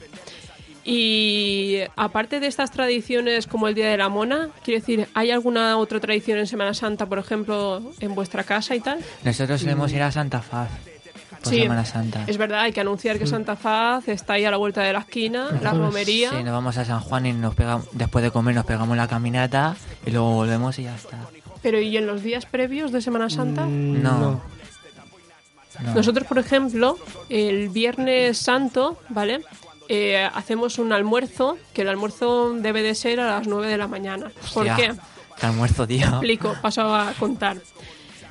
Y 0.85 1.79
aparte 1.95 2.39
de 2.41 2.47
estas 2.47 2.71
tradiciones 2.71 3.47
como 3.47 3.69
el 3.69 3.73
Día 3.73 3.87
de 3.89 3.97
la 3.97 4.09
Mona, 4.09 4.49
quiero 4.65 4.81
decir, 4.81 5.07
¿hay 5.13 5.31
alguna 5.31 5.77
otra 5.77 5.99
tradición 6.01 6.39
en 6.39 6.45
Semana 6.47 6.73
Santa, 6.73 7.05
por 7.05 7.19
ejemplo, 7.19 7.81
en 8.01 8.15
vuestra 8.15 8.43
casa 8.43 8.75
y 8.75 8.81
tal? 8.81 8.99
Nosotros 9.23 9.61
solemos 9.61 9.93
ir 9.93 10.01
a 10.01 10.11
Santa 10.11 10.41
Faz 10.41 10.69
por 11.43 11.53
Sí, 11.53 11.61
Semana 11.61 11.85
Santa. 11.85 12.23
Es 12.27 12.37
verdad, 12.37 12.61
hay 12.61 12.71
que 12.73 12.81
anunciar 12.81 13.19
que 13.19 13.27
Santa 13.27 13.55
Faz 13.55 14.07
está 14.07 14.33
ahí 14.33 14.45
a 14.45 14.51
la 14.51 14.57
vuelta 14.57 14.81
de 14.81 14.93
la 14.93 14.99
esquina, 14.99 15.49
la 15.61 15.71
romería. 15.73 16.31
Sí, 16.31 16.43
nos 16.43 16.53
vamos 16.53 16.77
a 16.77 16.85
San 16.85 16.99
Juan 17.01 17.25
y 17.25 17.33
nos 17.33 17.53
pegamos, 17.55 17.87
después 17.91 18.23
de 18.23 18.31
comer 18.31 18.55
nos 18.55 18.65
pegamos 18.65 18.95
la 18.97 19.07
caminata 19.07 19.75
y 20.05 20.11
luego 20.11 20.33
volvemos 20.33 20.79
y 20.79 20.83
ya 20.83 20.95
está. 20.95 21.17
Pero 21.61 21.79
¿y 21.79 21.95
en 21.97 22.07
los 22.07 22.23
días 22.23 22.45
previos 22.45 22.91
de 22.91 23.01
Semana 23.01 23.29
Santa? 23.29 23.65
Mm, 23.65 24.01
No. 24.01 24.19
No. 24.19 25.95
Nosotros, 25.95 26.27
por 26.27 26.37
ejemplo, 26.37 26.97
el 27.29 27.69
Viernes 27.69 28.37
Santo, 28.37 28.99
¿vale? 29.09 29.41
Eh, 29.89 30.29
hacemos 30.33 30.77
un 30.77 30.93
almuerzo, 30.93 31.57
que 31.73 31.81
el 31.81 31.89
almuerzo 31.89 32.53
debe 32.53 32.83
de 32.83 32.93
ser 32.95 33.19
a 33.19 33.25
las 33.37 33.47
9 33.47 33.67
de 33.67 33.77
la 33.77 33.87
mañana. 33.87 34.31
¿Por 34.53 34.67
Hostia, 34.67 34.75
qué? 34.75 34.93
Qué 35.39 35.45
almuerzo, 35.47 35.87
tío. 35.87 36.05
explico, 36.07 36.55
paso 36.61 36.93
a 36.93 37.11
contar. 37.19 37.57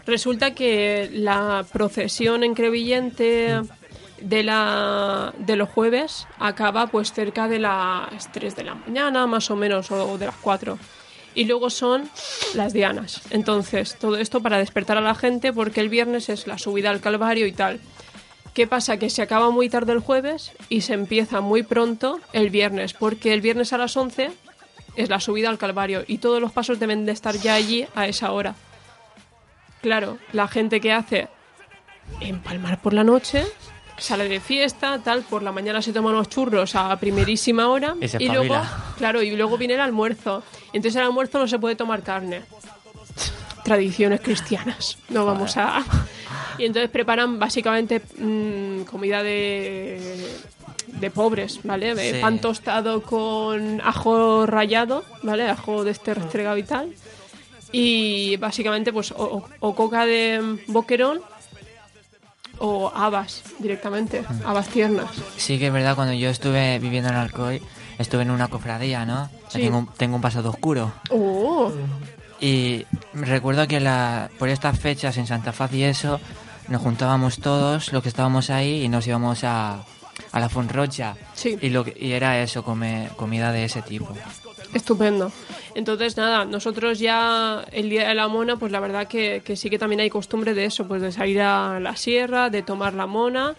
Resulta 0.06 0.54
que 0.54 1.08
la 1.12 1.64
procesión 1.72 2.42
en 2.42 2.54
Crevillente 2.54 3.60
de, 4.20 4.42
la, 4.42 5.32
de 5.38 5.56
los 5.56 5.68
jueves 5.68 6.26
acaba 6.38 6.88
pues 6.88 7.12
cerca 7.12 7.48
de 7.48 7.58
las 7.58 8.30
3 8.32 8.56
de 8.56 8.64
la 8.64 8.74
mañana, 8.74 9.26
más 9.26 9.50
o 9.50 9.56
menos, 9.56 9.90
o 9.90 10.18
de 10.18 10.26
las 10.26 10.36
4. 10.36 10.78
Y 11.34 11.44
luego 11.44 11.70
son 11.70 12.10
las 12.54 12.72
dianas. 12.72 13.22
Entonces, 13.30 13.96
todo 13.98 14.16
esto 14.16 14.42
para 14.42 14.58
despertar 14.58 14.98
a 14.98 15.00
la 15.00 15.14
gente 15.14 15.52
porque 15.52 15.80
el 15.80 15.88
viernes 15.88 16.28
es 16.28 16.46
la 16.46 16.58
subida 16.58 16.90
al 16.90 17.00
Calvario 17.00 17.46
y 17.46 17.52
tal. 17.52 17.80
¿Qué 18.54 18.66
pasa? 18.66 18.98
Que 18.98 19.08
se 19.08 19.22
acaba 19.22 19.50
muy 19.50 19.70
tarde 19.70 19.92
el 19.92 20.00
jueves 20.00 20.52
y 20.68 20.82
se 20.82 20.92
empieza 20.92 21.40
muy 21.40 21.62
pronto 21.62 22.20
el 22.34 22.50
viernes, 22.50 22.92
porque 22.92 23.32
el 23.32 23.40
viernes 23.40 23.72
a 23.72 23.78
las 23.78 23.96
11 23.96 24.30
es 24.96 25.08
la 25.08 25.20
subida 25.20 25.48
al 25.48 25.56
Calvario 25.56 26.04
y 26.06 26.18
todos 26.18 26.38
los 26.38 26.52
pasos 26.52 26.78
deben 26.78 27.06
de 27.06 27.12
estar 27.12 27.34
ya 27.36 27.54
allí 27.54 27.86
a 27.94 28.06
esa 28.06 28.30
hora. 28.32 28.54
Claro, 29.82 30.18
la 30.32 30.48
gente 30.48 30.80
que 30.80 30.92
hace 30.92 31.28
empalmar 32.20 32.80
por 32.80 32.94
la 32.94 33.04
noche, 33.04 33.44
sale 33.98 34.28
de 34.28 34.40
fiesta, 34.40 35.00
tal, 35.02 35.22
por 35.22 35.42
la 35.42 35.52
mañana 35.52 35.82
se 35.82 35.92
toma 35.92 36.10
unos 36.10 36.28
churros 36.28 36.74
a 36.74 36.96
primerísima 36.98 37.68
hora 37.68 37.94
Y 38.00 38.08
se 38.08 38.18
luego, 38.20 38.56
claro, 38.96 39.22
y 39.22 39.34
luego 39.36 39.58
viene 39.58 39.74
el 39.74 39.80
almuerzo. 39.80 40.42
Entonces 40.72 40.96
el 40.96 41.06
almuerzo 41.06 41.38
no 41.38 41.48
se 41.48 41.58
puede 41.58 41.76
tomar 41.76 42.02
carne. 42.02 42.42
Tradiciones 43.64 44.20
cristianas. 44.20 44.98
No 45.08 45.24
vamos 45.24 45.56
a 45.56 45.82
y 46.58 46.66
entonces 46.66 46.90
preparan 46.90 47.38
básicamente 47.38 48.02
mm, 48.18 48.82
comida 48.82 49.22
de 49.22 50.40
de 50.86 51.10
pobres, 51.10 51.60
¿vale? 51.64 51.96
Sí. 51.96 52.20
Pan 52.20 52.40
tostado 52.40 53.02
con 53.02 53.80
ajo 53.82 54.46
rallado, 54.46 55.04
¿vale? 55.22 55.48
Ajo 55.48 55.84
de 55.84 55.90
este 55.90 56.14
restregado 56.14 56.56
y 56.58 56.62
tal. 56.62 56.92
Y 57.72 58.36
básicamente, 58.36 58.92
pues, 58.92 59.12
o, 59.16 59.42
coca 59.74 60.04
de 60.06 60.58
boquerón 60.68 61.20
o 62.58 62.92
habas 62.94 63.42
directamente, 63.58 64.22
habas 64.44 64.68
tiernas. 64.68 65.10
Sí 65.36 65.58
que 65.58 65.68
es 65.68 65.72
verdad, 65.72 65.94
cuando 65.96 66.12
yo 66.14 66.28
estuve 66.30 66.78
viviendo 66.78 67.08
en 67.08 67.16
Alcoy, 67.16 67.62
estuve 67.98 68.22
en 68.22 68.30
una 68.30 68.48
cofradía, 68.48 69.04
¿no? 69.04 69.28
Sí. 69.48 69.60
Tengo, 69.62 69.78
un- 69.78 69.86
tengo 69.96 70.16
un 70.16 70.22
pasado 70.22 70.50
oscuro. 70.50 70.92
¡Oh! 71.10 71.72
Y 72.40 72.84
recuerdo 73.14 73.66
que 73.66 73.80
la, 73.80 74.30
por 74.38 74.48
estas 74.48 74.78
fechas 74.78 75.16
en 75.16 75.26
Santa 75.26 75.52
Faz 75.52 75.72
y 75.72 75.84
eso, 75.84 76.20
nos 76.68 76.82
juntábamos 76.82 77.38
todos 77.38 77.92
los 77.92 78.02
que 78.02 78.08
estábamos 78.08 78.50
ahí 78.50 78.82
y 78.84 78.88
nos 78.88 79.06
íbamos 79.06 79.44
a, 79.44 79.84
a 80.32 80.40
la 80.40 80.48
Fonrocha. 80.48 81.16
Sí. 81.34 81.56
Y, 81.60 81.70
lo, 81.70 81.84
que- 81.84 81.96
y 81.98 82.12
era 82.12 82.40
eso, 82.42 82.62
come- 82.64 83.08
comida 83.16 83.50
de 83.50 83.64
ese 83.64 83.82
tipo. 83.82 84.14
Estupendo. 84.74 85.30
Entonces, 85.74 86.16
nada, 86.16 86.44
nosotros 86.44 86.98
ya 86.98 87.64
el 87.72 87.90
día 87.90 88.08
de 88.08 88.14
la 88.14 88.28
mona, 88.28 88.56
pues 88.56 88.72
la 88.72 88.80
verdad 88.80 89.06
que, 89.06 89.42
que 89.44 89.56
sí 89.56 89.68
que 89.68 89.78
también 89.78 90.00
hay 90.00 90.10
costumbre 90.10 90.54
de 90.54 90.64
eso, 90.64 90.86
pues 90.88 91.02
de 91.02 91.12
salir 91.12 91.40
a 91.40 91.78
la 91.78 91.96
sierra, 91.96 92.48
de 92.48 92.62
tomar 92.62 92.94
la 92.94 93.06
mona, 93.06 93.54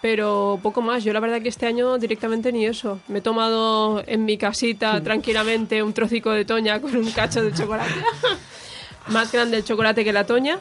pero 0.00 0.60
poco 0.62 0.80
más. 0.80 1.02
Yo 1.04 1.12
la 1.12 1.20
verdad 1.20 1.42
que 1.42 1.48
este 1.48 1.66
año 1.66 1.98
directamente 1.98 2.52
ni 2.52 2.66
eso. 2.66 3.00
Me 3.08 3.18
he 3.18 3.22
tomado 3.22 4.02
en 4.06 4.24
mi 4.24 4.38
casita 4.38 5.02
tranquilamente 5.02 5.82
un 5.82 5.92
trocico 5.92 6.30
de 6.30 6.44
toña 6.44 6.80
con 6.80 6.96
un 6.96 7.10
cacho 7.10 7.42
de 7.42 7.52
chocolate. 7.52 7.94
más 9.08 9.32
grande 9.32 9.58
el 9.58 9.64
chocolate 9.64 10.04
que 10.04 10.12
la 10.12 10.24
toña 10.24 10.58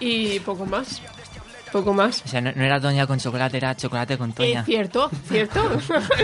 y 0.00 0.40
poco 0.40 0.66
más. 0.66 1.02
Poco 1.72 1.92
más. 1.94 2.22
O 2.24 2.28
sea, 2.28 2.40
no, 2.40 2.52
no 2.54 2.64
era 2.64 2.80
toña 2.80 3.06
con 3.06 3.18
chocolate, 3.18 3.56
era 3.58 3.76
chocolate 3.76 4.16
con 4.18 4.30
Eh, 4.30 4.34
toña. 4.34 4.64
cierto, 4.64 5.10
cierto. 5.28 5.60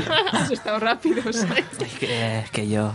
Has 0.33 0.51
estado 0.51 0.79
rápido, 0.79 1.23
¿sabes? 1.33 1.65
Es 1.81 1.99
que, 1.99 2.39
es 2.41 2.51
que 2.51 2.69
yo... 2.69 2.93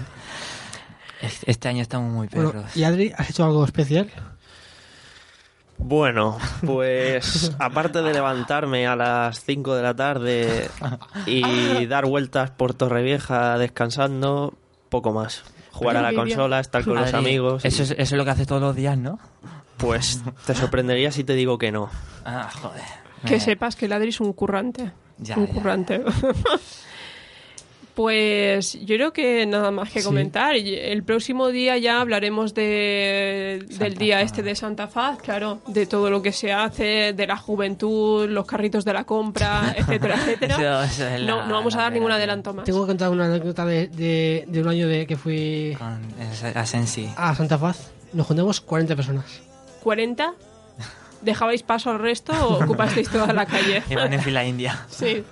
es- 1.21 1.43
Este 1.45 1.67
año 1.69 1.81
estamos 1.81 2.11
muy 2.11 2.27
Bueno, 2.27 2.51
perros. 2.51 2.75
¿y 2.75 2.83
Adri, 2.83 3.13
has 3.17 3.29
hecho 3.29 3.43
algo 3.45 3.63
especial? 3.65 4.09
Bueno, 5.77 6.37
pues 6.65 7.51
aparte 7.59 8.01
de 8.01 8.13
levantarme 8.13 8.85
a 8.85 8.95
las 8.97 9.41
5 9.45 9.75
de 9.75 9.81
la 9.83 9.93
tarde 9.95 10.69
y 11.25 11.85
dar 11.85 12.05
vueltas 12.05 12.51
por 12.51 12.73
Torrevieja 12.73 13.57
descansando, 13.57 14.53
poco 14.89 15.13
más. 15.13 15.43
Jugar 15.71 15.95
a 15.97 16.01
la 16.01 16.13
consola, 16.13 16.59
estar 16.59 16.83
con 16.83 16.95
los 16.95 17.13
amigos. 17.13 17.63
Eso 17.63 17.83
es, 17.83 17.91
eso 17.91 18.01
es 18.01 18.11
lo 18.11 18.25
que 18.25 18.31
haces 18.31 18.47
todos 18.47 18.61
los 18.61 18.75
días, 18.75 18.97
¿no? 18.97 19.19
Pues 19.79 20.21
te 20.45 20.53
sorprendería 20.55 21.11
si 21.11 21.23
te 21.23 21.33
digo 21.33 21.57
que 21.57 21.71
no. 21.71 21.89
Ah, 22.25 22.49
joder. 22.61 22.83
Que 23.25 23.35
Eh, 23.35 23.39
sepas 23.39 23.75
que 23.75 23.85
el 23.85 23.93
Adri 23.93 24.09
es 24.09 24.19
un 24.21 24.33
currante. 24.33 24.91
Ya, 25.17 25.35
un 25.37 25.47
ya. 25.47 25.53
currante. 25.53 26.01
pues 27.95 28.77
yo 28.85 28.95
creo 28.95 29.11
que 29.11 29.45
nada 29.45 29.71
más 29.71 29.89
que 29.91 29.99
Sí. 29.99 30.05
comentar. 30.05 30.55
El 30.55 31.03
próximo 31.03 31.49
día 31.49 31.77
ya 31.77 31.99
hablaremos 31.99 32.53
de, 32.53 33.65
del 33.77 33.95
día 33.95 34.17
Faz. 34.17 34.25
este 34.25 34.43
de 34.43 34.55
Santa 34.55 34.87
Faz, 34.87 35.17
claro, 35.21 35.59
de 35.67 35.85
todo 35.85 36.09
lo 36.09 36.21
que 36.21 36.31
se 36.31 36.53
hace, 36.53 37.11
de 37.13 37.27
la 37.27 37.35
juventud, 37.35 38.29
los 38.29 38.45
carritos 38.45 38.85
de 38.85 38.93
la 38.93 39.03
compra, 39.03 39.73
etcétera, 39.77 40.15
etcétera. 40.15 40.55
Eso- 40.55 40.83
eso 40.83 41.07
es 41.15 41.21
no, 41.23 41.37
la- 41.39 41.45
no 41.47 41.53
vamos 41.55 41.75
a 41.75 41.79
dar 41.79 41.91
ningún 41.91 42.11
adelanto 42.11 42.53
más. 42.53 42.63
Tengo 42.63 42.81
que 42.83 42.87
contar 42.87 43.09
una 43.09 43.25
anécdota 43.25 43.65
de, 43.65 43.87
de, 43.87 44.45
de 44.47 44.61
un 44.61 44.67
año 44.69 44.87
de 44.87 45.05
que 45.05 45.17
fui 45.17 45.75
Con 45.77 45.99
a 46.55 46.65
Sensi. 46.65 47.09
a 47.17 47.35
Santa 47.35 47.57
Faz. 47.57 47.91
Nos 48.13 48.25
juntamos 48.27 48.61
40 48.61 48.95
personas. 48.95 49.41
40. 49.83 50.33
¿Dejabais 51.21 51.63
paso 51.63 51.89
al 51.91 51.99
resto 51.99 52.31
o 52.33 52.63
ocupasteis 52.63 53.09
toda 53.09 53.33
la 53.33 53.45
calle? 53.45 53.83
Iban 53.89 54.13
en 54.13 54.21
fila 54.21 54.45
india. 54.45 54.85
sí. 54.89 55.23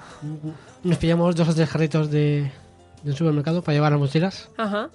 Nos 0.83 0.97
pillamos 0.97 1.35
dos 1.35 1.47
o 1.49 1.53
tres 1.55 1.69
carritos 1.69 2.09
de, 2.11 2.51
del 3.03 3.15
supermercado 3.15 3.61
para 3.61 3.75
llevar 3.75 3.91
las 3.93 3.99
mochilas. 4.01 4.49
Ajá. 4.57 4.89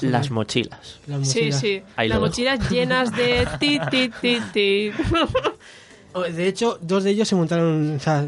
Las 0.00 0.30
mochilas. 0.30 1.00
Las 1.06 1.28
Sí, 1.28 1.38
mochilas. 1.40 1.60
sí. 1.60 1.82
Ahí 1.96 2.08
Las 2.08 2.16
dejo. 2.16 2.26
mochilas 2.26 2.70
llenas 2.70 3.14
de 3.16 3.46
ti, 3.60 3.78
ti, 3.90 4.10
ti, 4.20 4.40
ti. 4.52 4.90
Oh, 6.14 6.22
De 6.22 6.48
hecho, 6.48 6.78
dos 6.80 7.04
de 7.04 7.10
ellos 7.10 7.28
se 7.28 7.34
montaron, 7.36 7.96
o 7.96 8.00
sea, 8.00 8.24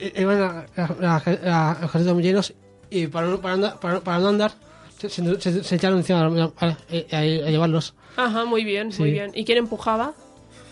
eh, 0.00 0.12
iban 0.16 0.42
a, 0.42 0.66
a, 0.76 1.22
a- 1.46 1.70
a 1.72 1.80
los 1.82 1.90
carritos 1.92 2.12
muy 2.14 2.24
llenos 2.24 2.52
y 2.90 3.06
para, 3.06 3.28
no- 3.28 3.40
para, 3.40 3.54
andar- 3.54 3.78
para, 3.78 4.00
para 4.00 4.18
no 4.18 4.28
andar 4.30 4.52
se, 4.98 5.08
se- 5.08 5.40
se- 5.40 5.64
se 5.64 5.74
echaron 5.76 5.98
encima 5.98 6.20
a, 6.20 6.66
a- 6.66 6.68
a- 6.68 7.18
a 7.18 7.22
llevarlos. 7.50 7.94
Ajá, 8.16 8.44
muy 8.44 8.64
bien, 8.64 8.90
muy 8.98 9.10
bien. 9.12 9.30
¿Y 9.34 9.44
quién 9.44 9.58
empujaba? 9.58 10.14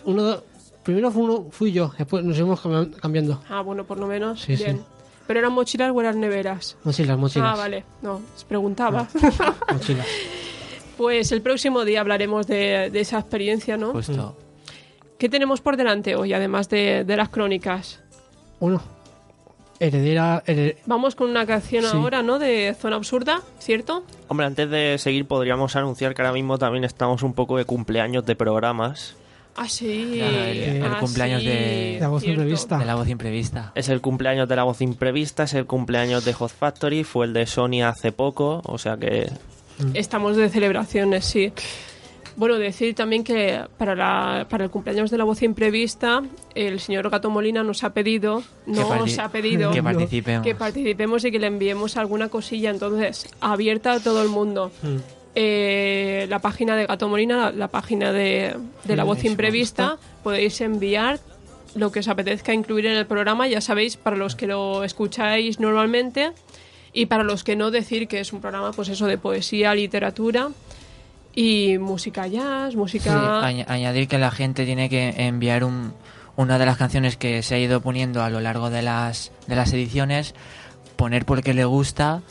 Uno, 0.05 0.43
primero 0.83 1.11
fue 1.11 1.23
uno, 1.23 1.47
fui 1.51 1.73
yo, 1.73 1.93
después 1.97 2.25
nos 2.25 2.37
íbamos 2.37 2.61
cambi- 2.63 2.95
cambiando. 2.97 3.41
Ah, 3.49 3.61
bueno, 3.63 3.85
por 3.85 3.99
lo 3.99 4.07
menos. 4.07 4.41
Sí, 4.43 4.57
bien. 4.57 4.79
sí. 4.79 4.83
¿Pero 5.27 5.41
eran 5.41 5.53
mochilas 5.53 5.91
o 5.93 6.01
eran 6.01 6.21
neveras? 6.21 6.77
Mochilas, 6.85 7.19
mochilas. 7.19 7.53
Ah, 7.53 7.57
vale. 7.57 7.85
No, 8.03 8.21
os 8.37 8.45
preguntaba. 8.45 9.09
Mochilas. 9.73 10.07
pues 10.97 11.33
el 11.33 11.43
próximo 11.43 11.85
día 11.85 12.01
hablaremos 12.01 12.47
de, 12.47 12.91
de 12.91 13.01
esa 13.01 13.19
experiencia, 13.19 13.77
¿no? 13.77 13.93
Justo. 13.93 14.37
¿Qué 15.19 15.29
tenemos 15.29 15.61
por 15.61 15.77
delante 15.77 16.15
hoy, 16.15 16.33
además 16.33 16.69
de, 16.69 17.03
de 17.05 17.17
las 17.17 17.29
crónicas? 17.31 18.01
Uno, 18.61 18.81
heredera, 19.81 20.43
hered- 20.47 20.77
Vamos 20.87 21.15
con 21.15 21.31
una 21.31 21.47
canción 21.47 21.85
Sí. 21.85 21.91
ahora, 21.93 22.23
¿no? 22.23 22.39
De 22.39 22.75
Zona 22.81 22.97
Absurda, 22.97 23.41
¿cierto? 23.59 24.05
Hombre, 24.29 24.47
antes 24.47 24.71
de 24.71 24.97
seguir 24.99 25.27
podríamos 25.27 25.77
anunciar 25.77 26.15
que 26.15 26.23
ahora 26.23 26.33
mismo 26.33 26.59
también 26.59 26.85
estamos 26.85 27.23
un 27.23 27.33
poco 27.35 27.57
de 27.59 27.65
cumpleaños 27.65 28.25
de 28.27 28.37
programas. 28.37 29.17
Ah, 29.59 29.69
sí. 29.71 30.21
El- 30.21 30.59
el 30.59 30.85
Ah, 30.85 30.99
cumpleaños 31.01 31.41
sí, 31.41 31.49
de- 31.49 31.97
La 31.99 32.09
voz 32.09 32.23
cierto. 32.23 32.43
imprevista. 32.43 32.79
De 32.79 32.85
la 32.85 32.95
voz 32.95 33.09
imprevista. 33.09 33.73
Es 33.75 33.89
el 33.89 34.01
cumpleaños 34.03 34.49
de 34.49 34.57
la 34.57 34.65
voz 34.65 34.83
imprevista, 34.83 35.45
es 35.45 35.55
el 35.55 35.65
cumpleaños 35.65 36.25
de 36.27 36.35
Hot 36.35 36.51
Factory, 36.51 37.05
fue 37.05 37.25
el 37.27 37.33
de 37.33 37.47
Sony 37.47 37.83
hace 37.83 38.13
poco, 38.13 38.61
o 38.65 38.77
sea 38.79 38.97
que 38.99 39.31
Estamos 39.95 40.37
de 40.37 40.49
celebraciones, 40.49 41.25
sí. 41.27 41.53
Bueno, 42.37 42.59
decir 42.59 42.95
también 42.95 43.25
que 43.25 43.61
para, 43.79 43.95
la, 43.95 44.47
para 44.51 44.65
el 44.65 44.71
cumpleaños 44.71 45.11
de 45.11 45.17
la 45.17 45.25
voz 45.25 45.43
imprevista, 45.43 46.23
el 46.55 46.81
señor 46.81 47.09
Gato 47.09 47.31
Molina 47.31 47.63
nos 47.63 47.83
ha 47.83 47.95
pedido, 47.95 48.43
Que 48.67 48.73
nos 48.73 49.19
ha 49.19 49.31
pedido 49.31 49.71
Que 49.71 49.83
participemos. 49.83 50.45
que 50.47 50.55
participemos 50.55 51.25
y 51.25 51.31
que 51.33 51.39
le 51.39 51.47
enviemos 51.47 51.97
alguna 51.97 52.29
cosilla. 52.29 52.71
Entonces, 52.71 53.27
abierta 53.41 53.93
a 53.95 54.01
todo 54.01 54.23
el 54.23 54.29
mundo. 54.29 54.71
Mm. 54.83 54.97
Eh, 55.35 56.27
la 56.29 56.39
página 56.41 56.77
de 56.77 56.87
Gato 56.87 57.09
Molina, 57.09 57.37
la, 57.37 57.51
la 57.53 57.69
página 57.69 58.13
de, 58.13 58.57
de 58.85 58.97
la 58.97 59.05
voz 59.05 59.19
Sí, 59.21 59.29
imprevista, 59.29 59.99
podéis 60.23 60.61
enviar 60.61 61.21
lo 61.75 61.93
que 61.93 62.01
os 62.01 62.09
apetezca 62.09 62.53
incluir 62.55 62.87
en 62.87 62.97
el 62.97 63.07
programa. 63.07 63.47
Ya 63.49 63.61
sabéis, 63.61 63.97
para 63.97 64.17
los 64.17 64.35
que 64.35 64.47
lo 64.47 64.83
escucháis 64.85 65.61
normalmente 65.61 66.33
y 66.93 67.07
para 67.07 67.23
los 67.23 67.45
que 67.45 67.55
no, 67.57 67.71
decir 67.71 68.09
que 68.09 68.21
es 68.21 68.33
un 68.33 68.41
programa, 68.41 68.73
pues 68.73 68.89
eso, 68.89 69.07
de 69.07 69.19
poesía, 69.19 69.75
literatura 69.75 70.49
y 71.37 71.79
música 71.79 72.27
jazz, 72.27 72.73
Sí, 72.73 72.77
música... 72.77 73.43
añ- 73.43 73.65
añadir 73.69 74.09
que 74.09 74.19
la 74.19 74.33
gente 74.33 74.65
tiene 74.65 74.89
que 74.89 75.11
enviar 75.19 75.63
un, 75.63 75.93
una 76.35 76.59
de 76.59 76.67
las 76.67 76.77
canciones 76.77 77.17
que 77.17 77.43
se 77.45 77.55
ha 77.55 77.59
ido 77.61 77.81
poniendo 77.81 78.23
a 78.25 78.31
lo 78.31 78.41
largo 78.41 78.71
de 78.71 78.83
las, 78.83 79.31
de 79.47 79.55
las 79.55 79.73
ediciones, 79.73 80.35
poner 80.97 81.25
por 81.27 81.43
qué 81.43 81.55
le 81.55 81.65
gusta 81.67 82.23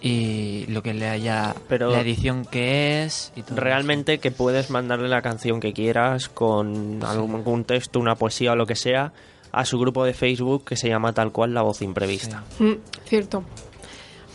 y 0.00 0.64
lo 0.68 0.82
que 0.82 0.94
le 0.94 1.08
haya, 1.08 1.54
Pero- 1.68 1.90
la 1.90 2.00
edición 2.00 2.44
que 2.44 3.04
es 3.04 3.32
y 3.36 3.42
todo 3.42 3.56
realmente 3.60 4.18
que 4.18 4.30
puedes 4.30 4.70
mandarle 4.70 5.08
la 5.08 5.22
canción 5.22 5.60
que 5.60 5.72
quieras 5.72 6.28
con 6.28 7.00
algún 7.04 7.64
texto, 7.64 8.00
una 8.00 8.14
poesía 8.16 8.52
o 8.52 8.56
lo 8.56 8.66
que 8.66 8.74
sea 8.76 9.12
a 9.52 9.64
su 9.64 9.78
grupo 9.78 10.04
de 10.04 10.14
Facebook 10.14 10.64
que 10.64 10.76
se 10.76 10.88
llama 10.88 11.12
tal 11.12 11.30
cual 11.30 11.52
La 11.54 11.62
Voz 11.62 11.82
Imprevista. 11.82 12.42
Mm, 12.58 12.72
cierto. 13.04 13.44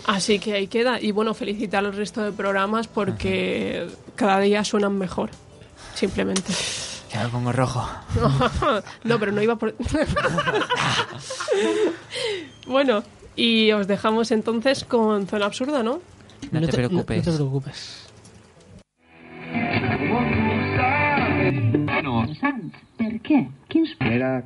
Así 0.08 0.40
que 0.40 0.54
ahí 0.54 0.68
queda. 0.68 1.02
Y 1.02 1.12
bueno, 1.12 1.34
felicitar 1.34 1.86
al 1.86 1.94
resto 1.94 2.24
de 2.24 2.32
programas 2.32 2.88
porque 2.88 3.88
cada 4.16 4.40
día 4.40 4.64
suenan 4.64 4.98
mejor. 4.98 5.30
Simplemente. 5.94 6.54
Ya 7.12 7.24
me 7.24 7.30
pongo 7.30 7.52
rojo. 7.52 7.88
no, 9.04 9.20
pero 9.20 9.32
no 9.34 9.42
iba 9.42 9.58
por. 9.58 9.76
bueno, 12.68 13.04
y 13.36 13.72
os 13.72 13.88
dejamos 13.88 14.32
entonces 14.32 14.86
con 14.86 15.28
Zona 15.28 15.46
Absurda, 15.46 15.84
¿no? 15.84 16.00
No, 16.52 16.62
te, 16.62 16.68
preocupes. 16.68 17.26
No, 17.26 17.32
te 17.32 17.38
preocupes. 17.38 18.08
Perché? 22.98 23.50
Chi 23.70 23.86
spera? 23.86 24.44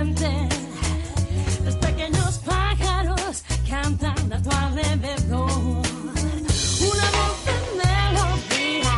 Los 0.00 1.74
pequeños 1.76 2.38
pájaros 2.46 3.44
cantan 3.68 4.32
a 4.32 4.42
tu 4.42 4.50
alrededor. 4.50 5.50
Una 5.50 7.06
dulce 7.16 7.52
melodía 7.76 8.96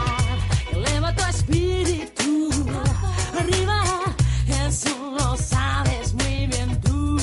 que 0.70 0.76
eleva 0.76 1.12
tu 1.12 1.24
espíritu. 1.24 2.50
Arriba, 3.36 3.82
eso 4.68 5.16
lo 5.18 5.36
sabes 5.36 6.14
muy 6.14 6.46
bien 6.46 6.80
tú. 6.80 7.18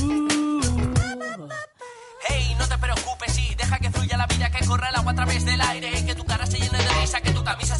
Hey, 2.28 2.54
no 2.60 2.68
te 2.68 2.78
preocupes 2.78 3.40
y 3.40 3.56
deja 3.56 3.80
que 3.80 3.92
fluya 3.92 4.18
la 4.18 4.28
vida, 4.28 4.52
que 4.52 4.66
corra 4.66 4.90
el 4.90 4.96
agua 4.98 5.14
a 5.14 5.16
través 5.16 5.46
del 5.46 5.62
aire, 5.62 6.04
que 6.06 6.16
tu 6.16 6.26
cara 6.26 6.46
se 6.46 6.60
llene 6.60 6.80
de 6.80 6.90
risa, 7.00 7.22
que 7.22 7.32
tu 7.32 7.46
camisa 7.46 7.79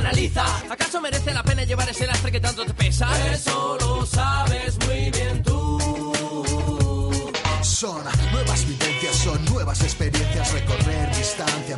analiza. 0.00 0.44
¿Acaso 0.70 1.00
merece 1.00 1.32
la 1.32 1.42
pena 1.42 1.64
llevar 1.64 1.88
ese 1.88 2.06
lastre 2.06 2.32
que 2.32 2.40
tanto 2.40 2.64
te 2.64 2.74
pesa? 2.74 3.06
Eso 3.32 3.76
lo 3.80 4.04
sabes 4.06 4.78
muy 4.86 5.10
bien 5.10 5.42
tú. 5.42 5.78
Son 7.62 8.02
nuevas 8.32 8.66
vivencias, 8.66 9.16
son 9.16 9.44
nuevas 9.46 9.80
experiencias, 9.82 10.52
recorrer 10.52 11.16
distancia 11.16 11.76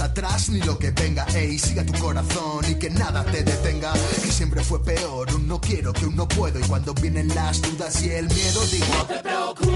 atrás 0.00 0.48
ni 0.48 0.60
lo 0.60 0.78
que 0.78 0.90
venga. 0.90 1.26
Ey, 1.34 1.58
siga 1.58 1.84
tu 1.84 1.98
corazón 1.98 2.64
y 2.68 2.74
que 2.74 2.90
nada 2.90 3.24
te 3.24 3.42
detenga. 3.42 3.92
Que 3.92 4.32
siempre 4.32 4.62
fue 4.62 4.82
peor, 4.82 5.32
un 5.34 5.46
no 5.46 5.60
quiero 5.60 5.92
que 5.92 6.06
un 6.06 6.16
no 6.16 6.26
puedo. 6.26 6.58
Y 6.58 6.62
cuando 6.62 6.94
vienen 6.94 7.28
las 7.34 7.60
dudas 7.62 8.02
y 8.02 8.10
el 8.10 8.26
miedo, 8.26 8.66
digo: 8.66 8.86
No 8.98 9.04
te 9.06 9.18
preocupes, 9.18 9.72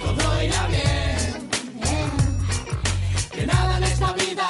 todo 0.00 0.42
irá 0.42 0.66
bien. 0.66 1.48
Que 3.30 3.46
nada 3.46 3.78
en 3.78 3.84
esta 3.84 4.12
vida, 4.12 4.48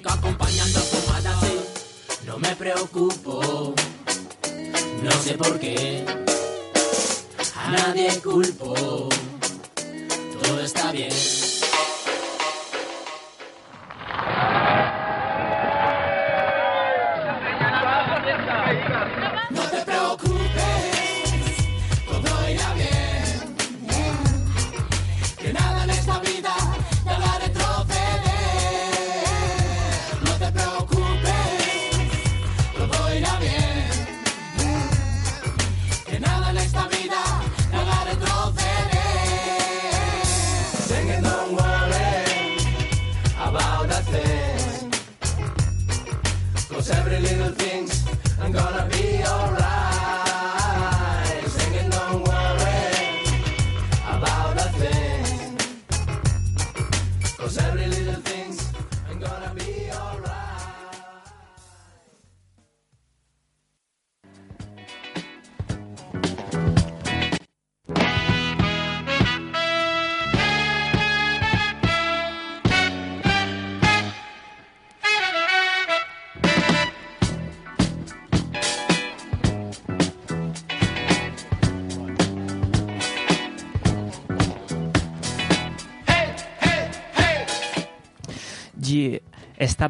acompañando 0.00 0.80
fumada. 0.80 1.38
Sí, 1.40 1.60
no 2.26 2.38
me 2.38 2.56
preocupo. 2.56 3.74
No 5.02 5.10
sé 5.22 5.34
por 5.34 5.58
qué. 5.58 6.04
A 7.56 7.70
nadie 7.70 8.08
culpo. 8.22 9.08
Todo 10.42 10.60
está 10.60 10.92
bien. 10.92 11.12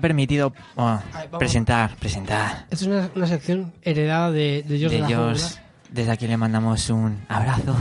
Permitido 0.02 0.52
oh, 0.76 0.98
presentar, 1.38 1.96
presentar. 1.96 2.66
Esta 2.70 2.74
es 2.74 2.82
una, 2.82 3.08
una 3.14 3.26
sección 3.26 3.72
heredada 3.80 4.30
de, 4.30 4.62
de 4.68 4.76
Dios 4.76 4.92
de, 4.92 4.98
de 4.98 5.04
Jungla, 5.14 5.48
desde 5.90 6.10
aquí 6.10 6.26
le 6.26 6.36
mandamos 6.36 6.90
un 6.90 7.24
abrazo. 7.28 7.74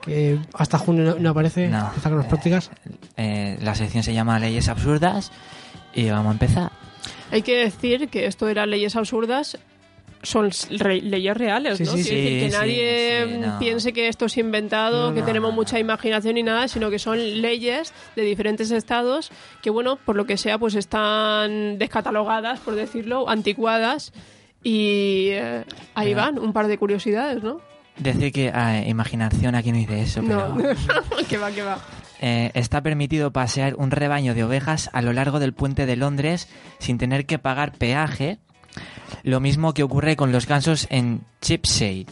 que 0.00 0.38
hasta 0.54 0.78
junio 0.78 1.04
no, 1.04 1.14
no 1.20 1.30
aparece, 1.30 1.68
No. 1.68 1.92
está 1.96 2.08
con 2.08 2.18
las 2.18 2.26
prácticas. 2.26 2.70
Eh, 3.16 3.58
la 3.62 3.74
sección 3.74 4.02
se 4.02 4.12
llama 4.14 4.38
Leyes 4.38 4.68
Absurdas 4.68 5.30
y 5.94 6.10
vamos 6.10 6.30
a 6.30 6.32
empezar. 6.32 6.72
Hay 7.32 7.42
que 7.42 7.56
decir 7.58 8.08
que 8.08 8.26
esto 8.26 8.52
las 8.52 8.68
leyes 8.68 8.94
absurdas 8.96 9.58
son 10.26 10.50
re- 10.70 11.00
leyes 11.00 11.36
reales, 11.36 11.80
¿no? 11.80 11.92
sí, 11.92 11.96
decir 11.98 12.40
que 12.40 12.48
nadie 12.50 13.38
no. 13.38 13.58
piense 13.58 13.92
que 13.92 14.08
esto 14.08 14.26
es 14.26 14.36
inventado, 14.36 15.08
No, 15.10 15.14
que 15.14 15.20
no. 15.20 15.26
tenemos 15.26 15.54
mucha 15.54 15.78
imaginación 15.78 16.34
ni 16.34 16.42
nada, 16.42 16.68
sino 16.68 16.90
que 16.90 16.98
son 16.98 17.18
leyes 17.40 17.92
de 18.16 18.22
diferentes 18.22 18.70
estados 18.70 19.30
que, 19.62 19.70
bueno, 19.70 19.96
por 20.04 20.16
lo 20.16 20.26
que 20.26 20.36
sea, 20.36 20.58
pues 20.58 20.74
están 20.74 21.78
descatalogadas, 21.78 22.60
por 22.60 22.74
decirlo, 22.74 23.28
anticuadas. 23.28 24.12
Y 24.62 25.28
eh, 25.30 25.64
ahí 25.94 26.08
Pero- 26.08 26.20
van, 26.20 26.38
un 26.38 26.52
par 26.52 26.66
de 26.66 26.76
curiosidades, 26.78 27.42
¿no? 27.42 27.60
Decir 27.98 28.30
que 28.32 28.50
ah, 28.52 28.82
imaginación 28.86 29.54
aquí 29.54 29.72
no 29.72 29.78
dice 29.78 30.02
eso, 30.02 30.20
pero 30.26 30.48
No, 30.48 30.56
que 31.28 31.38
va, 31.38 31.50
que 31.50 31.62
va. 31.62 31.78
eh, 32.20 32.50
está 32.52 32.82
permitido 32.82 33.32
pasear 33.32 33.74
un 33.76 33.90
rebaño 33.90 34.34
de 34.34 34.44
ovejas 34.44 34.90
a 34.92 35.00
lo 35.00 35.14
largo 35.14 35.38
del 35.38 35.54
puente 35.54 35.86
de 35.86 35.96
Londres 35.96 36.46
sin 36.78 36.98
tener 36.98 37.24
que 37.24 37.38
pagar 37.38 37.72
peaje. 37.72 38.38
Lo 39.22 39.40
mismo 39.40 39.74
que 39.74 39.82
ocurre 39.82 40.16
con 40.16 40.32
los 40.32 40.46
gansos 40.46 40.86
en 40.90 41.22
Chipside. 41.40 42.06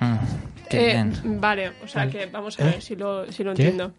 Mm, 0.00 0.14
qué 0.68 0.80
Eh, 0.82 0.92
bien. 0.92 1.40
Vale, 1.40 1.72
o 1.84 1.88
sea 1.88 2.08
que 2.08 2.26
vamos 2.26 2.58
a 2.60 2.62
¿Eh? 2.62 2.70
ver 2.72 2.82
si 2.82 2.96
lo, 2.96 3.30
si 3.32 3.42
lo 3.44 3.54
¿Qué? 3.54 3.62
entiendo. 3.68 3.92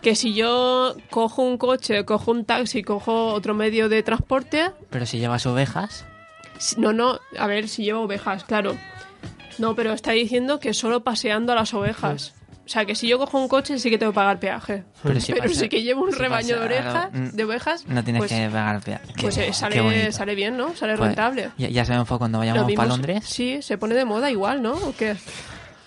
Que 0.00 0.14
si 0.16 0.34
yo 0.34 0.96
cojo 1.10 1.42
un 1.42 1.58
coche, 1.58 2.04
cojo 2.04 2.32
un 2.32 2.44
taxi, 2.44 2.82
cojo 2.82 3.26
otro 3.34 3.54
medio 3.54 3.88
de 3.88 4.02
transporte, 4.02 4.70
Pero 4.90 5.06
si 5.06 5.18
llevas 5.18 5.46
ovejas, 5.46 6.04
no, 6.76 6.92
no, 6.92 7.20
a 7.38 7.46
ver 7.46 7.68
si 7.68 7.84
llevo 7.84 8.00
ovejas, 8.02 8.42
claro. 8.44 8.76
No, 9.58 9.74
pero 9.76 9.92
está 9.92 10.12
diciendo 10.12 10.58
que 10.58 10.74
solo 10.74 11.04
paseando 11.04 11.52
a 11.52 11.54
las 11.56 11.72
ovejas. 11.74 12.34
O 12.64 12.68
sea, 12.68 12.84
que 12.84 12.94
si 12.94 13.08
yo 13.08 13.18
cojo 13.18 13.38
un 13.40 13.48
coche 13.48 13.78
sí 13.78 13.90
que 13.90 13.98
tengo 13.98 14.12
que 14.12 14.16
pagar 14.16 14.38
peaje. 14.38 14.84
Pero 15.02 15.20
si 15.20 15.32
pero 15.32 15.44
pasa- 15.48 15.60
sí 15.60 15.68
que 15.68 15.82
llevo 15.82 16.04
un 16.04 16.12
si 16.12 16.18
rebaño 16.18 16.58
de 16.58 16.64
orejas, 16.64 17.08
mm, 17.12 17.24
de 17.30 17.44
ovejas, 17.44 17.84
no 17.88 18.04
tienes 18.04 18.20
pues, 18.20 18.30
que 18.30 18.48
pagar 18.48 18.80
peaje. 18.80 19.04
Pues 19.20 19.36
eh, 19.38 19.52
sale, 19.52 20.12
sale 20.12 20.34
bien, 20.36 20.56
¿no? 20.56 20.74
Sale 20.76 20.96
Pues, 20.96 21.08
rentable. 21.08 21.50
ya, 21.58 21.68
ya 21.68 21.84
sabemos 21.84 22.06
cuando 22.06 22.38
vayamos 22.38 22.72
para 22.72 22.88
Londres. 22.88 23.24
Sí, 23.26 23.60
se 23.62 23.78
pone 23.78 23.94
de 23.96 24.04
moda 24.04 24.30
igual, 24.30 24.62
¿no? 24.62 24.72
¿O 24.74 24.94
qué? 24.96 25.16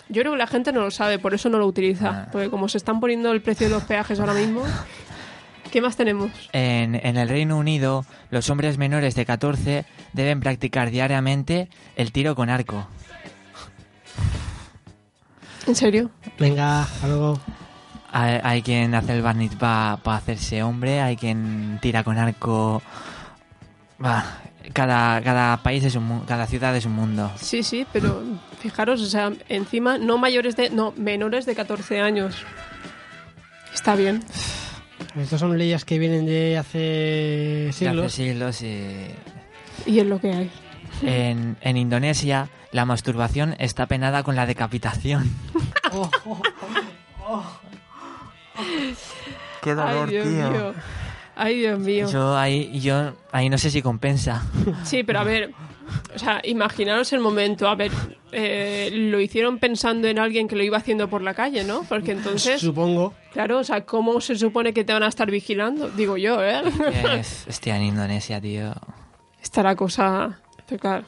Yo 0.08 0.20
creo 0.22 0.32
que 0.32 0.38
la 0.38 0.46
gente 0.46 0.70
no 0.70 0.82
lo 0.82 0.90
sabe, 0.90 1.18
por 1.18 1.34
eso 1.34 1.48
no 1.48 1.58
lo 1.58 1.66
utiliza. 1.66 2.08
Ah. 2.08 2.28
Porque 2.30 2.50
como 2.50 2.68
se 2.68 2.78
están 2.78 3.00
poniendo 3.00 3.32
el 3.32 3.40
precio 3.40 3.68
de 3.68 3.74
los 3.74 3.82
peajes 3.84 4.20
ahora 4.20 4.34
mismo, 4.34 4.62
¿qué 5.72 5.80
más 5.80 5.96
tenemos? 5.96 6.30
En, 6.52 6.94
en 6.94 7.16
el 7.16 7.28
Reino 7.28 7.56
Unido, 7.58 8.04
los 8.30 8.48
hombres 8.50 8.78
menores 8.78 9.14
de 9.14 9.24
14 9.26 9.84
deben 10.12 10.40
practicar 10.40 10.90
diariamente 10.90 11.68
el 11.96 12.12
tiro 12.12 12.34
con 12.36 12.50
arco. 12.50 12.86
¿En 15.66 15.74
serio? 15.74 16.10
Venga, 16.38 16.82
hasta 16.82 17.08
luego. 17.08 17.40
Hay, 18.12 18.38
hay 18.42 18.62
quien 18.62 18.94
hace 18.94 19.12
el 19.14 19.22
barnit 19.22 19.54
para 19.56 19.94
hacerse 20.06 20.62
hombre, 20.62 21.00
hay 21.00 21.16
quien 21.16 21.78
tira 21.82 22.04
con 22.04 22.16
arco. 22.18 22.82
Bah, 23.98 24.24
cada, 24.72 25.20
cada 25.22 25.56
país 25.58 25.84
es 25.84 25.94
un 25.96 26.04
mu- 26.04 26.24
cada 26.24 26.46
ciudad 26.46 26.74
es 26.76 26.86
un 26.86 26.92
mundo. 26.92 27.30
Sí, 27.36 27.62
sí, 27.62 27.86
pero 27.92 28.22
fijaros, 28.60 29.00
o 29.02 29.06
sea, 29.06 29.32
encima 29.48 29.98
no 29.98 30.18
mayores 30.18 30.54
de, 30.56 30.70
no, 30.70 30.92
menores 30.96 31.46
de 31.46 31.54
14 31.54 32.00
años. 32.00 32.36
Está 33.74 33.96
bien. 33.96 34.22
Estas 35.20 35.40
son 35.40 35.56
leyes 35.58 35.84
que 35.84 35.98
vienen 35.98 36.26
de 36.26 36.56
hace 36.58 36.78
De 36.78 37.70
siglos. 37.72 38.06
Hace 38.06 38.16
siglos 38.24 38.62
y- 38.62 39.06
Y 39.86 39.98
es 39.98 40.06
lo 40.06 40.18
que 40.20 40.32
hay. 40.32 40.50
En, 41.02 41.56
en 41.60 41.76
Indonesia, 41.76 42.48
la 42.72 42.84
masturbación 42.84 43.54
está 43.58 43.86
penada 43.86 44.22
con 44.22 44.36
la 44.36 44.46
decapitación. 44.46 45.30
Oh, 45.92 46.10
oh, 46.24 46.42
oh. 47.28 47.44
Qué 49.62 49.70
Ay, 49.78 50.06
Dios 50.10 50.26
mío. 50.26 50.74
Ay, 51.34 51.58
Dios 51.58 51.78
mío. 51.78 52.08
Yo 52.10 52.36
ahí, 52.36 52.80
yo 52.80 53.12
ahí 53.32 53.48
no 53.50 53.58
sé 53.58 53.70
si 53.70 53.82
compensa. 53.82 54.42
Sí, 54.84 55.02
pero 55.04 55.20
a 55.20 55.24
ver, 55.24 55.50
o 56.14 56.18
sea, 56.18 56.40
imaginaros 56.44 57.12
el 57.12 57.20
momento. 57.20 57.68
A 57.68 57.74
ver, 57.74 57.90
eh, 58.32 58.90
lo 58.92 59.20
hicieron 59.20 59.58
pensando 59.58 60.08
en 60.08 60.18
alguien 60.18 60.48
que 60.48 60.56
lo 60.56 60.62
iba 60.62 60.78
haciendo 60.78 61.08
por 61.08 61.20
la 61.22 61.34
calle, 61.34 61.64
¿no? 61.64 61.82
Porque 61.82 62.12
entonces, 62.12 62.60
Supongo. 62.60 63.12
claro, 63.32 63.58
o 63.58 63.64
sea, 63.64 63.84
¿cómo 63.84 64.20
se 64.20 64.36
supone 64.36 64.72
que 64.72 64.84
te 64.84 64.92
van 64.92 65.02
a 65.02 65.08
estar 65.08 65.30
vigilando? 65.30 65.90
Digo 65.90 66.16
yo, 66.16 66.42
¿eh? 66.42 66.62
Es- 67.18 67.46
hostia, 67.48 67.76
en 67.76 67.82
Indonesia, 67.82 68.40
tío. 68.40 68.72
Está 69.42 69.62
la 69.62 69.76
cosa... 69.76 70.40
claro. 70.78 71.04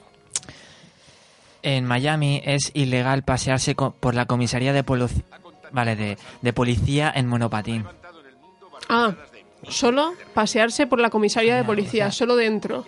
En 1.62 1.84
Miami 1.84 2.40
es 2.44 2.70
ilegal 2.74 3.24
pasearse 3.24 3.74
por 3.74 4.14
la 4.14 4.26
comisaría 4.26 4.72
de, 4.72 4.84
polu- 4.84 5.10
vale, 5.72 5.96
de, 5.96 6.16
de 6.40 6.52
policía 6.52 7.12
en 7.14 7.26
monopatín. 7.26 7.84
Ah, 8.88 9.12
solo 9.68 10.12
pasearse 10.34 10.86
por 10.86 11.00
la 11.00 11.10
comisaría 11.10 11.56
de 11.56 11.64
policía, 11.64 12.10
solo 12.12 12.36
dentro. 12.36 12.86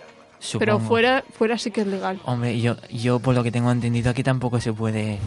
Pero 0.57 0.79
fuera, 0.79 1.23
fuera 1.37 1.57
sí 1.59 1.69
que 1.69 1.81
es 1.81 1.87
legal. 1.87 2.19
Hombre, 2.25 2.59
yo, 2.59 2.75
yo 2.89 3.19
por 3.19 3.35
lo 3.35 3.43
que 3.43 3.51
tengo 3.51 3.69
entendido 3.71 4.09
aquí 4.09 4.23
tampoco 4.23 4.59
se 4.59 4.73
puede 4.73 5.19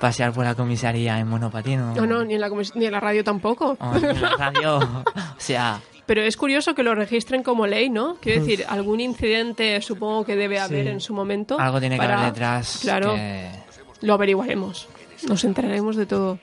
pasear 0.00 0.32
por 0.32 0.44
la 0.44 0.54
comisaría 0.56 1.18
en 1.20 1.28
monopatín. 1.28 1.80
¿o? 1.80 1.94
No, 1.94 2.06
no, 2.06 2.24
ni 2.24 2.34
en 2.34 2.40
la, 2.40 2.48
ni 2.74 2.86
en 2.86 2.92
la 2.92 2.98
radio 3.00 3.22
tampoco. 3.22 3.76
Hombre, 3.78 4.10
en 4.10 4.20
la 4.22 4.30
radio, 4.36 4.78
o 5.04 5.04
sea, 5.36 5.80
Pero 6.08 6.22
es 6.22 6.38
curioso 6.38 6.74
que 6.74 6.82
lo 6.82 6.94
registren 6.94 7.42
como 7.42 7.66
ley, 7.66 7.90
¿no? 7.90 8.16
Quiero 8.22 8.40
decir, 8.40 8.64
algún 8.66 8.98
incidente 8.98 9.80
supongo 9.82 10.24
que 10.24 10.36
debe 10.36 10.58
haber 10.58 10.88
en 10.88 11.00
su 11.00 11.12
momento. 11.12 11.60
algo 11.60 11.80
tiene 11.80 11.98
que 11.98 12.04
haber 12.04 12.20
detrás. 12.32 12.78
Claro, 12.80 13.14
que- 13.14 13.50
lo 14.00 14.14
averiguaremos. 14.14 14.88
Nos 15.28 15.44
enteraremos 15.44 15.96
de 15.96 16.06
todo. 16.06 16.38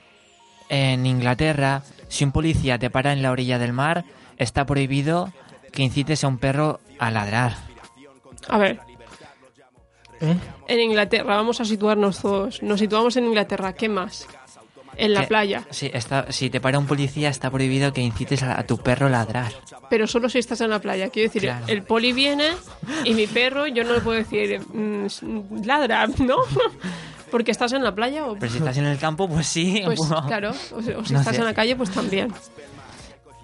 En 0.69 1.07
Inglaterra, 1.07 1.81
si 2.09 2.23
un 2.23 2.31
policía 2.31 2.77
te 2.77 2.91
para 2.91 3.11
en 3.11 3.23
la 3.23 3.31
orilla 3.31 3.57
del 3.57 3.73
mar, 3.73 4.05
está 4.37 4.67
prohibido 4.67 5.33
que 5.71 5.81
incites 5.81 6.23
a 6.23 6.27
un 6.27 6.37
perro 6.37 6.79
a 6.99 7.09
ladrar. 7.09 7.55
A 8.47 8.59
ver, 8.59 8.79
¿Eh? 10.21 10.35
en 10.67 10.79
Inglaterra, 10.79 11.35
vamos 11.37 11.59
a 11.59 11.65
situarnos 11.65 12.21
todos. 12.21 12.61
Nos 12.61 12.79
situamos 12.79 13.15
en 13.17 13.25
Inglaterra, 13.25 13.73
¿qué 13.73 13.89
más? 13.89 14.27
En 14.97 15.13
la 15.13 15.21
Que- 15.21 15.27
playa. 15.27 15.63
Sí, 15.71 15.89
está, 15.93 16.31
si 16.31 16.49
te 16.49 16.59
para 16.61 16.79
un 16.79 16.85
policía, 16.85 17.29
está 17.29 17.49
prohibido 17.51 17.91
que 17.93 18.01
incites 18.01 18.43
a, 18.43 18.59
a 18.59 18.63
tu 18.65 18.77
perro 18.77 19.07
a 19.07 19.09
ladrar. 19.09 19.51
Pero 19.89 20.07
solo 20.07 20.29
si 20.29 20.39
estás 20.39 20.61
en 20.61 20.69
la 20.69 20.79
playa. 20.79 21.09
Quiero 21.09 21.29
decir, 21.29 21.43
Claro. 21.43 21.65
el 21.67 21.83
poli 21.83 22.13
viene 22.13 22.49
y 23.03 23.13
mi 23.13 23.27
perro, 23.27 23.67
yo 23.67 23.83
no 23.83 23.93
le 23.93 23.99
puedo 24.01 24.17
decir, 24.17 24.59
mm, 24.61 25.07
ladra, 25.65 26.07
¿no? 26.19 26.37
Porque 27.31 27.51
estás 27.51 27.73
en 27.73 27.83
la 27.83 27.93
playa 27.93 28.25
o... 28.25 28.35
Pero 28.39 28.51
si 28.51 28.59
estás 28.59 28.77
en 28.77 28.85
el 28.85 28.97
campo, 28.97 29.27
pues 29.27 29.47
sí. 29.47 29.81
Pues 29.83 29.97
bueno. 29.99 30.23
claro, 30.27 30.51
o, 30.71 30.81
si- 30.81 30.91
o 30.91 31.03
si 31.03 31.13
No 31.13 31.19
estás 31.19 31.35
sé. 31.35 31.41
en 31.41 31.45
la 31.47 31.53
calle, 31.53 31.75
pues 31.75 31.89
también. 31.91 32.31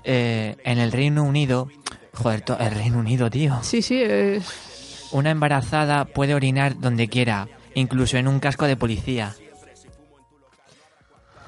Eh, 0.03 0.55
en 0.63 0.79
el 0.79 0.91
Reino 0.91 1.23
Unido, 1.23 1.67
joder, 2.13 2.43
el 2.59 2.71
Reino 2.71 2.99
Unido, 2.99 3.29
tío. 3.29 3.59
Sí, 3.61 3.81
sí, 3.81 4.01
es... 4.01 5.07
Una 5.11 5.29
embarazada 5.31 6.05
puede 6.05 6.33
orinar 6.33 6.79
donde 6.79 7.07
quiera, 7.09 7.47
incluso 7.75 8.17
en 8.17 8.27
un 8.27 8.39
casco 8.39 8.65
de 8.65 8.77
policía. 8.77 9.35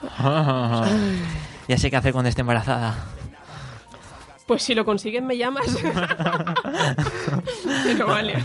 ya 1.67 1.77
sé 1.77 1.89
qué 1.89 1.97
hacer 1.97 2.11
cuando 2.13 2.29
esté 2.29 2.41
embarazada. 2.41 2.95
Pues 4.45 4.63
si 4.63 4.75
lo 4.75 4.83
consiguen 4.85 5.25
me 5.25 5.37
llamas. 5.37 5.65
Pero 7.85 8.07
vale. 8.07 8.43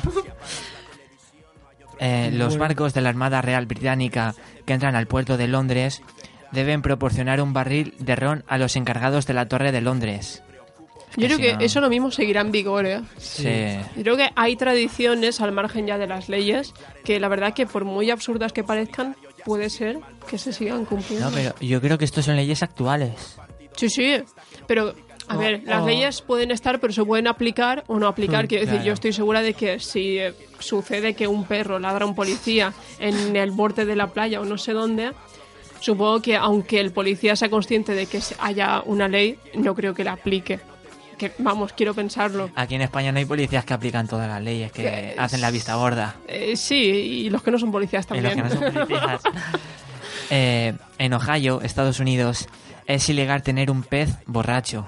Eh, 2.01 2.31
los 2.33 2.57
barcos 2.59 2.95
de 2.95 3.01
la 3.01 3.09
Armada 3.09 3.43
Real 3.43 3.67
Británica 3.67 4.35
que 4.65 4.73
entran 4.73 4.95
al 4.95 5.07
puerto 5.09 5.37
de 5.37 5.49
Londres 5.49 6.01
deben 6.53 6.81
proporcionar 6.81 7.41
un 7.41 7.53
barril 7.53 7.95
de 7.99 8.15
ron 8.15 8.45
a 8.47 8.57
los 8.59 8.77
encargados 8.77 9.27
de 9.27 9.35
la 9.35 9.49
Torre 9.49 9.73
de 9.73 9.81
Londres. 9.81 10.43
Yo 11.17 11.27
creo 11.27 11.37
si 11.39 11.43
que 11.43 11.55
no- 11.55 11.61
eso 11.61 11.81
lo 11.81 11.89
mismo 11.91 12.11
seguirá 12.13 12.43
en 12.43 12.53
vigor, 12.53 12.87
¿eh? 12.87 13.01
Sí. 13.17 13.79
Yo 13.97 14.03
creo 14.03 14.17
que 14.17 14.31
hay 14.37 14.55
tradiciones 14.57 15.41
al 15.41 15.51
margen 15.53 15.87
ya 15.87 15.99
de 15.99 16.07
las 16.07 16.29
leyes 16.29 16.73
que 17.05 17.19
la 17.19 17.29
verdad 17.29 17.53
que 17.55 17.67
por 17.67 17.85
muy 17.85 18.11
absurdas 18.11 18.53
que 18.53 18.63
parezcan, 18.63 19.17
puede 19.49 19.71
ser 19.71 19.99
que 20.29 20.37
se 20.39 20.53
sigan 20.53 20.85
cumpliendo. 20.85 21.31
No, 21.31 21.35
pero 21.35 21.55
yo 21.61 21.81
creo 21.81 21.97
que 21.99 22.05
estos 22.05 22.25
son 22.27 22.37
leyes 22.37 22.63
actuales. 22.63 23.37
Sí, 23.77 23.89
sí, 23.89 24.17
pero 24.67 24.95
a 25.29 25.37
Oh, 25.37 25.39
ver, 25.39 25.63
las 25.65 25.83
oh. 25.83 25.87
leyes 25.87 26.23
pueden 26.23 26.51
estar, 26.51 26.81
pero 26.81 26.93
se 26.93 27.05
pueden 27.05 27.27
aplicar 27.27 27.85
o 27.87 27.99
no 27.99 28.07
aplicar. 28.09 28.45
Mm, 28.45 28.49
Quiero 28.49 28.65
decir, 28.67 28.83
yo 28.83 28.93
estoy 28.95 29.13
segura 29.13 29.43
de 29.43 29.53
que 29.55 29.79
si 29.79 30.19
eh, 30.19 30.33
sucede 30.59 31.13
que 31.15 31.27
un 31.29 31.45
perro 31.45 31.79
ladra 31.79 32.05
a 32.05 32.09
un 32.09 32.15
policía 32.15 32.73
en 32.99 33.37
el 33.37 33.51
borde 33.51 33.85
de 33.85 33.95
la 33.95 34.07
playa 34.07 34.41
o 34.41 34.45
no 34.47 34.57
sé 34.57 34.73
dónde, 34.73 35.13
supongo 35.81 36.23
que 36.23 36.35
aunque 36.37 36.81
el 36.81 36.93
policía 36.93 37.37
sea 37.37 37.51
consciente 37.51 37.93
de 37.93 38.07
que 38.07 38.21
haya 38.39 38.83
una 38.87 39.07
ley, 39.07 39.39
no 39.55 39.75
creo 39.75 39.93
que 39.95 40.03
la 40.05 40.13
aplique. 40.13 40.61
Que 41.19 41.33
vamos, 41.39 41.73
quiero 41.73 41.95
pensarlo. 41.95 42.51
Aquí 42.55 42.77
en 42.77 42.83
España 42.83 43.11
no 43.13 43.19
hay 43.19 43.25
policías 43.25 43.65
que 43.65 43.75
aplican 43.75 44.07
todas 44.07 44.29
las 44.29 44.41
leyes, 44.43 44.71
que 44.73 45.15
hacen 45.19 45.41
la 45.41 45.51
vista 45.51 45.75
gorda. 45.75 46.15
Eh, 46.29 46.57
sí, 46.57 46.77
y 46.77 47.31
los 47.31 47.43
que 47.43 47.51
no 47.51 47.59
son 47.59 47.73
policías 47.73 48.07
Y 48.11 48.21
los 48.21 48.23
también. 48.33 48.49
que 48.49 48.55
no 48.55 48.61
son 48.61 48.73
policías. 48.87 49.23
Eh, 50.31 50.75
en 50.99 51.15
Ohio, 51.15 51.63
Estados 51.63 52.01
Unidos, 52.01 52.49
es 52.87 53.09
ilegal 53.09 53.43
tener 53.43 53.71
un 53.71 53.83
pez 53.83 54.11
borracho. 54.27 54.87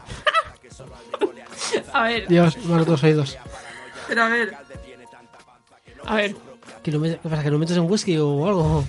a 1.95 2.03
ver, 2.03 2.29
Dios, 2.29 2.63
roto 2.67 2.91
los 2.93 3.03
oídos. 3.03 3.39
pero 4.07 4.25
a 4.25 4.29
ver. 4.29 4.55
A 6.07 6.15
ver, 6.17 6.37
¿Que 6.83 6.91
lo 6.93 6.99
met- 7.01 7.19
¿Qué 7.23 7.29
pasa? 7.29 7.43
¿Que 7.43 7.51
lo 7.51 7.59
metes 7.59 7.77
en 7.77 7.91
whisky 7.91 8.19
o 8.19 8.47
algo? 8.47 8.85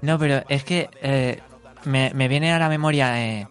No, 0.00 0.18
pero 0.18 0.42
es 0.48 0.64
que 0.64 0.88
eh, 1.02 1.40
me, 1.84 2.10
me 2.14 2.26
viene 2.28 2.52
a 2.52 2.58
la 2.58 2.68
memoria 2.68 3.20
eh, 3.24 3.46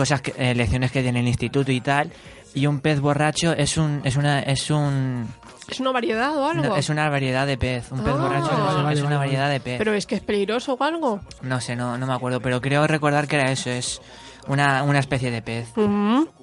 cosas, 0.00 0.22
que, 0.22 0.32
eh, 0.38 0.54
lecciones 0.54 0.90
que 0.90 1.02
tiene 1.02 1.20
el 1.20 1.28
instituto 1.28 1.70
y 1.70 1.80
tal. 1.82 2.10
Y 2.54 2.66
un 2.66 2.80
pez 2.80 3.00
borracho 3.00 3.52
es 3.52 3.76
un 3.76 4.00
es 4.02 4.16
una 4.16 4.40
es 4.40 4.70
un 4.70 5.28
¿es 5.68 5.78
una 5.78 5.92
variedad 5.92 6.34
o 6.36 6.48
algo? 6.48 6.64
no, 6.64 6.76
es 6.76 6.88
una 6.88 7.08
variedad 7.10 7.46
de 7.46 7.56
pez. 7.58 7.92
Un 7.92 8.00
pez 8.00 8.14
Ah. 8.16 8.20
borracho 8.20 8.50
es- 8.50 8.58
Vale, 8.58 8.82
vale, 8.82 8.94
es 8.94 9.00
una 9.00 9.08
vale, 9.16 9.18
variedad 9.18 9.50
de 9.50 9.60
pez. 9.60 9.78
Pero 9.78 9.92
es 9.94 10.06
que 10.06 10.14
es 10.16 10.22
peligroso 10.22 10.72
o 10.74 10.82
algo. 10.82 11.20
No 11.42 11.60
sé, 11.60 11.76
no, 11.76 11.98
no 11.98 12.06
me 12.06 12.14
acuerdo, 12.14 12.40
pero 12.40 12.60
creo 12.60 12.86
recordar 12.86 13.28
que 13.28 13.36
era 13.36 13.52
eso, 13.52 13.68
es 13.70 14.00
una, 14.48 14.82
una 14.82 14.98
especie 14.98 15.30
de 15.30 15.42
pez. 15.42 15.68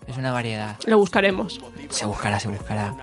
Es 0.07 0.17
una 0.17 0.31
variedad. 0.31 0.77
Lo 0.85 0.97
buscaremos. 0.99 1.59
Se 1.89 2.05
buscará, 2.05 2.39
se 2.39 2.47
buscará. 2.47 2.95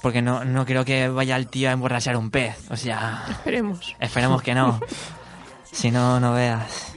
Porque 0.00 0.22
no, 0.22 0.44
no 0.44 0.64
creo 0.64 0.84
que 0.84 1.08
vaya 1.08 1.36
el 1.36 1.48
tío 1.48 1.68
a 1.68 1.72
emborrachar 1.72 2.16
un 2.16 2.30
pez. 2.30 2.70
O 2.70 2.76
sea, 2.76 3.24
Esperemos. 3.30 3.94
esperemos 4.00 4.42
que 4.42 4.54
no. 4.54 4.80
si 5.72 5.90
no, 5.90 6.20
no 6.20 6.32
veas. 6.34 6.93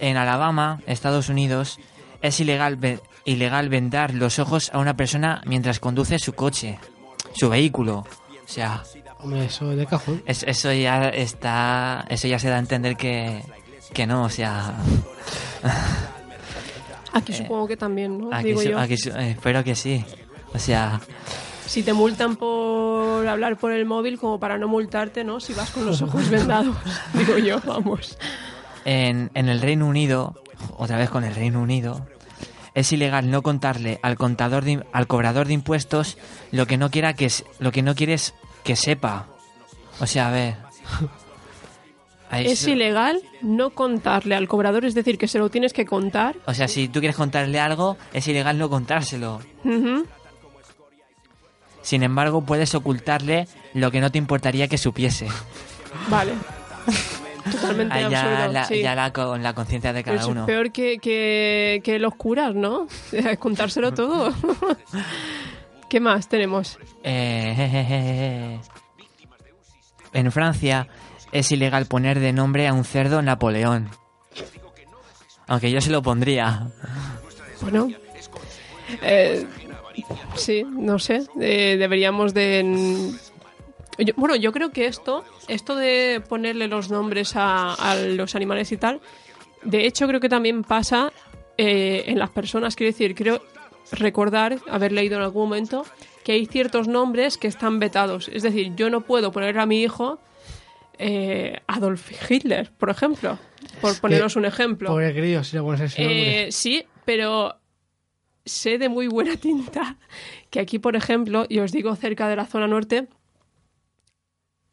En 0.00 0.16
Alabama, 0.16 0.80
Estados 0.86 1.28
Unidos, 1.28 1.78
es 2.22 2.38
ilegal, 2.40 2.76
ve- 2.76 3.00
ilegal 3.24 3.68
vendar 3.68 4.14
los 4.14 4.38
ojos 4.38 4.70
a 4.72 4.78
una 4.78 4.96
persona 4.96 5.42
mientras 5.46 5.80
conduce 5.80 6.18
su 6.18 6.32
coche, 6.34 6.78
su 7.34 7.48
vehículo. 7.48 7.98
O 8.44 8.48
sea, 8.48 8.82
Hombre, 9.20 9.46
eso 9.46 9.68
de 9.70 9.86
cajón. 9.86 10.22
es- 10.26 10.42
eso 10.44 10.72
ya 10.72 11.08
está. 11.08 12.04
Eso 12.08 12.28
ya 12.28 12.38
se 12.38 12.48
da 12.48 12.56
a 12.56 12.60
entender 12.60 12.96
que, 12.96 13.42
que 13.92 14.06
no, 14.06 14.24
o 14.24 14.28
sea. 14.28 14.74
Aquí 17.12 17.32
supongo 17.32 17.66
que 17.66 17.76
también, 17.76 18.18
¿no? 18.18 18.30
Aquí, 18.32 18.48
Digo 18.48 18.62
su- 18.62 18.68
yo. 18.70 18.78
aquí 18.78 18.94
eh, 18.94 19.30
espero 19.30 19.64
que 19.64 19.74
sí. 19.74 20.04
O 20.54 20.58
sea, 20.58 21.00
Si 21.66 21.82
te 21.82 21.92
multan 21.94 22.36
por 22.36 23.26
hablar 23.26 23.56
por 23.56 23.72
el 23.72 23.86
móvil, 23.86 24.18
como 24.18 24.38
para 24.38 24.58
no 24.58 24.68
multarte, 24.68 25.24
¿no? 25.24 25.40
Si 25.40 25.52
vas 25.54 25.70
con 25.70 25.86
los 25.86 26.02
ojos 26.02 26.28
vendados. 26.28 26.76
Digo 27.14 27.38
yo, 27.38 27.58
vamos. 27.64 28.18
En, 28.86 29.30
en 29.34 29.50
el 29.50 29.60
Reino 29.60 29.86
Unido, 29.86 30.34
otra 30.78 30.96
vez 30.96 31.10
con 31.10 31.24
el 31.24 31.34
Reino 31.34 31.60
Unido, 31.60 32.06
es 32.74 32.90
ilegal 32.92 33.30
no 33.30 33.42
contarle 33.42 33.98
al 34.02 34.16
contador 34.16 34.64
de, 34.64 34.82
al 34.92 35.06
cobrador 35.06 35.46
de 35.46 35.52
impuestos 35.54 36.16
lo 36.52 36.66
que 36.66 36.78
no 36.78 36.90
quiera 36.90 37.12
que 37.14 37.30
lo 37.58 37.72
que 37.72 37.82
no 37.82 37.94
quieres 37.94 38.34
que 38.64 38.76
sepa. 38.76 39.26
O 40.00 40.06
sea, 40.06 40.28
a 40.28 40.30
ver. 40.30 40.56
Es 42.32 42.58
se- 42.58 42.72
ilegal 42.72 43.20
no 43.40 43.70
contarle 43.70 44.34
al 44.34 44.48
cobrador, 44.48 44.84
es 44.84 44.94
decir, 44.94 45.16
que 45.16 45.28
se 45.28 45.38
lo 45.38 45.48
tienes 45.48 45.72
que 45.72 45.86
contar. 45.86 46.34
O 46.46 46.54
sea, 46.54 46.66
si 46.66 46.88
tú 46.88 46.98
quieres 46.98 47.16
contarle 47.16 47.60
algo, 47.60 47.96
es 48.12 48.26
ilegal 48.26 48.58
no 48.58 48.68
contárselo. 48.68 49.40
Ujú. 49.64 50.04
Sin 51.82 52.02
embargo, 52.02 52.42
puedes 52.44 52.74
ocultarle 52.74 53.46
lo 53.74 53.92
que 53.92 54.00
no 54.00 54.10
te 54.10 54.18
importaría 54.18 54.66
que 54.66 54.76
supiese. 54.76 55.28
Vale. 56.10 56.32
Totalmente 57.50 57.94
Ahí 57.94 58.10
ya 58.10 58.20
absurdo. 58.42 58.52
la, 58.52 58.64
sí. 58.64 58.82
ya 58.82 58.94
la, 58.94 59.12
con 59.12 59.42
la 59.42 59.52
conciencia 59.54 59.92
de 59.92 60.02
cada 60.02 60.16
eso 60.18 60.28
uno. 60.30 60.40
es 60.42 60.46
peor 60.46 60.72
que, 60.72 60.98
que, 60.98 61.80
que 61.84 61.98
los 61.98 62.14
curas, 62.14 62.54
¿no? 62.54 62.86
Contárselo 63.38 63.92
todo. 63.94 64.32
¿Qué 65.88 66.00
más 66.00 66.28
tenemos? 66.28 66.78
Eh, 67.04 68.58
en 70.12 70.32
Francia 70.32 70.88
es 71.32 71.52
ilegal 71.52 71.86
poner 71.86 72.18
de 72.18 72.32
nombre 72.32 72.66
a 72.66 72.72
un 72.72 72.84
cerdo 72.84 73.22
Napoleón. 73.22 73.88
Aunque 75.46 75.70
yo 75.70 75.80
se 75.80 75.90
lo 75.90 76.02
pondría. 76.02 76.66
Bueno, 77.60 77.88
eh, 79.02 79.46
sí, 80.34 80.64
no 80.68 80.98
sé. 80.98 81.22
eh, 81.40 81.76
deberíamos 81.78 82.34
de. 82.34 83.12
Yo- 83.98 84.14
bueno, 84.16 84.36
yo 84.36 84.52
creo 84.52 84.70
que 84.70 84.86
esto, 84.86 85.24
esto 85.48 85.74
de 85.76 86.22
ponerle 86.28 86.68
los 86.68 86.90
nombres 86.90 87.34
a, 87.36 87.74
a 87.74 87.96
los 87.96 88.34
animales 88.34 88.70
y 88.72 88.76
tal, 88.76 89.00
de 89.62 89.86
hecho 89.86 90.06
creo 90.06 90.20
que 90.20 90.28
también 90.28 90.62
pasa 90.62 91.12
eh, 91.58 92.04
en 92.06 92.18
las 92.18 92.30
personas. 92.30 92.76
Quiero 92.76 92.92
decir, 92.92 93.14
creo 93.14 93.40
recordar 93.92 94.58
haber 94.68 94.92
leído 94.92 95.16
en 95.16 95.22
algún 95.22 95.44
momento 95.44 95.84
que 96.24 96.32
hay 96.32 96.46
ciertos 96.46 96.88
nombres 96.88 97.38
que 97.38 97.46
están 97.48 97.78
vetados. 97.78 98.28
Es 98.28 98.42
decir, 98.42 98.74
yo 98.76 98.90
no 98.90 99.02
puedo 99.02 99.30
poner 99.32 99.58
a 99.58 99.66
mi 99.66 99.82
hijo 99.82 100.18
eh, 100.98 101.60
Adolf 101.66 102.30
Hitler, 102.30 102.72
por 102.76 102.90
ejemplo, 102.90 103.38
por 103.80 104.00
poneros 104.00 104.34
un 104.36 104.44
ejemplo. 104.44 104.88
Pobre 104.88 105.12
crío, 105.14 105.44
si 105.44 105.56
le 105.56 105.62
pones 105.62 105.80
ese 105.82 106.02
nombre. 106.02 106.46
Eh, 106.48 106.52
sí, 106.52 106.84
pero 107.04 107.56
sé 108.44 108.78
de 108.78 108.88
muy 108.88 109.06
buena 109.08 109.36
tinta 109.40 109.96
que 110.50 110.60
aquí, 110.60 110.78
por 110.78 110.96
ejemplo, 110.96 111.46
y 111.48 111.58
os 111.60 111.70
digo 111.72 111.94
cerca 111.96 112.28
de 112.28 112.36
la 112.36 112.46
zona 112.46 112.66
norte, 112.66 113.06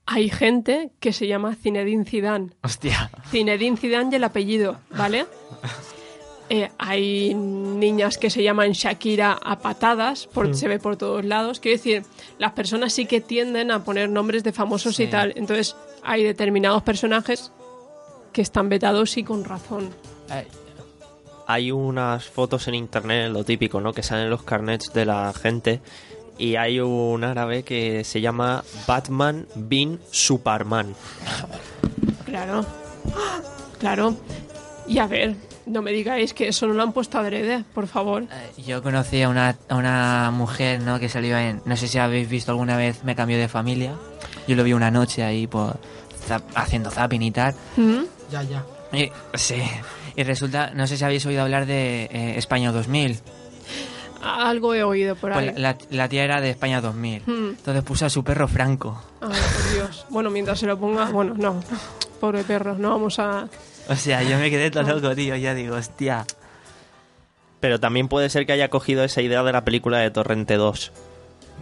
hay 0.05 0.29
gente 0.29 0.91
que 0.99 1.13
se 1.13 1.27
llama 1.27 1.55
Zinedine 1.55 2.05
Zidane. 2.05 2.49
Hostia. 2.63 3.09
Zinedine 3.31 3.77
Zidane 3.77 4.09
y 4.11 4.15
el 4.15 4.23
apellido, 4.23 4.77
¿vale? 4.97 5.25
Eh, 6.49 6.69
hay 6.77 7.33
niñas 7.33 8.17
que 8.17 8.29
se 8.29 8.43
llaman 8.43 8.73
Shakira 8.73 9.31
a 9.41 9.59
patadas, 9.59 10.27
por, 10.27 10.49
Mm. 10.49 10.53
se 10.53 10.67
ve 10.67 10.77
por 10.77 10.97
todos 10.97 11.23
lados. 11.23 11.59
Quiero 11.61 11.77
decir, 11.77 12.03
las 12.37 12.51
personas 12.51 12.93
sí 12.93 13.05
que 13.05 13.21
tienden 13.21 13.71
a 13.71 13.83
poner 13.85 14.09
nombres 14.09 14.43
de 14.43 14.51
famosos 14.51 14.99
y 14.99 15.07
tal. 15.07 15.33
Entonces, 15.37 15.75
hay 16.03 16.21
determinados 16.21 16.83
personajes 16.83 17.51
que 18.33 18.41
están 18.41 18.67
vetados 18.69 19.15
y 19.17 19.23
con 19.23 19.45
razón. 19.45 19.89
Eh, 20.31 20.45
Hay 21.47 21.71
unas 21.71 22.25
fotos 22.25 22.67
en 22.67 22.75
internet, 22.75 23.31
lo 23.31 23.43
típico, 23.45 23.79
¿no? 23.81 23.93
Que 23.93 24.03
salen 24.03 24.29
los 24.29 24.43
carnets 24.43 24.93
de 24.93 25.05
la 25.05 25.33
gente. 25.33 25.81
Y 26.37 26.55
hay 26.55 26.79
un 26.79 27.23
árabe 27.23 27.63
que 27.63 28.03
se 28.03 28.19
llama 28.21 28.63
Batman 28.87 29.45
bin 29.55 29.99
Superman. 30.11 30.95
Claro. 32.25 32.65
Claro. 33.79 34.15
Y 34.87 34.97
a 34.99 35.07
ver, 35.07 35.35
no 35.65 35.81
me 35.81 35.91
digáis 35.91 36.33
que 36.33 36.47
eso 36.47 36.67
no 36.67 36.73
lo 36.73 36.83
han 36.83 36.91
puesto 36.93 37.17
adrede, 37.19 37.63
por 37.73 37.87
favor. 37.87 38.25
Yo 38.65 38.81
conocí 38.81 39.21
a 39.21 39.29
una, 39.29 39.55
a 39.69 39.75
una 39.75 40.31
mujer, 40.31 40.81
¿no? 40.81 40.99
Que 40.99 41.07
salió 41.09 41.37
en... 41.37 41.61
No 41.65 41.77
sé 41.77 41.87
si 41.87 41.99
habéis 41.99 42.27
visto 42.29 42.51
alguna 42.51 42.75
vez 42.77 43.03
Me 43.03 43.15
cambió 43.15 43.37
de 43.37 43.47
familia. 43.47 43.93
Yo 44.47 44.55
lo 44.55 44.63
vi 44.63 44.73
una 44.73 44.91
noche 44.91 45.23
ahí 45.23 45.47
por, 45.47 45.77
zap- 46.27 46.41
haciendo 46.55 46.89
zapping 46.91 47.21
y 47.21 47.31
tal. 47.31 47.53
¿Mm? 47.77 48.01
Ya, 48.31 48.43
ya. 48.43 48.65
Y, 48.91 49.11
sí. 49.35 49.61
Y 50.15 50.23
resulta... 50.23 50.71
No 50.73 50.87
sé 50.87 50.97
si 50.97 51.03
habéis 51.03 51.25
oído 51.25 51.43
hablar 51.43 51.65
de 51.65 52.05
eh, 52.11 52.33
España 52.37 52.71
2000. 52.71 53.19
Algo 54.23 54.73
he 54.73 54.83
oído 54.83 55.15
por 55.15 55.33
ahí. 55.33 55.49
Pues 55.49 55.59
la, 55.59 55.77
la 55.89 56.07
tía 56.09 56.23
era 56.23 56.39
de 56.41 56.49
España 56.51 56.79
2000. 56.81 57.23
Hmm. 57.25 57.49
Entonces 57.57 57.83
puso 57.83 58.05
a 58.05 58.09
su 58.09 58.23
perro 58.23 58.47
Franco. 58.47 59.03
Ay, 59.21 59.27
por 59.29 59.73
Dios. 59.73 60.05
Bueno, 60.09 60.29
mientras 60.29 60.59
se 60.59 60.65
lo 60.65 60.79
ponga, 60.79 61.05
bueno, 61.11 61.33
no. 61.37 61.61
Pobre 62.19 62.43
perro, 62.43 62.75
no 62.75 62.89
vamos 62.91 63.19
a. 63.19 63.47
O 63.89 63.95
sea, 63.95 64.23
yo 64.23 64.37
me 64.39 64.49
quedé 64.49 64.71
todo 64.71 64.83
loco, 64.83 65.13
tío. 65.15 65.35
Ya 65.35 65.53
digo, 65.53 65.75
hostia. 65.75 66.25
Pero 67.59 67.79
también 67.79 68.07
puede 68.07 68.29
ser 68.29 68.45
que 68.45 68.53
haya 68.53 68.69
cogido 68.69 69.03
esa 69.03 69.21
idea 69.21 69.43
de 69.43 69.51
la 69.51 69.63
película 69.65 69.97
de 69.99 70.11
Torrente 70.11 70.55
2, 70.55 70.91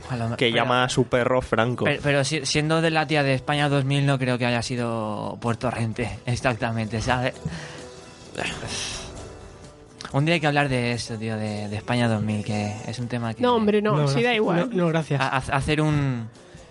A 0.09 0.15
lo 0.17 0.29
me- 0.29 0.35
que 0.35 0.45
pero- 0.45 0.55
llama 0.55 0.83
a 0.83 0.89
su 0.89 1.05
perro 1.05 1.41
Franco. 1.41 1.85
Pero, 1.85 2.01
pero 2.01 2.23
si- 2.23 2.45
siendo 2.45 2.81
de 2.81 2.89
la 2.91 3.05
tía 3.07 3.21
de 3.23 3.33
España 3.35 3.69
2000 3.69 4.05
no 4.05 4.17
creo 4.17 4.37
que 4.39 4.45
haya 4.47 4.61
sido 4.63 5.37
por 5.41 5.57
Torrente, 5.57 6.19
exactamente, 6.25 7.01
¿sabes? 7.01 7.33
Un 10.13 10.25
día 10.25 10.33
hay 10.35 10.41
que 10.41 10.47
hablar 10.47 10.67
de 10.69 10.91
eso, 10.93 11.15
tío, 11.15 11.37
de, 11.37 11.67
de 11.69 11.75
España 11.75 12.07
2000, 12.09 12.43
que 12.43 12.75
es 12.87 12.99
un 12.99 13.07
tema 13.07 13.33
que... 13.33 13.41
No, 13.41 13.55
hombre, 13.55 13.81
no, 13.81 14.07
sí 14.07 14.21
da 14.23 14.33
igual. 14.33 14.69
No, 14.71 14.77
no, 14.83 14.87
gracias. 14.89 15.21
a- 15.21 15.27
a- 15.29 15.37
hacer 15.37 15.81
un, 15.81 16.27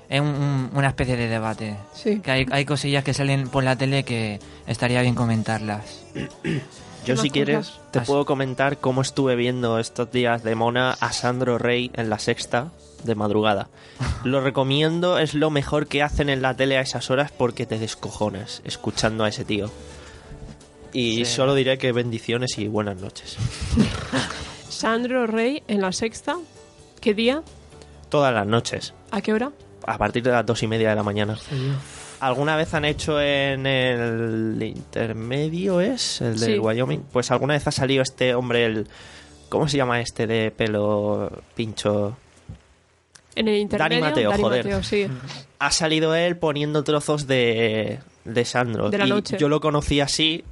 eh, 0.08 0.20
un- 0.20 0.28
un- 0.28 0.70
una 0.74 0.88
especie 0.88 1.16
de 1.16 1.28
debate. 1.28 1.76
Sí. 1.94 2.20
Que 2.20 2.30
hay, 2.30 2.46
hay 2.50 2.64
cosillas 2.64 3.02
que 3.04 3.14
salen 3.14 3.48
por 3.48 3.64
la 3.64 3.76
tele 3.76 4.04
que 4.04 4.40
estaría 4.66 5.00
bien 5.02 5.14
comentarlas. 5.14 6.02
Yo 7.06 7.16
si 7.16 7.30
quieres 7.30 7.68
cosas? 7.68 7.80
te 7.92 7.98
As- 8.00 8.06
puedo 8.06 8.26
comentar 8.26 8.76
cómo 8.78 9.00
estuve 9.00 9.34
viendo 9.34 9.78
estos 9.78 10.12
días 10.12 10.42
de 10.42 10.54
Mona 10.54 10.96
a 11.00 11.12
Sandro 11.12 11.56
Rey 11.56 11.90
en 11.94 12.10
la 12.10 12.18
sexta 12.18 12.72
de 13.04 13.14
madrugada. 13.14 13.68
Lo 14.24 14.42
recomiendo, 14.42 15.18
es 15.18 15.32
lo 15.34 15.48
mejor 15.50 15.86
que 15.86 16.02
hacen 16.02 16.28
en 16.28 16.42
la 16.42 16.54
tele 16.54 16.76
a 16.76 16.82
esas 16.82 17.08
horas 17.10 17.32
porque 17.32 17.64
te 17.64 17.78
descojonas 17.78 18.60
escuchando 18.64 19.24
a 19.24 19.28
ese 19.30 19.46
tío. 19.46 19.70
Y 20.92 21.24
Sí. 21.24 21.24
solo 21.26 21.54
diré 21.54 21.78
que 21.78 21.92
bendiciones 21.92 22.58
y 22.58 22.68
buenas 22.68 22.96
noches. 23.00 23.36
Sandro 24.68 25.26
Rey 25.26 25.62
en 25.68 25.80
la 25.80 25.92
sexta. 25.92 26.36
¿Qué 27.00 27.14
día? 27.14 27.42
Todas 28.08 28.34
las 28.34 28.46
noches, 28.46 28.92
¿A 29.10 29.20
qué 29.20 29.32
hora? 29.32 29.52
a 29.86 29.98
partir 29.98 30.22
de 30.22 30.30
las 30.32 30.44
dos 30.44 30.62
y 30.62 30.66
media 30.66 30.90
de 30.90 30.96
la 30.96 31.02
mañana. 31.02 31.38
¿Alguna 32.20 32.56
vez 32.56 32.74
han 32.74 32.84
hecho 32.84 33.20
en 33.20 33.66
el 33.66 34.58
intermedio, 34.62 35.80
es? 35.80 36.20
El 36.20 36.38
Sí. 36.38 36.58
Wyoming. 36.58 37.02
Pues 37.12 37.30
alguna 37.30 37.54
vez 37.54 37.66
ha 37.66 37.70
salido 37.70 38.02
este 38.02 38.34
hombre, 38.34 38.66
el... 38.66 38.88
¿Cómo 39.48 39.68
se 39.68 39.76
llama 39.78 40.00
este 40.00 40.26
de 40.26 40.50
pelo 40.50 41.30
pincho? 41.56 42.16
En 43.34 43.48
el 43.48 43.56
intermedio. 43.56 44.00
Mateo, 44.00 44.32
joder. 44.32 44.64
Mateo, 44.64 44.82
sí. 44.82 45.06
Ha 45.58 45.70
salido 45.70 46.14
él 46.14 46.36
poniendo 46.36 46.84
trozos 46.84 47.26
de, 47.26 48.00
de 48.24 48.44
Sandro. 48.44 48.90
De 48.90 48.98
la 48.98 49.06
y 49.06 49.10
noche. 49.10 49.36
yo 49.38 49.48
lo 49.48 49.60
conocí 49.60 50.00
así. 50.00 50.44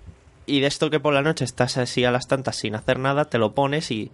Y 0.48 0.60
de 0.60 0.66
esto 0.66 0.90
que 0.90 0.98
por 1.00 1.12
la 1.14 1.22
noche 1.22 1.44
estás 1.44 1.76
así 1.76 2.04
a 2.04 2.10
las 2.10 2.26
tantas 2.28 2.56
sin 2.56 2.74
hacer 2.74 2.98
nada, 2.98 3.26
te 3.26 3.38
lo 3.38 3.54
pones 3.54 3.90
y, 3.90 4.10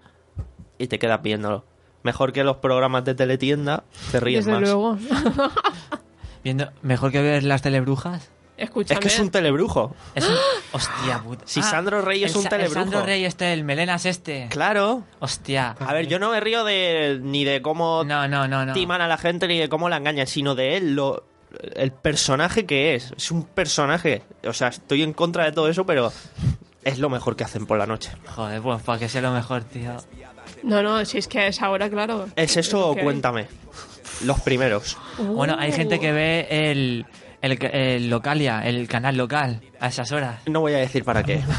y 0.78 0.88
te 0.88 0.98
quedas 0.98 1.22
viéndolo. 1.22 1.64
Mejor 2.02 2.32
que 2.32 2.44
los 2.44 2.56
programas 2.56 3.04
de 3.04 3.14
teletienda, 3.14 3.84
te 4.12 4.20
ríes 4.20 4.44
Desde 4.44 4.60
más. 4.60 4.68
luego. 4.68 4.98
Viendo, 6.44 6.70
mejor 6.82 7.10
que 7.12 7.22
ver 7.22 7.42
las 7.44 7.62
telebrujas. 7.62 8.30
Escúchame. 8.56 8.98
Es 8.98 9.00
que 9.00 9.08
es 9.08 9.18
un 9.18 9.30
telebrujo. 9.30 9.94
Es 10.14 10.28
un- 10.28 10.36
hostia 10.72 11.18
puta. 11.20 11.42
Si 11.46 11.62
Sandro 11.62 12.02
Rey 12.02 12.22
es 12.24 12.32
el 12.32 12.38
un 12.38 12.44
el 12.44 12.50
telebrujo. 12.50 12.80
Sandro 12.80 13.02
Rey 13.02 13.24
este, 13.24 13.52
el 13.52 13.64
melenas 13.64 14.04
este. 14.06 14.48
Claro. 14.50 15.02
Hostia. 15.20 15.74
A 15.80 15.92
ver, 15.92 16.06
yo 16.06 16.18
no 16.18 16.30
me 16.30 16.40
río 16.40 16.62
de 16.64 17.18
ni 17.22 17.44
de 17.44 17.62
cómo 17.62 18.04
No, 18.04 18.28
no, 18.28 18.46
no, 18.46 18.64
no. 18.66 18.72
timan 18.74 19.00
a 19.00 19.08
la 19.08 19.16
gente 19.18 19.48
ni 19.48 19.58
de 19.58 19.68
cómo 19.68 19.88
la 19.88 19.96
engañan, 19.96 20.26
sino 20.26 20.54
de 20.54 20.76
él, 20.76 20.94
lo, 20.94 21.24
el 21.76 21.92
personaje 21.92 22.66
que 22.66 22.94
es. 22.94 23.12
Es 23.16 23.30
un 23.30 23.44
personaje. 23.44 24.22
O 24.46 24.52
sea, 24.52 24.68
estoy 24.68 25.02
en 25.02 25.12
contra 25.12 25.44
de 25.44 25.52
todo 25.52 25.68
eso, 25.68 25.84
pero 25.86 26.12
es 26.82 26.98
lo 26.98 27.08
mejor 27.10 27.36
que 27.36 27.44
hacen 27.44 27.66
por 27.66 27.78
la 27.78 27.86
noche. 27.86 28.10
Joder, 28.34 28.60
pues 28.62 28.82
para 28.82 28.98
que 28.98 29.08
sea 29.08 29.22
lo 29.22 29.32
mejor, 29.32 29.64
tío. 29.64 29.96
No, 30.62 30.82
no, 30.82 31.04
si 31.04 31.18
es 31.18 31.28
que 31.28 31.46
es 31.46 31.62
ahora, 31.62 31.88
claro. 31.90 32.28
¿Es 32.36 32.56
eso 32.56 32.90
o 32.90 32.96
cuéntame? 32.96 33.46
Los 34.24 34.40
primeros. 34.40 34.96
Bueno, 35.18 35.56
hay 35.58 35.72
gente 35.72 35.98
que 35.98 36.12
ve 36.12 36.46
el, 36.50 37.06
el, 37.42 37.58
el 37.72 38.10
Localia, 38.10 38.60
el 38.66 38.86
canal 38.88 39.16
local, 39.16 39.60
a 39.80 39.88
esas 39.88 40.12
horas. 40.12 40.40
No 40.46 40.60
voy 40.60 40.74
a 40.74 40.78
decir 40.78 41.04
para 41.04 41.22
qué. 41.22 41.40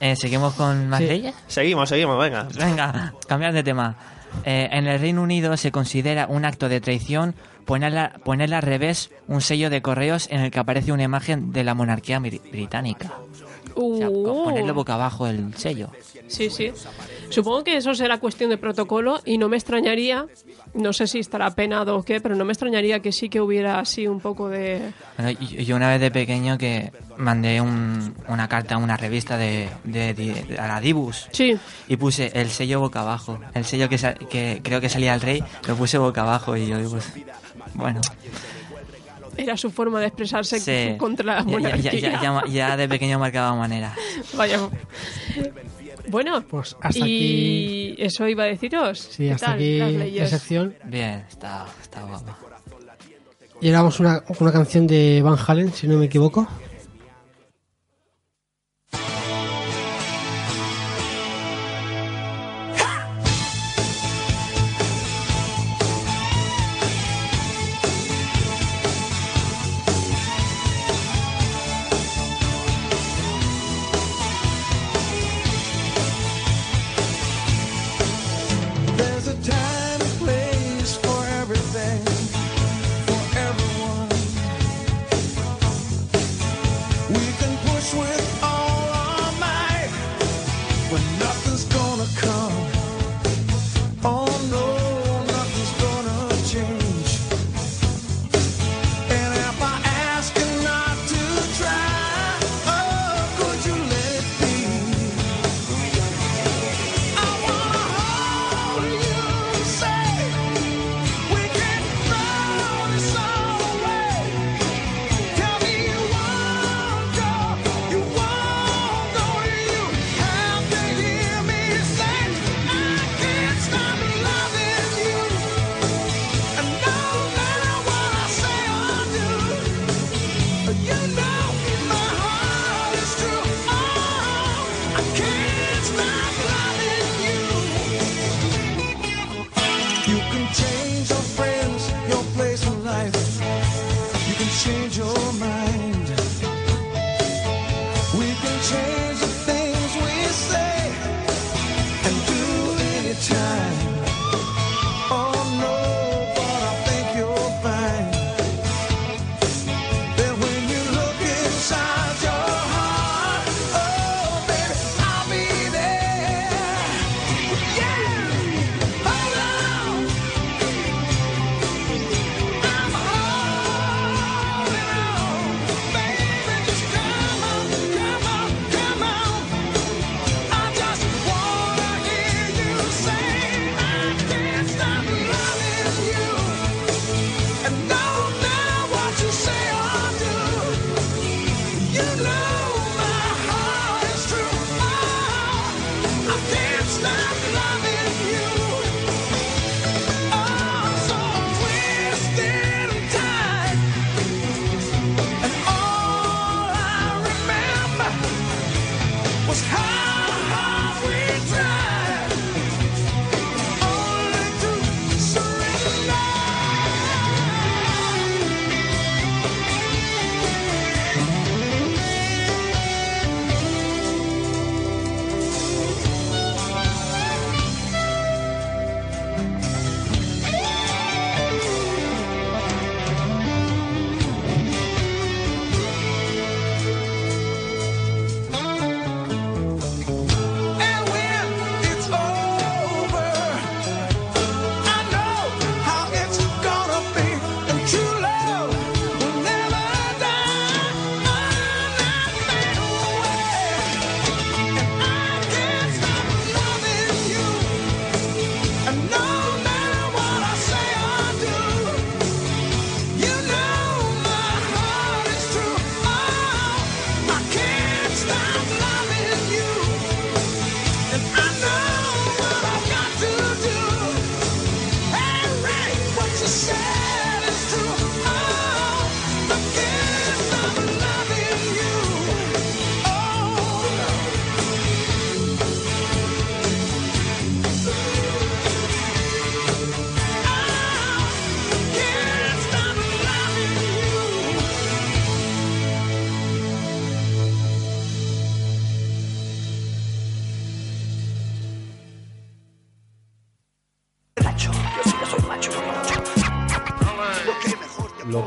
Eh, 0.00 0.16
¿Seguimos 0.16 0.54
con 0.54 0.88
más 0.88 1.00
Sí. 1.00 1.06
leyes? 1.06 1.34
Seguimos, 1.46 1.88
seguimos, 1.88 2.18
venga. 2.18 2.46
Venga, 2.58 3.14
cambiar 3.26 3.54
de 3.54 3.62
tema. 3.62 3.96
Eh, 4.44 4.68
en 4.72 4.86
el 4.86 5.00
Reino 5.00 5.22
Unido 5.22 5.56
se 5.56 5.70
considera 5.70 6.26
un 6.28 6.44
acto 6.44 6.68
de 6.68 6.80
traición 6.80 7.34
ponerle 7.64 8.56
al 8.56 8.62
revés 8.62 9.10
un 9.28 9.40
sello 9.40 9.70
de 9.70 9.82
correos 9.82 10.28
en 10.30 10.40
el 10.40 10.50
que 10.50 10.58
aparece 10.58 10.92
una 10.92 11.02
imagen 11.04 11.52
de 11.52 11.64
la 11.64 11.74
monarquía 11.74 12.18
bri- 12.20 12.40
británica. 12.50 13.12
O 13.76 13.96
sea, 13.96 14.08
Uh. 14.08 14.44
ponerle 14.44 14.70
boca 14.70 14.94
abajo 14.94 15.26
el 15.26 15.52
sello. 15.56 15.90
Sí, 16.28 16.48
sí. 16.48 16.70
Supongo 17.28 17.64
que 17.64 17.76
eso 17.76 17.92
será 17.94 18.18
cuestión 18.18 18.50
de 18.50 18.56
protocolo 18.56 19.20
y 19.24 19.36
no 19.36 19.48
me 19.48 19.56
extrañaría, 19.56 20.26
no 20.74 20.92
sé 20.92 21.08
si 21.08 21.18
estará 21.18 21.50
penado 21.56 21.96
o 21.96 22.02
qué, 22.04 22.20
pero 22.20 22.36
no 22.36 22.44
me 22.44 22.52
extrañaría 22.52 23.00
que 23.00 23.10
sí 23.10 23.28
que 23.28 23.40
hubiera 23.40 23.80
así 23.80 24.06
un 24.06 24.20
poco 24.20 24.48
de... 24.48 24.92
Bueno, 25.18 25.38
yo 25.40 25.74
una 25.74 25.88
vez 25.88 26.00
de 26.00 26.10
pequeño 26.12 26.56
que 26.56 26.92
mandé 27.16 27.60
un- 27.60 28.14
una 28.28 28.48
carta 28.48 28.76
a 28.76 28.78
una 28.78 28.96
revista 28.96 29.36
de, 29.36 29.68
de, 29.82 30.14
de- 30.14 30.56
a 30.58 30.68
la 30.68 30.80
Dibus 30.80 31.28
Sí, 31.32 31.56
y 31.88 31.96
puse 31.96 32.30
el 32.34 32.50
sello 32.50 32.78
boca 32.78 33.00
abajo. 33.00 33.40
El 33.54 33.64
sello 33.64 33.88
que, 33.88 33.96
que 34.30 34.60
creo 34.62 34.80
que 34.80 34.88
salía 34.88 35.14
el 35.14 35.20
rey 35.20 35.42
lo 35.66 35.74
puse 35.74 35.98
boca 35.98 36.22
abajo 36.22 36.56
y 36.56 36.68
yo 36.68 36.78
digo, 36.78 36.90
pues, 36.92 37.12
bueno, 37.74 38.00
era 39.36 39.56
su 39.56 39.70
forma 39.70 40.00
de 40.00 40.06
expresarse 40.06 40.60
sí. 40.60 40.96
contra 40.96 41.36
la 41.36 41.44
monarquía. 41.44 41.92
ya, 41.92 41.98
ya, 42.00 42.22
ya- 42.22 42.46
ya 42.46 42.76
de 42.76 42.88
pequeño 42.88 43.18
marcaba 43.18 43.54
manera. 43.56 43.94
Vaya. 44.34 44.58
Bueno, 46.08 46.42
Pues 46.46 46.76
hasta 46.80 46.98
y 47.06 47.94
eso 47.98 48.28
iba 48.28 48.44
a 48.44 48.46
deciros. 48.46 48.98
Sí, 49.10 49.24
¿Qué 49.24 49.32
hasta 49.32 49.46
tal 49.46 49.54
aquí 49.54 50.10
la 50.18 50.26
sección. 50.26 50.74
Bien, 50.84 51.24
está, 51.28 51.66
está 51.82 52.02
guapo. 52.02 52.36
Y 53.60 53.70
a 53.70 53.98
una, 54.00 54.22
una 54.40 54.52
canción 54.52 54.86
de 54.86 55.22
Van 55.22 55.38
Halen, 55.46 55.72
si 55.72 55.86
no 55.88 55.96
me 55.96 56.04
equivoco. 56.06 56.46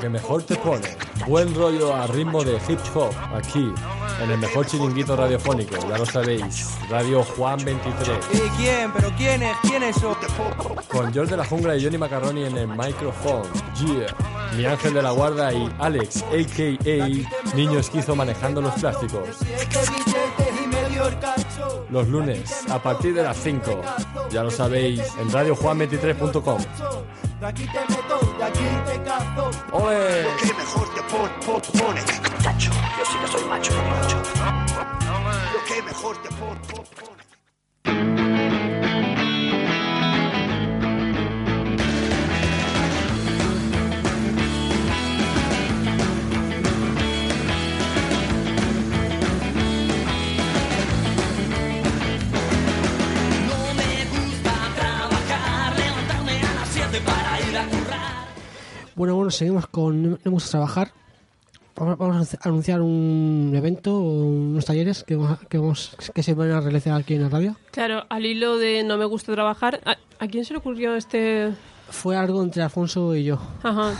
Que 0.08 0.10
mejor 0.10 0.44
te 0.44 0.56
pone. 0.56 0.88
Buen 1.28 1.54
rollo 1.54 1.94
a 1.94 2.08
ritmo 2.08 2.42
de 2.42 2.56
hip 2.68 2.80
hop. 2.96 3.12
Aquí, 3.36 3.74
en 4.24 4.32
el 4.32 4.38
mejor 4.38 4.66
chiringuito 4.66 5.18
radiofónico. 5.18 5.76
Ya 5.90 5.98
lo 5.98 6.06
sabéis. 6.06 6.70
Radio 6.90 7.24
Juan 7.24 7.64
23. 7.66 8.18
¿Y 8.32 8.50
quién? 8.58 8.92
¿Pero 8.94 9.12
quién 9.18 9.44
es? 9.44 9.58
¿Quién 9.64 9.84
es 9.84 9.98
eso? 9.98 10.16
Con 10.88 11.12
George 11.12 11.32
de 11.32 11.38
la 11.38 11.46
Jungla 11.46 11.76
y 11.76 11.84
Johnny 11.84 11.98
Macaroni 11.98 12.46
en 12.46 12.58
el 12.58 12.68
micrófono. 12.70 13.44
Yeah. 13.80 14.16
Mi 14.56 14.66
ángel 14.66 14.94
de 14.94 15.02
la 15.02 15.12
guarda 15.12 15.52
y 15.52 15.70
Alex, 15.80 16.24
a.k.a. 16.24 17.56
Niño 17.56 17.80
Esquizo 17.80 18.16
manejando 18.16 18.62
los 18.62 18.74
plásticos. 18.76 19.28
Los 21.90 22.08
lunes, 22.08 22.66
a 22.70 22.82
partir 22.82 23.14
de 23.14 23.24
las 23.24 23.38
5. 23.38 23.82
Ya 24.32 24.44
lo 24.44 24.52
sabéis, 24.52 25.02
en 25.20 25.30
radiojuan23.com. 25.30 26.60
De 27.40 27.46
aquí 27.46 27.66
te 27.68 27.80
meto, 27.82 28.20
de 28.38 28.44
aquí 28.44 28.66
te 28.88 29.04
cazo. 29.04 29.52
¡Ole! 29.72 30.24
Lo 30.24 30.38
que 30.38 30.54
mejor 30.54 30.94
te 30.96 31.02
pon- 31.04 31.32
pon- 31.46 31.62
pone. 31.80 32.02
Cacho, 32.44 32.72
yo 32.72 33.06
sí 33.06 33.18
que 33.20 33.28
soy 33.28 33.44
macho, 33.46 33.72
macho. 33.74 34.18
Lo 35.54 35.64
que 35.68 35.82
mejor 35.84 36.18
te 36.24 36.30
pon- 36.30 36.58
pon- 36.68 36.77
Bueno, 58.98 59.16
bueno, 59.16 59.32
seguimos 59.32 59.68
con 59.68 60.02
No 60.04 60.18
me 60.24 60.32
gusta 60.32 60.52
trabajar. 60.52 60.92
Vamos 61.76 61.98
vamos 62.00 62.34
a 62.34 62.38
anunciar 62.50 62.82
un 62.82 63.54
evento 63.56 63.96
o 63.96 64.26
unos 64.26 64.66
talleres 64.66 65.04
que, 65.04 65.16
vamos 65.16 65.40
a- 65.40 65.46
que, 65.48 65.58
vamos- 65.60 65.96
que 66.14 66.24
se 66.24 66.34
van 66.34 66.50
a 66.52 66.60
realizar 66.60 67.00
aquí 67.00 67.14
en 67.14 67.22
la 67.22 67.30
radio. 67.30 67.56
Claro, 67.72 68.04
al 68.10 68.26
hilo 68.26 68.58
de 68.58 68.84
no 68.84 68.98
me 68.98 69.06
gusta 69.06 69.32
trabajar, 69.34 69.80
¿a, 69.86 69.96
a 70.20 70.28
quién 70.28 70.44
se 70.44 70.54
le 70.54 70.60
ocurrió 70.60 70.96
este...? 70.96 71.54
Fue 71.90 72.18
algo 72.18 72.42
entre 72.44 72.64
Alfonso 72.64 73.16
y 73.16 73.24
yo. 73.26 73.40
Ajá. 73.64 73.94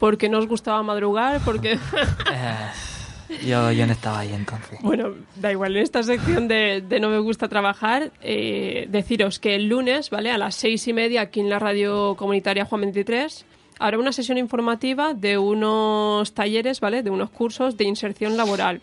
Porque 0.00 0.28
no 0.28 0.38
os 0.40 0.48
gustaba 0.48 0.82
madrugar, 0.82 1.40
porque... 1.44 1.74
Eh, 1.74 3.38
yo, 3.46 3.70
yo 3.70 3.86
no 3.86 3.92
estaba 3.92 4.18
ahí 4.18 4.32
entonces. 4.32 4.80
Bueno, 4.82 5.10
da 5.36 5.52
igual, 5.52 5.76
en 5.76 5.84
esta 5.84 6.02
sección 6.02 6.48
de, 6.48 6.82
de 6.86 6.98
No 6.98 7.08
me 7.10 7.18
gusta 7.20 7.46
trabajar, 7.48 8.10
eh, 8.20 8.86
deciros 8.90 9.38
que 9.38 9.54
el 9.54 9.68
lunes, 9.68 10.10
¿vale? 10.10 10.32
A 10.32 10.36
las 10.38 10.56
seis 10.56 10.86
y 10.88 10.92
media, 10.92 11.20
aquí 11.22 11.38
en 11.38 11.48
la 11.48 11.60
radio 11.60 12.16
comunitaria 12.16 12.64
Juan 12.64 12.80
23, 12.82 13.46
habrá 13.82 13.98
una 13.98 14.12
sesión 14.12 14.38
informativa 14.38 15.12
de 15.12 15.38
unos 15.38 16.32
talleres, 16.34 16.80
¿vale? 16.80 17.02
De 17.02 17.10
unos 17.10 17.30
cursos 17.30 17.76
de 17.76 17.84
inserción 17.84 18.36
laboral. 18.36 18.80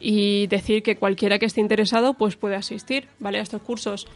Y 0.00 0.48
decir 0.48 0.82
que 0.82 0.96
cualquiera 0.96 1.38
que 1.38 1.46
esté 1.46 1.60
interesado, 1.60 2.14
pues 2.14 2.36
puede 2.36 2.56
asistir, 2.56 3.08
¿vale? 3.20 3.38
A 3.38 3.42
estos 3.42 3.62
cursos. 3.62 4.06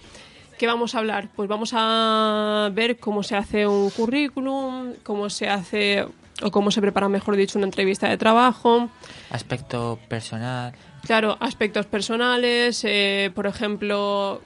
¿Qué 0.58 0.66
vamos 0.66 0.94
a 0.94 0.98
hablar? 0.98 1.28
Pues 1.34 1.48
vamos 1.48 1.72
a 1.74 2.70
ver 2.72 2.98
cómo 2.98 3.22
se 3.22 3.36
hace 3.36 3.66
un 3.66 3.90
currículum, 3.90 4.94
cómo 5.04 5.30
se 5.30 5.48
hace, 5.48 6.04
o 6.42 6.50
cómo 6.50 6.72
se 6.72 6.80
prepara, 6.80 7.08
mejor 7.08 7.36
dicho, 7.36 7.58
una 7.58 7.66
entrevista 7.66 8.08
de 8.08 8.16
trabajo. 8.16 8.88
Aspecto 9.30 10.00
personal. 10.08 10.72
Claro, 11.06 11.36
aspectos 11.40 11.86
personales, 11.86 12.84
eh, 12.84 13.30
por 13.34 13.46
ejemplo, 13.46 14.40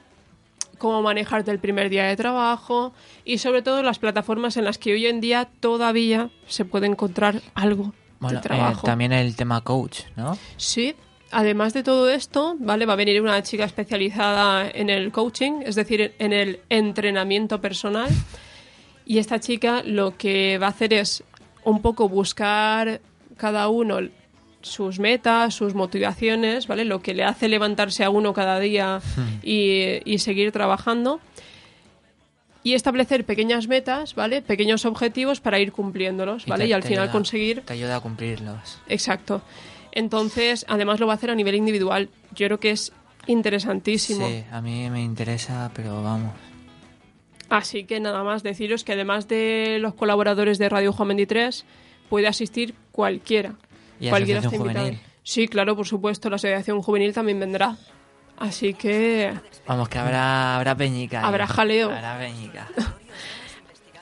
cómo 0.78 1.02
manejarte 1.02 1.50
el 1.50 1.58
primer 1.58 1.88
día 1.90 2.04
de 2.04 2.16
trabajo 2.16 2.92
y 3.24 3.38
sobre 3.38 3.62
todo 3.62 3.82
las 3.82 3.98
plataformas 3.98 4.56
en 4.56 4.64
las 4.64 4.78
que 4.78 4.92
hoy 4.92 5.06
en 5.06 5.20
día 5.20 5.48
todavía 5.60 6.30
se 6.46 6.64
puede 6.64 6.86
encontrar 6.86 7.42
algo 7.54 7.92
Bueno, 8.20 8.40
de 8.40 8.46
eh, 8.46 8.48
trabajo. 8.48 8.86
también 8.86 9.12
el 9.12 9.34
tema 9.36 9.60
coach, 9.62 10.00
¿no? 10.16 10.36
Sí, 10.56 10.94
además 11.30 11.72
de 11.74 11.82
todo 11.82 12.08
esto, 12.10 12.56
¿vale? 12.58 12.86
Va 12.86 12.92
a 12.94 12.96
venir 12.96 13.20
una 13.20 13.42
chica 13.42 13.64
especializada 13.64 14.68
en 14.68 14.90
el 14.90 15.12
coaching, 15.12 15.62
es 15.64 15.74
decir, 15.74 16.14
en 16.18 16.32
el 16.32 16.60
entrenamiento 16.68 17.60
personal. 17.60 18.08
Y 19.04 19.18
esta 19.18 19.38
chica 19.40 19.82
lo 19.84 20.16
que 20.16 20.58
va 20.58 20.66
a 20.66 20.70
hacer 20.70 20.92
es 20.92 21.22
un 21.64 21.80
poco 21.82 22.08
buscar 22.08 23.00
cada 23.36 23.68
uno 23.68 23.98
sus 24.66 24.98
metas, 24.98 25.54
sus 25.54 25.74
motivaciones, 25.74 26.66
¿vale? 26.66 26.84
Lo 26.84 27.00
que 27.00 27.14
le 27.14 27.24
hace 27.24 27.48
levantarse 27.48 28.04
a 28.04 28.10
uno 28.10 28.32
cada 28.34 28.58
día 28.60 29.00
y, 29.42 30.00
y 30.04 30.18
seguir 30.18 30.52
trabajando. 30.52 31.20
Y 32.62 32.74
establecer 32.74 33.24
pequeñas 33.24 33.68
metas, 33.68 34.16
¿vale? 34.16 34.42
Pequeños 34.42 34.84
objetivos 34.86 35.40
para 35.40 35.60
ir 35.60 35.70
cumpliéndolos, 35.70 36.46
¿vale? 36.46 36.64
te- 36.64 36.70
Y, 36.70 36.72
al 36.72 36.82
final 36.82 37.04
ayuda- 37.04 37.12
conseguir 37.12 37.60
Te 37.62 37.74
ayuda 37.74 37.96
a 37.96 38.00
cumplirlos. 38.00 38.78
Exacto. 38.88 39.40
Entonces, 39.92 40.66
además 40.68 40.98
lo 40.98 41.06
va 41.06 41.12
a 41.12 41.16
hacer 41.16 41.30
a 41.30 41.34
nivel 41.36 41.54
individual. 41.54 42.08
Yo 42.34 42.46
creo 42.48 42.58
que 42.58 42.70
es 42.72 42.92
interesantísimo. 43.28 44.26
Sí, 44.28 44.42
a 44.50 44.60
mí 44.60 44.90
me 44.90 45.00
interesa, 45.02 45.70
pero 45.74 46.02
vamos. 46.02 46.32
Así 47.48 47.84
que 47.84 48.00
nada 48.00 48.24
más 48.24 48.42
deciros 48.42 48.82
que 48.82 48.92
además 48.94 49.28
de 49.28 49.78
los 49.80 49.94
colaboradores 49.94 50.58
de 50.58 50.68
Radio 50.68 50.92
Juan 50.92 51.08
23, 51.08 51.64
puede 52.08 52.26
asistir 52.26 52.74
cualquiera. 52.90 53.54
¿Y 54.00 54.08
cualquiera 54.08 54.40
Asociación 54.40 54.44
está 54.44 54.56
invitado. 54.56 54.86
Juvenil? 54.86 55.00
Sí, 55.22 55.48
claro, 55.48 55.76
por 55.76 55.86
supuesto, 55.86 56.30
la 56.30 56.36
Asociación 56.36 56.82
Juvenil 56.82 57.12
también 57.12 57.40
vendrá. 57.40 57.76
Así 58.38 58.74
que... 58.74 59.32
Vamos, 59.66 59.88
que 59.88 59.98
habrá, 59.98 60.56
habrá 60.56 60.76
peñica. 60.76 61.26
Habrá 61.26 61.46
jaleo. 61.46 61.90
Habrá 61.90 62.18
peñica. 62.18 62.68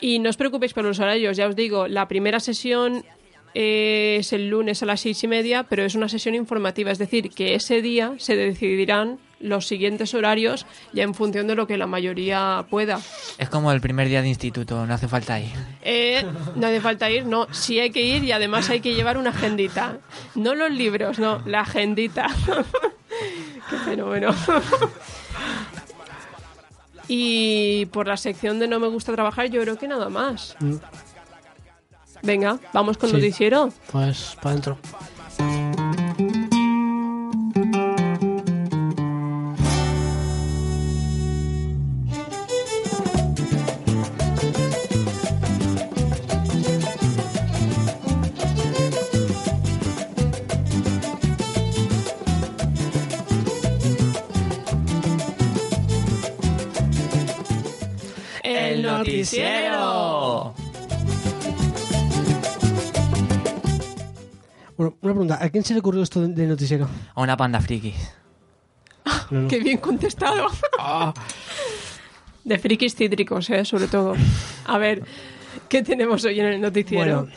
Y 0.01 0.19
no 0.19 0.29
os 0.29 0.37
preocupéis 0.37 0.75
por 0.75 0.85
los 0.85 1.01
horarios, 1.01 1.35
ya 1.35 1.47
os 1.47 1.57
digo, 1.57 1.89
la 1.89 2.09
primera 2.09 2.39
sesión 2.39 3.07
es 3.55 4.35
el 4.35 4.51
lunes 4.51 4.83
a 4.83 4.87
las 4.87 5.01
seis 5.01 5.25
y 5.25 5.29
media, 5.29 5.63
pero 5.63 5.83
es 5.83 5.95
una 5.95 6.11
sesión 6.11 6.35
informativa, 6.35 6.91
es 6.91 6.99
decir, 6.99 7.31
que 7.31 7.55
ese 7.55 7.81
día 7.81 8.13
se 8.19 8.37
decidirán 8.37 9.19
los 9.45 9.67
siguientes 9.67 10.15
horarios 10.15 10.67
ya 10.93 11.03
en 11.05 11.15
función 11.15 11.47
de 11.47 11.55
lo 11.55 11.67
que 11.67 11.77
la 11.77 11.87
mayoría 11.87 12.65
pueda. 12.71 12.99
Es 13.39 13.49
como 13.51 13.71
el 13.73 13.81
primer 13.81 14.09
día 14.09 14.23
de 14.23 14.29
instituto, 14.29 14.87
no 14.87 14.95
hace 14.95 15.07
falta 15.07 15.39
ir. 15.39 15.53
Eh, 15.83 16.25
no 16.57 16.67
hace 16.67 16.81
falta 16.81 17.11
ir, 17.11 17.27
no, 17.27 17.47
sí 17.53 17.79
hay 17.79 17.91
que 17.91 18.01
ir 18.03 18.25
y 18.25 18.33
además 18.33 18.71
hay 18.71 18.81
que 18.81 18.95
llevar 18.95 19.19
una 19.19 19.31
agendita. 19.31 19.99
No 20.35 20.55
los 20.55 20.71
libros, 20.71 21.19
no, 21.19 21.43
la 21.47 21.61
agendita. 21.61 22.27
Qué 23.71 23.77
fenómeno. 23.85 24.35
y 27.09 27.87
por 27.87 28.07
la 28.07 28.17
sección 28.17 28.59
de 28.59 28.67
no 28.69 28.81
me 28.81 28.89
gusta 28.89 29.13
trabajar, 29.13 29.47
yo 29.51 29.61
creo 29.63 29.77
que 29.79 29.89
nada 29.89 30.09
más. 30.09 30.57
Mm, 30.61 30.77
Venga, 32.23 32.59
vamos 32.73 32.97
con 32.97 33.11
Sí. 33.11 33.17
noticiero. 33.17 33.69
Pues 33.93 34.35
para 34.37 34.51
adentro. 34.53 34.79
Noticiero. 59.05 60.55
Bueno, 64.77 64.97
una 65.03 65.13
pregunta. 65.13 65.39
¿A 65.41 65.49
quién 65.51 65.63
se 65.65 65.73
le 65.75 65.81
ocurrió 65.81 66.03
esto 66.03 66.21
de- 66.21 66.29
del 66.29 66.49
noticiero? 66.49 66.89
A 67.15 67.23
una 67.23 67.37
panda 67.37 67.61
friki. 67.61 67.95
No, 69.31 69.43
no. 69.43 69.49
Qué 69.49 69.61
bien 69.61 69.79
contestado. 69.79 70.49
De 72.45 72.59
frikis 72.59 72.95
cítricos, 72.95 73.49
eh, 73.51 73.65
sobre 73.65 73.87
todo. 73.87 74.15
A 74.67 74.79
ver, 74.79 75.03
¿qué 75.69 75.83
tenemos 75.83 76.25
hoy 76.25 76.41
en 76.41 76.47
el 76.47 76.61
noticiero? 76.61 77.23
Bueno, 77.23 77.37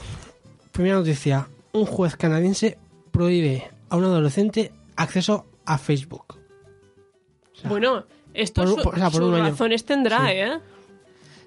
primera 0.72 0.95
noticia. 0.97 1.47
Un 1.74 1.86
juez 1.86 2.15
canadiense 2.15 2.78
prohíbe 3.11 3.70
a 3.89 3.95
un 3.97 4.03
adolescente 4.05 4.72
acceso 4.95 5.45
a 5.65 5.78
Facebook. 5.78 6.39
Bueno, 7.65 8.05
esto 8.34 8.61
por 8.63 8.70
un- 8.72 8.78
su- 8.78 8.84
por- 8.84 8.95
o 8.95 8.97
sea, 8.97 9.09
por 9.09 9.22
sus 9.22 9.30
un 9.30 9.36
año. 9.36 9.43
razones 9.51 9.86
tendrá, 9.86 10.20
Sí. 10.26 10.32
¿eh? 10.34 10.57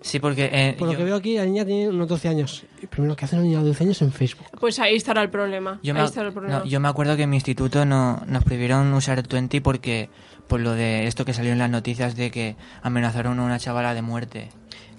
Sí, 0.03 0.19
porque 0.19 0.49
eh, 0.51 0.75
Por 0.79 0.89
lo 0.89 0.93
yo, 0.93 0.99
que 0.99 1.05
veo 1.05 1.17
aquí, 1.17 1.37
la 1.37 1.45
niña 1.45 1.65
tiene 1.65 1.89
unos 1.89 2.09
12 2.09 2.29
años. 2.29 2.65
Y 2.83 2.87
primero, 2.87 3.15
¿qué 3.17 3.27
hace 3.27 3.37
una 3.37 3.45
niña 3.45 3.59
de 3.59 3.69
12 3.69 3.85
años 3.85 4.03
en 4.03 4.13
Facebook? 4.13 4.47
Pues 4.59 4.79
ahí 4.79 4.97
estará 4.97 5.23
el 5.23 5.31
problema. 5.31 5.79
yo 5.83 5.93
ahí 5.95 6.01
me, 6.01 6.07
estará 6.07 6.29
el 6.29 6.33
problema. 6.33 6.61
no, 6.61 6.65
yo 6.65 6.81
me 6.81 6.89
acuerdo 6.89 7.17
que 7.17 7.25
en 7.25 7.31
mi 7.31 7.37
instituto 7.37 7.85
no, 7.85 8.23
nos 8.27 8.45
prohibieron 8.45 8.93
usar 8.95 9.19
el 9.19 9.27
20 9.31 9.61
porque 9.61 10.09
por 10.49 10.61
lo 10.61 10.73
de 10.73 11.07
esto 11.07 11.25
que 11.25 11.35
salió 11.35 11.53
en 11.53 11.59
las 11.59 11.71
noticias 11.71 12.17
de 12.17 12.31
que 12.31 12.57
amenazaron 12.83 13.39
a 13.39 13.45
una 13.45 13.59
chavala 13.59 13.95
de 13.95 14.03
muerte. 14.03 14.49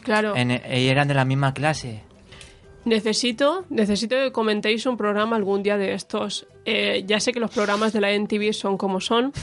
Claro. 0.03 0.35
En, 0.35 0.51
y 0.51 0.87
eran 0.87 1.07
de 1.07 1.13
la 1.13 1.25
misma 1.25 1.53
clase. 1.53 2.03
Necesito, 2.85 3.65
necesito 3.69 4.15
que 4.15 4.31
comentéis 4.31 4.85
un 4.85 4.97
programa 4.97 5.35
algún 5.35 5.61
día 5.61 5.77
de 5.77 5.93
estos. 5.93 6.47
Eh, 6.65 7.03
ya 7.05 7.19
sé 7.19 7.31
que 7.31 7.39
los 7.39 7.51
programas 7.51 7.93
de 7.93 8.01
la 8.01 8.11
NTV 8.11 8.53
son 8.53 8.77
como 8.77 8.99
son, 8.99 9.33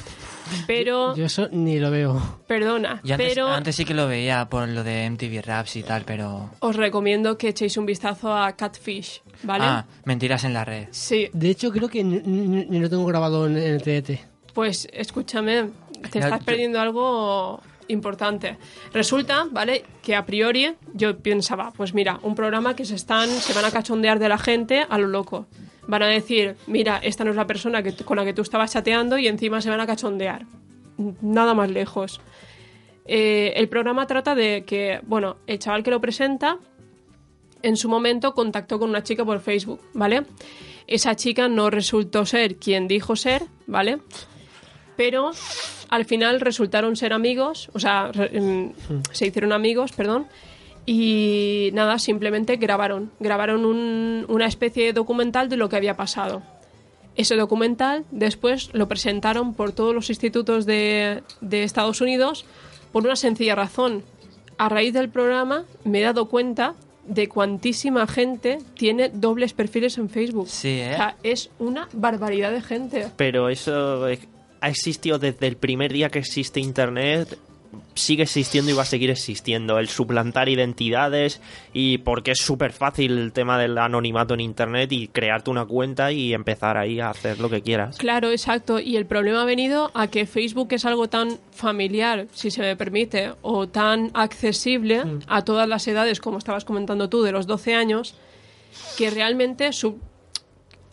Pero, 0.67 1.15
Yo 1.17 1.27
eso 1.27 1.49
ni 1.53 1.79
lo 1.79 1.91
veo. 1.91 2.41
perdona, 2.47 3.01
Yo 3.05 3.15
antes, 3.15 3.29
pero 3.35 3.49
antes 3.49 3.77
sí 3.77 3.85
que 3.85 3.95
lo 3.95 4.07
veía 4.07 4.49
por 4.49 4.69
lo 4.69 4.85
de 4.85 5.09
MTV 5.11 5.43
Raps 5.45 5.77
y 5.77 5.83
tal, 5.83 6.05
pero... 6.05 6.51
os 6.61 6.77
recomiendo 6.77 7.37
que 7.39 7.49
echéis 7.49 7.77
un 7.77 7.87
vistazo 7.87 8.33
a 8.37 8.53
Catfish, 8.57 9.23
¿vale? 9.43 9.65
Ah, 9.67 9.87
mentiras 10.05 10.45
en 10.45 10.55
la 10.55 10.65
red. 10.65 10.89
Sí, 10.91 11.29
De 11.33 11.51
hecho, 11.51 11.71
creo 11.71 11.89
que 11.89 12.03
ni, 12.05 12.79
lo 12.79 12.89
tengo 12.91 13.05
grabado 13.07 13.47
en, 13.47 13.57
el 13.57 13.83
TDT. 13.83 14.21
pues 14.55 14.89
escúchame, 14.93 15.71
te 16.11 16.19
estás 16.19 16.41
yo- 16.41 16.45
perdiendo 16.45 16.81
algo 16.81 17.61
importante. 17.89 18.57
Resulta, 18.93 19.47
¿vale? 19.51 19.85
Que 20.03 20.15
a 20.15 20.25
priori 20.25 20.75
yo 20.95 21.19
pensaba, 21.19 21.73
pues 21.77 21.95
mira, 21.95 22.21
un 22.23 22.35
programa 22.35 22.77
que 22.77 22.85
se 22.85 22.95
están, 22.95 23.29
se 23.29 23.53
van 23.53 23.65
a 23.65 23.71
cachondear 23.71 24.19
de 24.19 24.29
la 24.29 24.39
gente 24.39 24.87
a 24.89 24.99
lo 24.99 25.09
loco. 25.09 25.47
Van 25.87 26.03
a 26.03 26.07
decir, 26.07 26.57
mira, 26.67 26.99
esta 27.03 27.25
no 27.25 27.31
es 27.31 27.37
la 27.37 27.47
persona 27.47 27.83
que, 27.83 27.95
con 27.95 28.17
la 28.17 28.25
que 28.25 28.35
tú 28.35 28.43
estabas 28.43 28.73
chateando 28.73 29.19
y 29.19 29.27
encima 29.27 29.61
se 29.61 29.71
van 29.71 29.81
a 29.81 29.87
cachondear. 29.87 30.47
Nada 31.21 31.55
más 31.55 31.71
lejos. 31.71 32.21
Eh, 33.07 33.55
el 33.57 33.69
programa 33.69 34.07
trata 34.07 34.35
de 34.35 34.65
que, 34.67 35.01
bueno, 35.07 35.37
el 35.47 35.59
chaval 35.59 35.83
que 35.83 35.91
lo 35.91 36.01
presenta 36.01 36.59
en 37.63 37.77
su 37.77 37.89
momento 37.89 38.35
contactó 38.35 38.79
con 38.79 38.91
una 38.91 39.03
chica 39.03 39.25
por 39.25 39.41
Facebook, 39.41 39.81
¿vale? 39.95 40.25
Esa 40.87 41.17
chica 41.17 41.49
no 41.49 41.71
resultó 41.71 42.27
ser 42.27 42.57
quien 42.57 42.87
dijo 42.87 43.17
ser, 43.17 43.45
¿vale? 43.67 43.99
Pero 44.99 45.31
al 45.89 46.05
final 46.05 46.41
resultaron 46.41 46.95
ser 46.97 47.13
amigos, 47.15 47.71
o 47.73 47.79
sea, 47.79 48.11
mm, 48.13 48.67
se 49.13 49.27
hicieron 49.29 49.53
amigos, 49.55 49.93
perdón, 49.93 50.27
y 50.85 51.71
nada, 51.73 51.99
simplemente 51.99 52.57
grabaron, 52.57 53.11
grabaron 53.21 53.65
un- 53.65 54.27
una 54.29 54.47
especie 54.47 54.87
de 54.87 54.93
documental 54.93 55.49
de 55.49 55.57
lo 55.57 55.69
que 55.69 55.77
había 55.77 55.97
pasado. 55.97 56.43
Ese 57.15 57.37
documental 57.37 58.05
después 58.11 58.71
lo 58.75 58.89
presentaron 58.89 59.55
por 59.55 59.73
todos 59.73 59.95
los 59.95 60.09
institutos 60.09 60.67
de, 60.67 61.23
de 61.41 61.63
Estados 61.65 62.01
Unidos 62.01 62.45
por 62.93 63.05
una 63.05 63.17
sencilla 63.17 63.55
razón. 63.55 64.03
A 64.57 64.69
raíz 64.69 64.93
del 64.95 65.09
programa 65.11 65.65
me 65.85 66.01
he 66.01 66.03
dado 66.03 66.29
cuenta 66.29 66.75
de 67.07 67.29
cuantísima 67.29 68.07
gente 68.07 68.59
tiene 68.75 69.09
dobles 69.11 69.53
perfiles 69.53 69.97
en 69.99 70.09
Facebook. 70.11 70.49
Sí, 70.49 70.81
¿eh? 70.81 70.91
O 70.93 70.97
sea, 70.97 71.17
es 71.23 71.51
una 71.59 71.89
barbaridad 71.93 72.51
de 72.53 72.63
gente. 72.63 73.09
Pero 73.17 73.49
eso 73.49 74.07
ha 74.61 74.69
existido 74.69 75.19
desde 75.19 75.47
el 75.47 75.57
primer 75.57 75.93
día 75.93 76.09
que 76.11 76.19
existe 76.19 76.61
Internet, 76.61 77.39
sigue 77.95 78.23
existiendo 78.23 78.71
y 78.71 78.75
va 78.75 78.83
a 78.83 78.87
seguir 78.87 79.11
existiendo. 79.11 79.79
El 79.79 79.89
suplantar 79.89 80.49
identidades 80.49 81.41
y 81.75 81.99
porque 81.99 82.31
es 82.31 82.39
súper 82.39 82.73
fácil 82.73 83.19
el 83.19 83.33
tema 83.33 83.59
del 83.59 83.77
anonimato 83.77 84.35
en 84.35 84.41
Internet 84.41 84.91
y 84.93 85.09
crearte 85.09 85.51
una 85.51 85.67
cuenta 85.67 86.11
y 86.13 86.33
empezar 86.33 86.77
ahí 86.79 86.99
a 87.01 87.11
hacer 87.11 87.41
lo 87.41 87.51
que 87.51 87.61
quieras. 87.61 87.99
Claro, 87.99 88.31
exacto. 88.31 88.79
Y 88.79 88.97
el 88.97 89.05
problema 89.07 89.43
ha 89.43 89.45
venido 89.45 89.91
a 89.95 90.07
que 90.07 90.27
Facebook 90.27 90.69
es 90.73 90.85
algo 90.87 91.09
tan 91.09 91.39
familiar, 91.53 92.27
si 92.33 92.51
se 92.51 92.63
me 92.63 92.75
permite, 92.77 93.33
o 93.43 93.69
tan 93.69 94.11
accesible 94.15 95.03
a 95.27 95.45
todas 95.45 95.69
las 95.69 95.87
edades, 95.89 96.21
como 96.21 96.39
estabas 96.39 96.65
comentando 96.65 97.09
tú, 97.09 97.23
de 97.23 97.33
los 97.33 97.47
12 97.47 97.75
años, 97.75 98.15
que 98.97 99.11
realmente 99.11 99.73
su- 99.73 99.99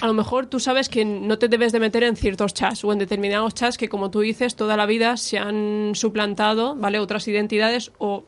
a 0.01 0.07
lo 0.07 0.13
mejor 0.13 0.47
tú 0.47 0.59
sabes 0.59 0.89
que 0.89 1.05
no 1.05 1.37
te 1.39 1.47
debes 1.47 1.71
de 1.71 1.79
meter 1.79 2.03
en 2.03 2.15
ciertos 2.15 2.53
chats 2.53 2.83
o 2.83 2.91
en 2.91 2.99
determinados 2.99 3.53
chats 3.53 3.77
que, 3.77 3.87
como 3.89 4.11
tú 4.11 4.19
dices, 4.21 4.55
toda 4.55 4.75
la 4.77 4.85
vida 4.85 5.15
se 5.17 5.37
han 5.37 5.91
suplantado, 5.95 6.75
¿vale? 6.75 6.99
Otras 6.99 7.27
identidades 7.27 7.91
o 7.97 8.25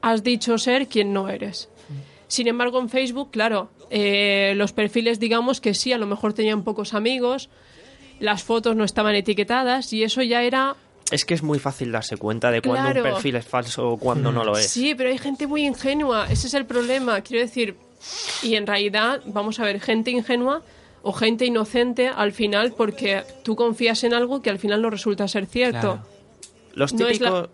has 0.00 0.22
dicho 0.22 0.56
ser 0.58 0.88
quien 0.88 1.12
no 1.12 1.28
eres. 1.28 1.68
Sin 2.28 2.46
embargo, 2.48 2.78
en 2.80 2.88
Facebook, 2.88 3.30
claro, 3.32 3.70
eh, 3.90 4.54
los 4.56 4.72
perfiles, 4.72 5.18
digamos 5.18 5.60
que 5.60 5.74
sí, 5.74 5.92
a 5.92 5.98
lo 5.98 6.06
mejor 6.06 6.32
tenían 6.32 6.62
pocos 6.62 6.94
amigos, 6.94 7.50
las 8.20 8.42
fotos 8.44 8.76
no 8.76 8.84
estaban 8.84 9.14
etiquetadas 9.16 9.92
y 9.92 10.04
eso 10.04 10.22
ya 10.22 10.42
era... 10.42 10.76
Es 11.10 11.24
que 11.24 11.34
es 11.34 11.42
muy 11.42 11.58
fácil 11.58 11.90
darse 11.90 12.16
cuenta 12.16 12.52
de 12.52 12.62
cuándo 12.62 12.84
Claro. 12.92 13.02
un 13.04 13.14
perfil 13.14 13.34
es 13.34 13.44
falso 13.44 13.88
o 13.88 13.96
cuándo 13.98 14.30
no 14.30 14.44
lo 14.44 14.56
es. 14.56 14.68
Sí, 14.70 14.94
pero 14.94 15.10
hay 15.10 15.18
gente 15.18 15.48
muy 15.48 15.66
ingenua, 15.66 16.26
ese 16.30 16.46
es 16.46 16.54
el 16.54 16.66
problema. 16.66 17.20
Quiero 17.22 17.42
decir, 17.44 17.76
y 18.42 18.54
en 18.54 18.66
realidad, 18.66 19.20
vamos 19.26 19.60
a 19.60 19.64
ver, 19.64 19.80
gente 19.80 20.10
ingenua 20.10 20.62
o 21.02 21.12
gente 21.12 21.44
inocente 21.46 22.08
al 22.08 22.32
final 22.32 22.72
porque 22.76 23.22
tú 23.42 23.56
confías 23.56 24.04
en 24.04 24.14
algo 24.14 24.42
que 24.42 24.50
al 24.50 24.58
final 24.58 24.82
no 24.82 24.90
resulta 24.90 25.26
ser 25.28 25.46
cierto. 25.46 25.80
Claro. 25.80 26.06
Los 26.74 26.92
No 26.92 27.06
típicos... 27.06 27.30
la- 27.30 27.48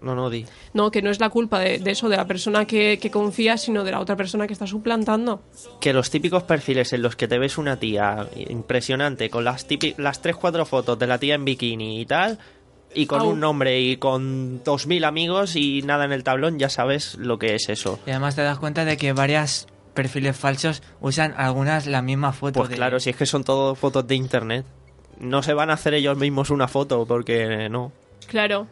No, 0.00 0.14
no, 0.14 0.30
di. 0.30 0.44
No, 0.74 0.90
que 0.92 1.02
no 1.02 1.10
es 1.10 1.18
la 1.18 1.28
culpa 1.28 1.58
de, 1.58 1.78
de 1.80 1.90
eso, 1.90 2.08
de 2.08 2.16
la 2.16 2.26
persona 2.26 2.64
que, 2.66 2.98
que 3.00 3.10
confía, 3.10 3.56
sino 3.56 3.82
de 3.82 3.90
la 3.90 3.98
otra 3.98 4.14
persona 4.14 4.46
que 4.46 4.52
está 4.52 4.66
suplantando. 4.66 5.42
que 5.80 5.92
los 5.92 6.08
típicos 6.10 6.44
perfiles 6.44 6.92
en 6.92 7.02
los 7.02 7.16
que 7.16 7.26
te 7.26 7.38
ves 7.38 7.58
una 7.58 7.78
tía 7.80 8.28
impresionante 8.36 9.28
con 9.30 9.42
las 9.44 9.66
típi- 9.68 9.94
las 9.96 10.20
3 10.22 10.36
4 10.36 10.64
fotos 10.66 10.98
de 10.98 11.06
la 11.08 11.18
tía 11.18 11.34
en 11.34 11.44
bikini 11.44 12.00
y 12.00 12.06
tal 12.06 12.38
y 12.94 13.06
con 13.06 13.20
Au. 13.20 13.30
un 13.30 13.40
nombre 13.40 13.80
y 13.80 13.96
con 13.96 14.62
2000 14.64 15.04
amigos 15.04 15.56
y 15.56 15.82
nada 15.82 16.04
en 16.04 16.12
el 16.12 16.22
tablón, 16.24 16.58
ya 16.58 16.68
sabes 16.68 17.16
lo 17.16 17.38
que 17.38 17.54
es 17.54 17.68
eso. 17.68 17.98
Y 18.06 18.10
además 18.10 18.36
te 18.36 18.42
das 18.42 18.58
cuenta 18.58 18.84
de 18.84 18.96
que 18.96 19.12
varias 19.12 19.66
perfiles 19.94 20.36
falsos 20.36 20.82
usan 21.00 21.34
algunas 21.36 21.86
la 21.86 22.02
misma 22.02 22.32
foto. 22.32 22.60
Pues 22.60 22.68
de- 22.70 22.76
claro, 22.76 23.00
si 23.00 23.10
es 23.10 23.16
que 23.16 23.26
son 23.26 23.44
todo 23.44 23.74
fotos 23.74 24.06
de 24.06 24.14
internet. 24.14 24.64
No 25.20 25.42
se 25.42 25.52
van 25.54 25.70
a 25.70 25.74
hacer 25.74 25.94
ellos 25.94 26.16
mismos 26.16 26.50
una 26.50 26.68
foto 26.68 27.04
porque 27.06 27.68
no. 27.68 27.90
Claro, 28.28 28.66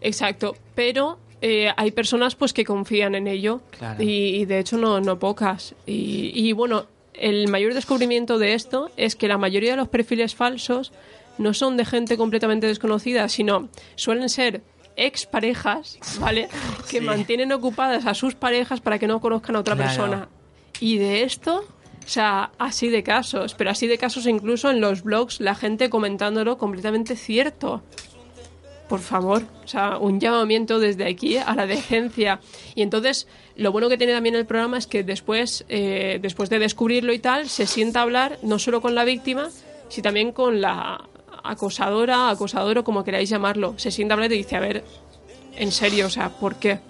exacto. 0.00 0.54
Pero 0.74 1.18
eh, 1.40 1.70
hay 1.76 1.90
personas 1.90 2.34
pues 2.36 2.52
que 2.52 2.64
confían 2.64 3.14
en 3.14 3.26
ello 3.26 3.60
Claro. 3.76 4.02
y, 4.02 4.36
y 4.36 4.44
de 4.44 4.58
hecho 4.60 4.76
no, 4.78 5.00
no 5.00 5.18
pocas. 5.18 5.74
Y, 5.86 6.30
y, 6.34 6.52
bueno, 6.52 6.86
el 7.14 7.48
mayor 7.48 7.74
descubrimiento 7.74 8.38
de 8.38 8.54
esto 8.54 8.90
es 8.96 9.16
que 9.16 9.26
la 9.26 9.36
mayoría 9.38 9.72
de 9.72 9.76
los 9.78 9.88
perfiles 9.88 10.34
falsos 10.34 10.92
no 11.38 11.54
son 11.54 11.76
de 11.76 11.84
gente 11.86 12.16
completamente 12.16 12.66
desconocida, 12.66 13.28
sino 13.28 13.68
suelen 13.96 14.28
ser 14.28 14.62
exparejas, 14.96 15.98
¿vale? 16.20 16.48
Que 16.90 16.98
Sí. 16.98 17.04
mantienen 17.04 17.52
ocupadas 17.52 18.06
a 18.06 18.14
sus 18.14 18.34
parejas 18.34 18.80
para 18.80 18.98
que 18.98 19.06
no 19.06 19.20
conozcan 19.20 19.56
a 19.56 19.60
otra 19.60 19.74
Claro. 19.74 19.88
persona. 19.88 20.28
Y 20.80 20.98
de 20.98 21.22
esto, 21.22 21.64
o 22.04 22.08
sea, 22.08 22.50
así 22.58 22.88
de 22.88 23.02
casos, 23.02 23.54
pero 23.54 23.70
así 23.70 23.86
de 23.86 23.98
casos 23.98 24.26
incluso 24.26 24.70
en 24.70 24.80
los 24.80 25.02
blogs, 25.02 25.40
la 25.40 25.54
gente 25.54 25.90
comentándolo 25.90 26.58
completamente 26.58 27.14
cierto. 27.16 27.82
Por 28.88 28.98
favor, 28.98 29.44
o 29.64 29.68
sea, 29.68 29.98
un 29.98 30.18
llamamiento 30.18 30.80
desde 30.80 31.06
aquí 31.06 31.36
a 31.36 31.54
la 31.54 31.66
decencia. 31.66 32.40
Y 32.74 32.82
entonces, 32.82 33.28
lo 33.54 33.70
bueno 33.70 33.88
que 33.88 33.96
tiene 33.96 34.14
también 34.14 34.34
el 34.34 34.46
programa 34.46 34.78
es 34.78 34.88
que 34.88 35.04
después, 35.04 35.64
eh, 35.68 36.18
después 36.20 36.50
de 36.50 36.58
descubrirlo 36.58 37.12
y 37.12 37.20
tal, 37.20 37.48
se 37.48 37.66
sienta 37.66 38.00
a 38.00 38.02
hablar 38.02 38.38
no 38.42 38.58
solo 38.58 38.80
con 38.80 38.96
la 38.96 39.04
víctima, 39.04 39.48
sino 39.88 40.02
también 40.02 40.32
con 40.32 40.60
la 40.60 41.08
acosadora, 41.44 42.30
acosador 42.30 42.78
o 42.78 42.84
como 42.84 43.04
queráis 43.04 43.28
llamarlo. 43.28 43.74
Se 43.76 43.92
sienta 43.92 44.14
a 44.14 44.16
hablar 44.16 44.32
y 44.32 44.38
dice, 44.38 44.56
a 44.56 44.60
ver, 44.60 44.82
en 45.56 45.70
serio, 45.70 46.06
o 46.06 46.10
sea, 46.10 46.30
¿por 46.30 46.56
qué? 46.56 46.80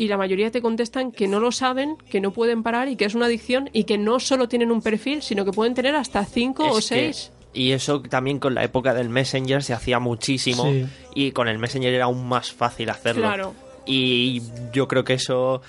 Y 0.00 0.08
la 0.08 0.16
mayoría 0.16 0.50
te 0.50 0.62
contestan 0.62 1.12
que 1.12 1.28
no 1.28 1.40
lo 1.40 1.52
saben, 1.52 1.96
que 2.10 2.22
no 2.22 2.30
pueden 2.30 2.62
parar 2.62 2.88
y 2.88 2.96
que 2.96 3.04
es 3.04 3.14
una 3.14 3.26
adicción 3.26 3.68
y 3.74 3.84
que 3.84 3.98
no 3.98 4.18
solo 4.18 4.48
tienen 4.48 4.70
un 4.70 4.80
perfil, 4.80 5.20
sino 5.20 5.44
que 5.44 5.52
pueden 5.52 5.74
tener 5.74 5.94
hasta 5.94 6.24
cinco 6.24 6.66
o 6.70 6.76
que- 6.76 6.80
seis. 6.82 7.32
y 7.52 7.72
eso 7.72 8.00
también 8.00 8.38
con 8.38 8.54
la 8.54 8.64
época 8.64 8.94
del 8.94 9.10
Messenger 9.10 9.62
se 9.62 9.74
hacía 9.74 9.98
muchísimo 9.98 10.64
Sí. 10.64 10.86
y 11.14 11.32
con 11.32 11.48
el 11.48 11.58
Messenger 11.58 11.92
era 11.92 12.04
aún 12.06 12.26
más 12.26 12.50
fácil 12.50 12.88
hacerlo. 12.88 13.22
Claro. 13.22 13.54
Y 13.84 14.40
yo 14.72 14.88
creo 14.88 15.04
que 15.04 15.12
eso 15.14 15.60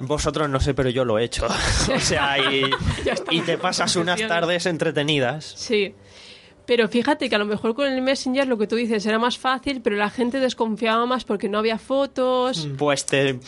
vosotros 0.00 0.48
no 0.50 0.58
sé, 0.60 0.74
pero 0.74 0.90
yo 0.90 1.04
lo 1.04 1.18
he 1.20 1.24
hecho. 1.24 1.46
o 1.94 2.00
sea, 2.00 2.38
y, 2.38 2.62
y 3.30 3.40
te 3.42 3.56
pasas 3.56 3.94
unas 3.94 4.20
tardes 4.26 4.66
entretenidas. 4.66 5.44
Sí. 5.56 5.94
Pero 6.66 6.88
fíjate 6.88 7.28
que 7.28 7.36
a 7.36 7.38
lo 7.38 7.44
mejor 7.44 7.74
con 7.74 7.86
el 7.86 8.02
Messenger 8.02 8.46
lo 8.46 8.58
que 8.58 8.66
tú 8.66 8.76
dices 8.76 9.06
era 9.06 9.18
más 9.18 9.38
fácil, 9.38 9.80
pero 9.80 9.96
la 9.96 10.10
gente 10.10 10.40
desconfiaba 10.40 11.06
más 11.06 11.24
porque 11.24 11.48
no 11.48 11.58
había 11.58 11.78
fotos. 11.78 12.68
Pues 12.76 13.06
te, 13.06 13.38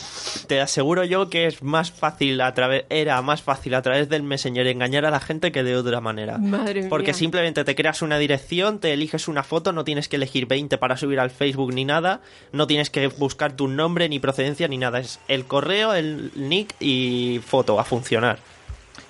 te 0.47 0.61
aseguro 0.61 1.05
yo 1.05 1.29
que 1.29 1.47
es 1.47 1.63
más 1.63 1.91
fácil 1.91 2.41
a 2.41 2.55
través 2.55 2.85
era 2.91 3.21
más 3.23 3.43
fácil 3.43 3.75
a 3.75 3.83
través 3.83 4.09
del 4.09 4.23
Messenger 4.23 4.67
engañar 4.67 5.05
a 5.05 5.11
la 5.11 5.21
gente 5.21 5.51
que 5.53 5.63
de 5.63 5.77
otra 5.77 6.01
manera. 6.01 6.39
Madre 6.39 6.81
mía. 6.81 6.89
Porque 6.89 7.13
simplemente 7.13 7.65
te 7.65 7.75
creas 7.75 8.03
una 8.03 8.19
dirección, 8.19 8.79
te 8.79 8.93
eliges 8.93 9.29
una 9.29 9.43
foto, 9.43 9.73
no 9.73 9.85
tienes 9.85 10.09
que 10.09 10.17
elegir 10.17 10.47
20 10.47 10.79
para 10.79 10.97
subir 10.97 11.19
al 11.19 11.31
Facebook 11.31 11.75
ni 11.75 11.85
nada, 11.85 12.21
no 12.53 12.67
tienes 12.67 12.91
que 12.91 13.09
buscar 13.09 13.53
tu 13.53 13.69
nombre 13.69 14.09
ni 14.09 14.19
procedencia 14.19 14.69
ni 14.69 14.79
nada, 14.79 15.01
es 15.01 15.19
el 15.29 15.45
correo, 15.45 15.95
el 15.95 16.31
nick 16.37 16.75
y 16.81 17.41
foto 17.45 17.81
a 17.81 17.85
funcionar. 17.85 18.39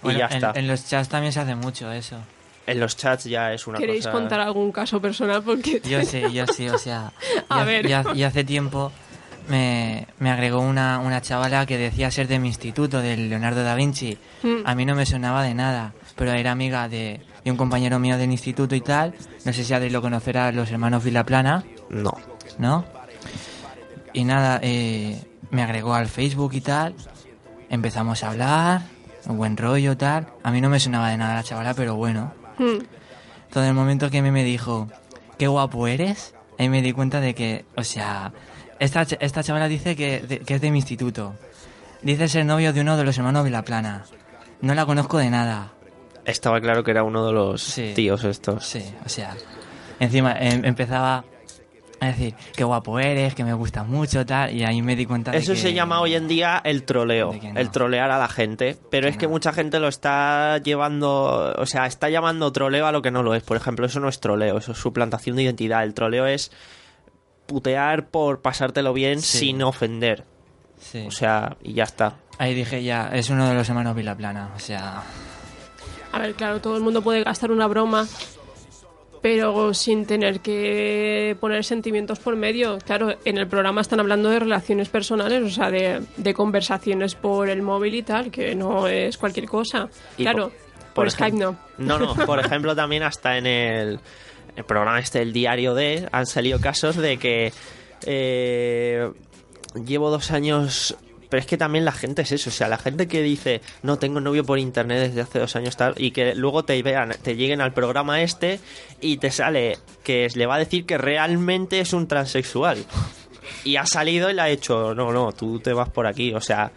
Bueno, 0.02 0.18
y 0.18 0.20
ya 0.20 0.26
en, 0.28 0.32
está. 0.34 0.52
en 0.54 0.68
los 0.68 0.86
chats 0.88 1.08
también 1.08 1.32
se 1.32 1.40
hace 1.40 1.54
mucho 1.54 1.92
eso. 1.92 2.16
En 2.68 2.80
los 2.80 2.96
chats 2.96 3.24
ya 3.24 3.52
es 3.52 3.66
una 3.66 3.78
¿Queréis 3.78 4.04
cosa... 4.04 4.12
contar 4.12 4.40
algún 4.40 4.70
caso 4.72 5.00
personal? 5.00 5.42
Porque 5.42 5.80
Yo 5.88 6.02
sí, 6.04 6.22
yo 6.32 6.46
sí, 6.46 6.68
o 6.68 6.78
sea. 6.78 7.12
A 7.48 7.62
y, 7.62 7.66
ver. 7.66 7.86
Y, 7.86 7.92
ha- 7.94 8.04
y 8.14 8.22
hace 8.22 8.44
tiempo 8.44 8.92
me, 9.48 10.06
me 10.18 10.30
agregó 10.30 10.60
una, 10.60 10.98
una 10.98 11.22
chavala 11.22 11.64
que 11.66 11.78
decía 11.78 12.10
ser 12.10 12.28
de 12.28 12.38
mi 12.38 12.48
instituto, 12.48 13.00
del 13.00 13.30
Leonardo 13.30 13.62
da 13.64 13.74
Vinci. 13.74 14.18
Mm. 14.42 14.66
A 14.66 14.74
mí 14.74 14.84
no 14.84 14.94
me 14.94 15.06
sonaba 15.06 15.42
de 15.42 15.54
nada, 15.54 15.94
pero 16.16 16.32
era 16.32 16.52
amiga 16.52 16.88
de, 16.88 17.20
de 17.44 17.50
un 17.50 17.56
compañero 17.56 17.98
mío 17.98 18.18
del 18.18 18.30
instituto 18.30 18.74
y 18.74 18.80
tal. 18.82 19.14
No 19.46 19.52
sé 19.54 19.64
si 19.64 19.72
Adri 19.72 19.88
lo 19.90 20.02
conocerá, 20.02 20.52
los 20.52 20.70
hermanos 20.70 21.02
Vilaplana, 21.04 21.64
No. 21.88 22.12
¿no? 22.58 22.84
Y 24.12 24.24
nada, 24.24 24.58
eh, 24.62 25.22
me 25.50 25.62
agregó 25.62 25.94
al 25.94 26.08
Facebook 26.08 26.52
y 26.54 26.60
tal. 26.60 26.94
Empezamos 27.70 28.22
a 28.24 28.30
hablar, 28.30 28.82
un 29.26 29.36
buen 29.38 29.56
rollo 29.56 29.96
tal. 29.96 30.26
A 30.42 30.50
mí 30.50 30.60
no 30.60 30.68
me 30.70 30.80
sonaba 30.80 31.10
de 31.10 31.16
nada 31.16 31.34
la 31.34 31.42
chavala, 31.42 31.74
pero 31.74 31.94
bueno. 31.96 32.32
Hmm. 32.58 32.78
Todo 33.52 33.64
el 33.64 33.74
momento 33.74 34.10
que 34.10 34.20
me, 34.22 34.30
me 34.30 34.44
dijo, 34.44 34.88
qué 35.38 35.46
guapo 35.46 35.86
eres, 35.86 36.34
ahí 36.58 36.68
me 36.68 36.82
di 36.82 36.92
cuenta 36.92 37.20
de 37.20 37.34
que, 37.34 37.64
o 37.76 37.84
sea, 37.84 38.32
esta, 38.78 39.02
esta 39.20 39.42
chavala 39.42 39.68
dice 39.68 39.96
que, 39.96 40.20
de- 40.20 40.40
que 40.40 40.54
es 40.54 40.60
de 40.60 40.70
mi 40.70 40.78
instituto. 40.78 41.34
Dice 42.02 42.28
ser 42.28 42.44
novio 42.44 42.72
de 42.72 42.80
uno 42.82 42.96
de 42.96 43.04
los 43.04 43.16
hermanos 43.18 43.44
Vilaplana. 43.44 44.04
No 44.60 44.74
la 44.74 44.86
conozco 44.86 45.18
de 45.18 45.30
nada. 45.30 45.72
Estaba 46.24 46.60
claro 46.60 46.84
que 46.84 46.90
era 46.90 47.02
uno 47.04 47.26
de 47.26 47.32
los 47.32 47.74
tíos 47.94 48.22
estos. 48.24 48.66
Sí, 48.66 48.84
o 49.04 49.08
sea, 49.08 49.34
encima 49.98 50.32
em- 50.38 50.64
empezaba 50.64 51.24
a 52.00 52.06
decir, 52.06 52.34
qué 52.54 52.64
guapo 52.64 52.98
eres, 53.00 53.34
que 53.34 53.42
me 53.44 53.52
gusta 53.54 53.82
mucho, 53.84 54.24
tal, 54.24 54.54
y 54.54 54.64
ahí 54.64 54.82
me 54.82 54.94
di 54.96 55.04
cuenta 55.06 55.32
de 55.32 55.38
Eso 55.38 55.52
que... 55.54 55.58
se 55.58 55.72
llama 55.72 56.00
hoy 56.00 56.14
en 56.14 56.28
día 56.28 56.60
el 56.64 56.84
troleo, 56.84 57.32
el 57.32 57.70
trolear 57.70 58.10
a 58.10 58.18
la 58.18 58.28
gente. 58.28 58.76
Pero 58.90 59.08
es 59.08 59.16
que 59.16 59.26
mucha 59.28 59.52
gente 59.52 59.80
lo 59.80 59.88
está 59.88 60.58
llevando, 60.58 61.54
o 61.58 61.66
sea, 61.66 61.86
está 61.86 62.08
llamando 62.08 62.52
troleo 62.52 62.86
a 62.86 62.92
lo 62.92 63.02
que 63.02 63.10
no 63.10 63.22
lo 63.22 63.34
es. 63.34 63.42
Por 63.42 63.56
ejemplo, 63.56 63.86
eso 63.86 63.98
no 64.00 64.08
es 64.08 64.20
troleo, 64.20 64.58
eso 64.58 64.72
es 64.72 64.78
suplantación 64.78 65.36
de 65.36 65.42
identidad. 65.42 65.82
El 65.82 65.94
troleo 65.94 66.26
es 66.26 66.52
putear 67.46 68.08
por 68.08 68.42
pasártelo 68.42 68.92
bien 68.92 69.20
Sí. 69.20 69.38
sin 69.38 69.62
ofender. 69.62 70.24
Sí. 70.78 71.04
O 71.06 71.10
sea, 71.10 71.56
y 71.62 71.72
ya 71.72 71.84
está. 71.84 72.14
Ahí 72.38 72.54
dije 72.54 72.82
ya, 72.84 73.08
es 73.12 73.30
uno 73.30 73.48
de 73.48 73.54
los 73.54 73.68
hermanos 73.68 73.96
Vilaplana, 73.96 74.50
o 74.54 74.58
sea... 74.60 75.02
A 76.12 76.18
ver, 76.20 76.34
claro, 76.34 76.60
todo 76.60 76.76
el 76.76 76.82
mundo 76.82 77.02
puede 77.02 77.22
gastar 77.24 77.50
una 77.50 77.66
broma, 77.66 78.06
pero 79.22 79.74
sin 79.74 80.06
tener 80.06 80.40
que 80.40 81.36
poner 81.40 81.64
sentimientos 81.64 82.18
por 82.18 82.36
medio. 82.36 82.78
Claro, 82.84 83.14
en 83.24 83.38
el 83.38 83.46
programa 83.48 83.80
están 83.80 84.00
hablando 84.00 84.28
de 84.30 84.38
relaciones 84.38 84.88
personales, 84.88 85.42
o 85.42 85.50
sea, 85.50 85.70
de, 85.70 86.02
de 86.16 86.34
conversaciones 86.34 87.14
por 87.14 87.48
el 87.48 87.62
móvil 87.62 87.94
y 87.94 88.02
tal, 88.02 88.30
que 88.30 88.54
no 88.54 88.86
es 88.88 89.18
cualquier 89.18 89.46
cosa. 89.46 89.88
Y 90.16 90.22
claro, 90.22 90.52
por- 90.94 91.10
Skype 91.10 91.36
no. 91.36 91.56
No, 91.78 91.98
no, 91.98 92.14
por 92.14 92.38
ejemplo, 92.44 92.74
también 92.76 93.02
hasta 93.02 93.38
en 93.38 93.46
el, 93.46 94.00
el 94.56 94.64
programa 94.64 94.98
este, 94.98 95.22
el 95.22 95.32
diario 95.32 95.74
D, 95.74 96.08
han 96.12 96.26
salido 96.26 96.60
casos 96.60 96.96
de 96.96 97.16
que 97.18 97.52
eh, 98.06 99.10
llevo 99.84 100.10
dos 100.10 100.30
años. 100.30 100.96
Pero 101.28 101.40
es 101.40 101.46
que 101.46 101.58
también 101.58 101.84
la 101.84 101.92
gente 101.92 102.22
es 102.22 102.32
eso, 102.32 102.48
o 102.48 102.52
sea, 102.52 102.68
la 102.68 102.78
gente 102.78 103.06
que 103.06 103.20
dice, 103.22 103.60
no 103.82 103.98
tengo 103.98 104.18
novio 104.20 104.44
por 104.44 104.58
internet 104.58 105.08
desde 105.08 105.20
hace 105.20 105.38
dos 105.38 105.54
años 105.56 105.76
tal, 105.76 105.94
y 105.98 106.10
que 106.10 106.34
luego 106.34 106.64
te 106.64 106.82
vean, 106.82 107.14
te 107.22 107.36
lleguen 107.36 107.60
al 107.60 107.74
programa 107.74 108.22
este 108.22 108.60
y 109.02 109.18
te 109.18 109.30
sale 109.30 109.78
que 110.04 110.28
le 110.34 110.46
va 110.46 110.54
a 110.54 110.58
decir 110.58 110.86
que 110.86 110.96
realmente 110.96 111.80
es 111.80 111.92
un 111.92 112.08
transexual. 112.08 112.82
Y 113.64 113.76
ha 113.76 113.84
salido 113.86 114.30
y 114.30 114.34
le 114.34 114.40
ha 114.42 114.48
hecho, 114.48 114.94
no, 114.94 115.12
no, 115.12 115.32
tú 115.32 115.60
te 115.60 115.72
vas 115.74 115.90
por 115.90 116.06
aquí, 116.06 116.32
o 116.32 116.40
sea, 116.40 116.70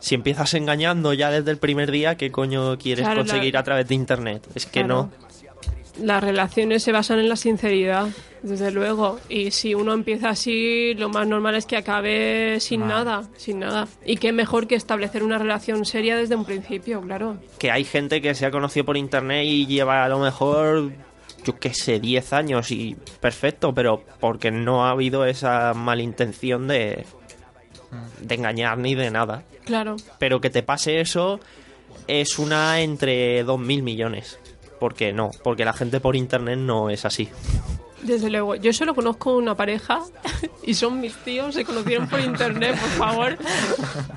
si 0.00 0.14
empiezas 0.14 0.52
engañando 0.52 1.14
ya 1.14 1.30
desde 1.30 1.50
el 1.50 1.56
primer 1.56 1.90
día, 1.90 2.16
¿qué 2.16 2.30
coño 2.30 2.76
quieres 2.76 3.04
Claro, 3.06 3.22
la- 3.22 3.26
conseguir 3.26 3.56
a 3.56 3.62
través 3.62 3.88
de 3.88 3.94
internet? 3.94 4.46
Es 4.54 4.66
que 4.66 4.80
Claro. 4.80 5.10
Las 6.00 6.22
relaciones 6.24 6.82
se 6.82 6.90
basan 6.90 7.20
en 7.20 7.28
la 7.28 7.36
sinceridad, 7.36 8.08
desde 8.42 8.72
luego. 8.72 9.20
Y 9.28 9.52
si 9.52 9.74
uno 9.74 9.92
empieza 9.92 10.30
así, 10.30 10.92
lo 10.94 11.08
más 11.08 11.26
normal 11.28 11.54
es 11.54 11.66
que 11.66 11.76
acabe 11.76 12.58
sin 12.60 12.82
Ah. 12.82 12.86
nada, 12.86 13.22
sin 13.36 13.60
nada. 13.60 13.86
Y 14.04 14.16
qué 14.16 14.32
mejor 14.32 14.66
que 14.66 14.74
establecer 14.74 15.22
una 15.22 15.38
relación 15.38 15.84
seria 15.84 16.16
desde 16.16 16.34
un 16.34 16.44
principio, 16.44 17.00
claro. 17.00 17.36
Que 17.58 17.70
hay 17.70 17.84
gente 17.84 18.20
que 18.20 18.34
se 18.34 18.44
ha 18.44 18.50
conocido 18.50 18.84
por 18.84 18.96
internet 18.96 19.44
y 19.46 19.66
lleva 19.66 20.04
a 20.04 20.08
lo 20.08 20.18
mejor, 20.18 20.90
yo 21.44 21.58
qué 21.60 21.72
sé, 21.72 22.00
10 22.00 22.32
años 22.32 22.72
y 22.72 22.96
perfecto, 23.20 23.72
pero 23.72 24.02
porque 24.18 24.50
no 24.50 24.84
ha 24.86 24.90
habido 24.90 25.24
esa 25.26 25.74
malintención 25.74 26.66
de, 26.66 27.04
de 28.20 28.34
engañar 28.34 28.78
ni 28.78 28.96
de 28.96 29.12
nada. 29.12 29.44
Claro. 29.64 29.94
Pero 30.18 30.40
que 30.40 30.50
te 30.50 30.64
pase 30.64 31.00
eso 31.00 31.38
es 32.08 32.38
una 32.40 32.80
entre 32.80 33.44
2.000 33.46 33.82
millones. 33.82 34.40
Porque 34.84 35.14
no, 35.14 35.30
porque 35.42 35.64
la 35.64 35.72
gente 35.72 35.98
por 35.98 36.14
internet 36.14 36.58
no 36.58 36.90
es 36.90 37.06
así. 37.06 37.30
Desde 38.02 38.28
luego, 38.28 38.54
yo 38.54 38.70
solo 38.74 38.94
conozco 38.94 39.34
una 39.34 39.56
pareja 39.56 40.02
y 40.62 40.74
son 40.74 41.00
mis 41.00 41.16
tíos, 41.24 41.54
se 41.54 41.64
conocieron 41.64 42.06
por 42.06 42.20
internet, 42.20 42.78
por 42.78 42.90
favor. 42.90 43.38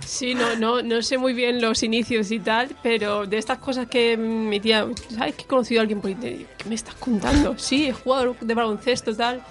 Sí, 0.05 0.35
no, 0.35 0.57
no, 0.57 0.81
no 0.81 1.01
sé 1.01 1.17
muy 1.17 1.31
bien 1.31 1.61
los 1.61 1.83
inicios 1.83 2.31
y 2.31 2.39
tal, 2.39 2.75
pero 2.83 3.25
de 3.25 3.37
estas 3.37 3.59
cosas 3.59 3.87
que 3.87 4.17
mi 4.17 4.59
tía, 4.59 4.85
¿sabes 5.15 5.35
que 5.35 5.43
he 5.43 5.47
conocido 5.47 5.79
a 5.79 5.83
alguien 5.83 6.01
por 6.01 6.11
internet? 6.11 6.49
¿Qué 6.57 6.67
me 6.67 6.75
estás 6.75 6.95
contando? 6.95 7.57
Sí, 7.57 7.93
jugador 8.03 8.37
de 8.37 8.53
baloncesto, 8.53 9.15
tal. 9.15 9.41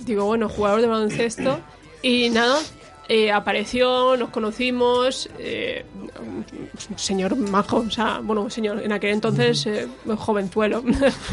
Digo, 0.00 0.26
bueno, 0.26 0.50
jugador 0.50 0.82
de 0.82 0.88
baloncesto. 0.88 1.58
Y 2.02 2.28
nada, 2.28 2.60
eh, 3.08 3.32
apareció, 3.32 4.16
nos 4.18 4.28
conocimos, 4.28 5.30
eh, 5.38 5.84
un 6.20 6.98
señor 6.98 7.36
majo, 7.36 7.78
o 7.78 7.90
sea, 7.90 8.20
bueno, 8.22 8.50
señor, 8.50 8.82
en 8.82 8.92
aquel 8.92 9.14
entonces 9.14 9.66
eh, 9.66 9.88
jovenzuelo. 10.16 10.84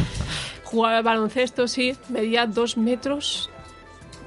Jugaba 0.63 0.97
al 0.97 1.03
baloncesto, 1.03 1.67
sí, 1.67 1.93
medía 2.09 2.45
dos 2.45 2.77
metros 2.77 3.49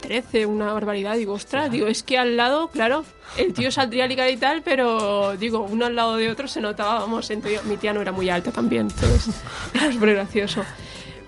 13, 0.01 0.44
una 0.44 0.74
barbaridad. 0.74 1.16
Digo, 1.16 1.32
ostras, 1.32 1.70
digo, 1.70 1.86
es 1.86 2.03
que 2.03 2.18
al 2.18 2.36
lado, 2.36 2.68
claro, 2.68 3.05
el 3.38 3.55
tío 3.55 3.70
saldría 3.70 4.05
a 4.05 4.09
ligar 4.09 4.30
y 4.30 4.36
tal, 4.36 4.62
pero 4.62 5.36
digo, 5.38 5.66
uno 5.70 5.86
al 5.86 5.96
lado 5.96 6.16
de 6.16 6.30
otro 6.30 6.49
se 6.49 6.61
notaba, 6.61 7.01
vamos, 7.01 7.30
entre 7.30 7.62
mi 7.62 7.78
tía 7.78 7.94
no 7.94 8.03
era 8.03 8.12
muy 8.12 8.28
alta 8.28 8.53
también, 8.53 8.88
entonces 8.90 9.34
era 9.74 9.90
súper 9.90 10.14
gracioso. 10.14 10.64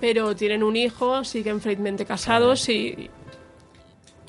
Pero 0.00 0.34
tienen 0.36 0.62
un 0.62 0.76
hijo, 0.76 1.24
siguen 1.24 1.60
felizmente 1.60 2.06
casados 2.06 2.68
y, 2.68 3.10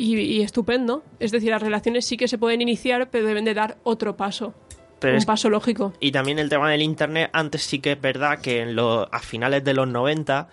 y, 0.01 0.15
y 0.19 0.41
estupendo. 0.41 1.03
Es 1.19 1.31
decir, 1.31 1.49
las 1.51 1.61
relaciones 1.61 2.05
sí 2.05 2.17
que 2.17 2.27
se 2.27 2.37
pueden 2.37 2.61
iniciar, 2.61 3.09
pero 3.09 3.25
deben 3.27 3.45
de 3.45 3.53
dar 3.53 3.77
otro 3.83 4.15
paso. 4.17 4.53
Pero 4.99 5.13
un 5.13 5.17
es- 5.19 5.25
paso 5.25 5.49
lógico. 5.49 5.93
Y 5.99 6.11
también 6.11 6.37
el 6.39 6.49
tema 6.49 6.69
del 6.69 6.81
internet, 6.81 7.29
antes 7.33 7.63
sí 7.63 7.79
que 7.79 7.93
es 7.93 8.01
verdad 8.01 8.39
que 8.39 8.61
en 8.61 8.75
lo- 8.75 9.07
a 9.13 9.19
finales 9.19 9.63
de 9.63 9.73
los 9.73 9.87
90 9.87 10.47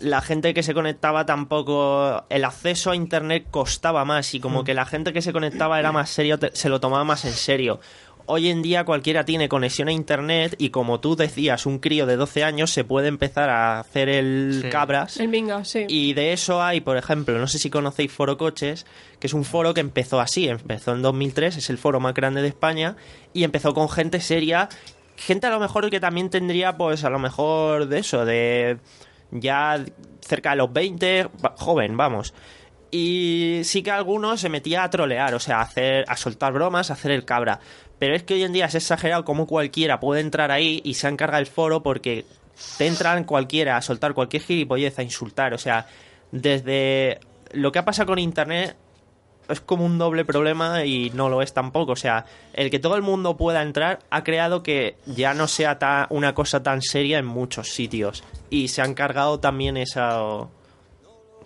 la 0.00 0.20
gente 0.20 0.54
que 0.54 0.62
se 0.62 0.74
conectaba 0.74 1.26
tampoco 1.26 2.22
el 2.30 2.44
acceso 2.44 2.92
a 2.92 2.94
internet 2.94 3.46
costaba 3.50 4.04
más 4.04 4.32
y 4.32 4.38
como 4.38 4.62
que 4.62 4.72
la 4.72 4.84
gente 4.84 5.12
que 5.12 5.20
se 5.22 5.32
conectaba 5.32 5.80
era 5.80 5.90
más 5.90 6.08
serio, 6.10 6.38
te- 6.38 6.54
se 6.54 6.68
lo 6.68 6.78
tomaba 6.78 7.02
más 7.02 7.24
en 7.24 7.32
serio. 7.32 7.80
Hoy 8.30 8.50
en 8.50 8.60
día 8.60 8.84
cualquiera 8.84 9.24
tiene 9.24 9.48
conexión 9.48 9.88
a 9.88 9.92
internet 9.92 10.54
y 10.58 10.68
como 10.68 11.00
tú 11.00 11.16
decías, 11.16 11.64
un 11.64 11.78
crío 11.78 12.04
de 12.04 12.16
12 12.16 12.44
años 12.44 12.70
se 12.70 12.84
puede 12.84 13.08
empezar 13.08 13.48
a 13.48 13.80
hacer 13.80 14.08
el 14.10 14.60
Sí. 14.64 14.68
cabras 14.68 15.16
El 15.18 15.28
minga, 15.28 15.64
sí. 15.64 15.86
y 15.88 16.12
de 16.12 16.34
eso 16.34 16.62
hay, 16.62 16.82
por 16.82 16.98
ejemplo, 16.98 17.38
no 17.38 17.46
sé 17.46 17.58
si 17.58 17.70
conocéis 17.70 18.12
Foro 18.12 18.36
Coches, 18.36 18.84
que 19.18 19.28
es 19.28 19.32
un 19.32 19.44
foro 19.44 19.72
que 19.72 19.80
empezó 19.80 20.20
así, 20.20 20.46
empezó 20.48 20.92
en 20.92 21.00
2003, 21.00 21.56
es 21.56 21.70
el 21.70 21.78
foro 21.78 22.00
más 22.00 22.12
grande 22.12 22.42
de 22.42 22.48
España, 22.48 22.96
y 23.32 23.44
empezó 23.44 23.72
con 23.72 23.88
gente 23.88 24.20
seria, 24.20 24.68
gente 25.16 25.46
a 25.46 25.50
lo 25.50 25.58
mejor 25.58 25.88
que 25.88 25.98
también 25.98 26.28
tendría, 26.28 26.76
pues 26.76 27.04
a 27.04 27.10
lo 27.10 27.18
mejor 27.18 27.86
de 27.88 27.98
eso, 28.00 28.24
de 28.26 28.76
ya 29.30 29.82
cerca 30.20 30.50
de 30.50 30.56
los 30.56 30.70
20, 30.72 31.24
va- 31.44 31.54
joven, 31.56 31.96
vamos. 31.96 32.34
Y 32.90 33.60
sí 33.64 33.82
que 33.82 33.90
algunos 33.90 34.40
se 34.40 34.48
metía 34.48 34.82
a 34.82 34.90
trolear, 34.90 35.34
o 35.34 35.40
sea, 35.40 35.58
a, 35.58 35.62
hacer, 35.62 36.04
a 36.08 36.16
soltar 36.16 36.52
bromas, 36.54 36.90
a 36.90 36.94
hacer 36.94 37.10
el 37.10 37.24
cabra. 37.24 37.60
Pero 37.98 38.14
es 38.14 38.22
que 38.22 38.34
hoy 38.34 38.44
en 38.44 38.52
día 38.52 38.66
es 38.66 38.74
exagerado 38.74 39.24
como 39.24 39.46
cualquiera 39.46 40.00
puede 40.00 40.20
entrar 40.20 40.50
ahí 40.50 40.80
y 40.84 40.94
se 40.94 41.08
encarga 41.08 41.38
el 41.38 41.46
foro 41.46 41.82
porque 41.82 42.24
te 42.76 42.86
entran 42.86 43.24
cualquiera 43.24 43.76
a 43.76 43.82
soltar 43.82 44.14
cualquier 44.14 44.42
gilipollez, 44.42 44.98
a 44.98 45.02
insultar. 45.02 45.54
O 45.54 45.58
sea, 45.58 45.86
desde 46.30 47.20
lo 47.52 47.72
que 47.72 47.78
ha 47.78 47.84
pasado 47.84 48.06
con 48.06 48.18
Internet 48.18 48.76
es 49.48 49.60
como 49.60 49.84
un 49.84 49.98
doble 49.98 50.24
problema 50.24 50.84
y 50.84 51.10
no 51.10 51.28
lo 51.28 51.42
es 51.42 51.52
tampoco. 51.52 51.92
O 51.92 51.96
sea, 51.96 52.26
el 52.52 52.70
que 52.70 52.78
todo 52.78 52.96
el 52.96 53.02
mundo 53.02 53.36
pueda 53.36 53.62
entrar 53.62 54.00
ha 54.10 54.22
creado 54.22 54.62
que 54.62 54.96
ya 55.06 55.34
no 55.34 55.48
sea 55.48 55.78
una 56.10 56.34
cosa 56.34 56.62
tan 56.62 56.82
seria 56.82 57.18
en 57.18 57.26
muchos 57.26 57.70
sitios. 57.70 58.22
Y 58.50 58.68
se 58.68 58.82
han 58.82 58.94
cargado 58.94 59.40
también 59.40 59.76
esa... 59.76 60.48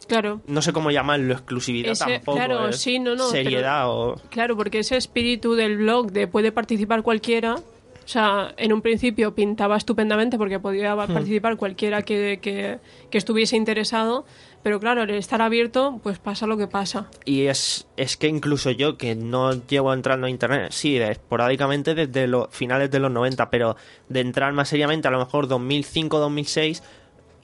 Claro. 0.06 0.40
No 0.46 0.62
sé 0.62 0.72
cómo 0.72 0.90
llamarlo, 0.90 1.32
exclusividad 1.32 1.92
Ese- 1.92 2.04
tampoco. 2.18 2.36
claro, 2.36 2.68
es 2.68 2.76
sí, 2.78 2.98
no, 2.98 3.14
no, 3.14 3.28
Seriedad 3.28 3.88
o... 3.88 4.20
Claro, 4.30 4.56
porque 4.56 4.80
ese 4.80 4.96
espíritu 4.96 5.54
del 5.54 5.76
blog 5.78 6.12
de 6.12 6.26
puede 6.26 6.52
participar 6.52 7.02
cualquiera, 7.02 7.54
o 7.54 8.08
sea, 8.08 8.52
en 8.56 8.72
un 8.72 8.82
principio 8.82 9.34
pintaba 9.34 9.76
estupendamente 9.76 10.36
porque 10.38 10.58
podía 10.58 10.94
Hmm. 10.94 11.12
participar 11.12 11.56
cualquiera 11.56 12.02
que, 12.02 12.38
que, 12.42 12.78
que 13.10 13.18
estuviese 13.18 13.56
interesado, 13.56 14.24
pero 14.64 14.78
claro, 14.80 15.02
al 15.02 15.10
estar 15.10 15.40
abierto, 15.42 15.98
pues 16.02 16.18
pasa 16.18 16.46
lo 16.46 16.56
que 16.56 16.66
pasa. 16.68 17.08
Y 17.24 17.46
es, 17.46 17.86
es 17.96 18.16
que 18.16 18.28
incluso 18.28 18.70
yo, 18.70 18.96
que 18.96 19.14
no 19.16 19.52
llevo 19.66 19.92
entrando 19.92 20.26
a 20.26 20.30
internet, 20.30 20.70
sí, 20.72 20.96
esporádicamente 20.98 21.94
desde 21.94 22.26
los 22.28 22.48
finales 22.50 22.90
de 22.90 22.98
los 23.00 23.10
90, 23.10 23.50
pero 23.50 23.76
de 24.08 24.20
entrar 24.20 24.52
más 24.52 24.68
seriamente, 24.68 25.08
a 25.08 25.10
lo 25.10 25.18
mejor 25.18 25.48
2005-2006, 25.48 26.82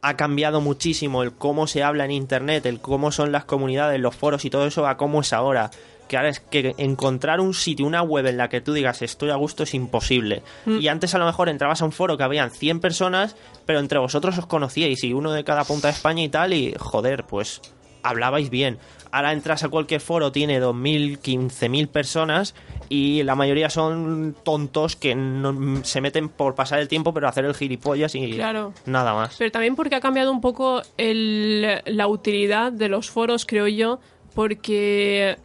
ha 0.02 0.16
cambiado 0.16 0.60
muchísimo 0.60 1.22
el 1.22 1.32
cómo 1.32 1.66
se 1.66 1.82
habla 1.82 2.04
en 2.04 2.10
internet, 2.10 2.66
el 2.66 2.80
cómo 2.80 3.12
son 3.12 3.32
las 3.32 3.44
comunidades, 3.44 4.00
los 4.00 4.14
foros 4.14 4.44
y 4.44 4.50
todo 4.50 4.66
eso, 4.66 4.86
a 4.86 4.96
cómo 4.96 5.20
es 5.20 5.32
ahora. 5.32 5.70
Que 6.08 6.16
ahora 6.16 6.30
es 6.30 6.40
que 6.40 6.74
encontrar 6.78 7.38
un 7.40 7.52
sitio, 7.52 7.84
una 7.86 8.02
web 8.02 8.26
en 8.26 8.38
la 8.38 8.48
que 8.48 8.62
tú 8.62 8.72
digas 8.72 9.02
estoy 9.02 9.30
a 9.30 9.34
gusto 9.34 9.64
es 9.64 9.74
imposible. 9.74 10.42
Mm. 10.64 10.78
Y 10.78 10.88
antes 10.88 11.14
a 11.14 11.18
lo 11.18 11.26
mejor 11.26 11.50
entrabas 11.50 11.82
a 11.82 11.84
un 11.84 11.92
foro 11.92 12.16
que 12.16 12.22
habían 12.22 12.50
100 12.50 12.80
personas, 12.80 13.36
pero 13.66 13.78
entre 13.78 13.98
vosotros 13.98 14.38
os 14.38 14.46
conocíais 14.46 15.04
y 15.04 15.12
uno 15.12 15.32
de 15.32 15.44
cada 15.44 15.64
punta 15.64 15.88
de 15.88 15.92
España 15.92 16.22
y 16.22 16.28
tal, 16.30 16.54
y 16.54 16.74
joder, 16.78 17.24
pues 17.24 17.60
hablabais 18.02 18.48
bien. 18.48 18.78
Ahora 19.10 19.32
entras 19.32 19.64
a 19.64 19.68
cualquier 19.68 20.00
foro, 20.00 20.30
tiene 20.32 20.60
2.000, 20.60 21.18
15.000 21.20 21.88
personas 21.88 22.54
y 22.88 23.22
la 23.22 23.34
mayoría 23.34 23.70
son 23.70 24.34
tontos 24.44 24.96
que 24.96 25.14
no, 25.14 25.82
se 25.84 26.00
meten 26.00 26.28
por 26.28 26.54
pasar 26.54 26.78
el 26.80 26.88
tiempo, 26.88 27.12
pero 27.14 27.28
hacer 27.28 27.44
el 27.44 27.54
gilipollas 27.54 28.14
y 28.14 28.32
Claro. 28.32 28.72
nada 28.86 29.14
más. 29.14 29.36
Pero 29.38 29.50
también 29.50 29.76
porque 29.76 29.94
ha 29.94 30.00
cambiado 30.00 30.30
un 30.32 30.40
poco 30.40 30.82
el- 30.96 31.80
la 31.86 32.06
utilidad 32.08 32.70
de 32.72 32.88
los 32.88 33.10
foros, 33.10 33.46
creo 33.46 33.66
yo, 33.68 33.98
porque 34.34 35.36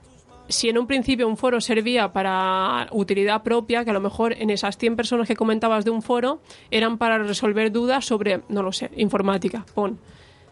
si 0.49 0.69
en 0.69 0.77
un 0.77 0.87
principio 0.87 1.27
un 1.27 1.37
foro 1.37 1.59
servía 1.61 2.11
para 2.13 2.87
utilidad 2.91 3.43
propia, 3.43 3.83
que 3.83 3.89
a 3.91 3.93
lo 3.93 4.01
mejor 4.01 4.33
en 4.33 4.49
esas 4.49 4.77
100 4.77 4.95
personas 4.95 5.27
que 5.27 5.35
comentabas 5.35 5.85
de 5.85 5.91
un 5.91 6.01
foro 6.01 6.41
eran 6.69 6.97
para 6.97 7.17
resolver 7.17 7.71
dudas 7.71 8.05
sobre, 8.05 8.41
no 8.49 8.61
lo 8.61 8.71
sé, 8.71 8.91
informática, 8.97 9.65
pon. 9.73 9.99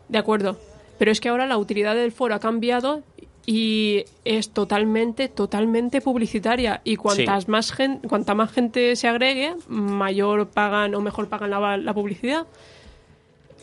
De 0.07 0.17
acuerdo. 0.17 0.57
Pero 1.01 1.11
es 1.11 1.19
que 1.19 1.29
ahora 1.29 1.47
la 1.47 1.57
utilidad 1.57 1.95
del 1.95 2.11
foro 2.11 2.35
ha 2.35 2.39
cambiado 2.39 3.01
y 3.47 4.05
es 4.23 4.51
totalmente, 4.51 5.29
totalmente 5.29 5.99
publicitaria. 5.99 6.81
Y 6.83 6.95
cuantas 6.95 7.45
Sí. 7.45 7.49
más 7.49 7.71
gen- 7.71 8.01
cuanta 8.07 8.35
más 8.35 8.51
gente 8.51 8.95
se 8.95 9.07
agregue, 9.07 9.55
mayor 9.67 10.49
pagan 10.49 10.93
o 10.93 11.01
mejor 11.01 11.27
pagan 11.27 11.49
la, 11.49 11.77
la 11.77 11.93
publicidad. 11.95 12.45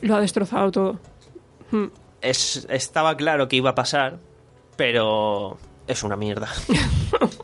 Lo 0.00 0.16
ha 0.16 0.20
destrozado 0.20 0.72
todo. 0.72 0.98
Hmm. 1.70 1.84
Es, 2.22 2.66
estaba 2.70 3.16
claro 3.16 3.46
que 3.46 3.54
iba 3.54 3.70
a 3.70 3.74
pasar, 3.76 4.18
pero 4.76 5.58
es 5.86 6.02
una 6.02 6.16
mierda. 6.16 6.48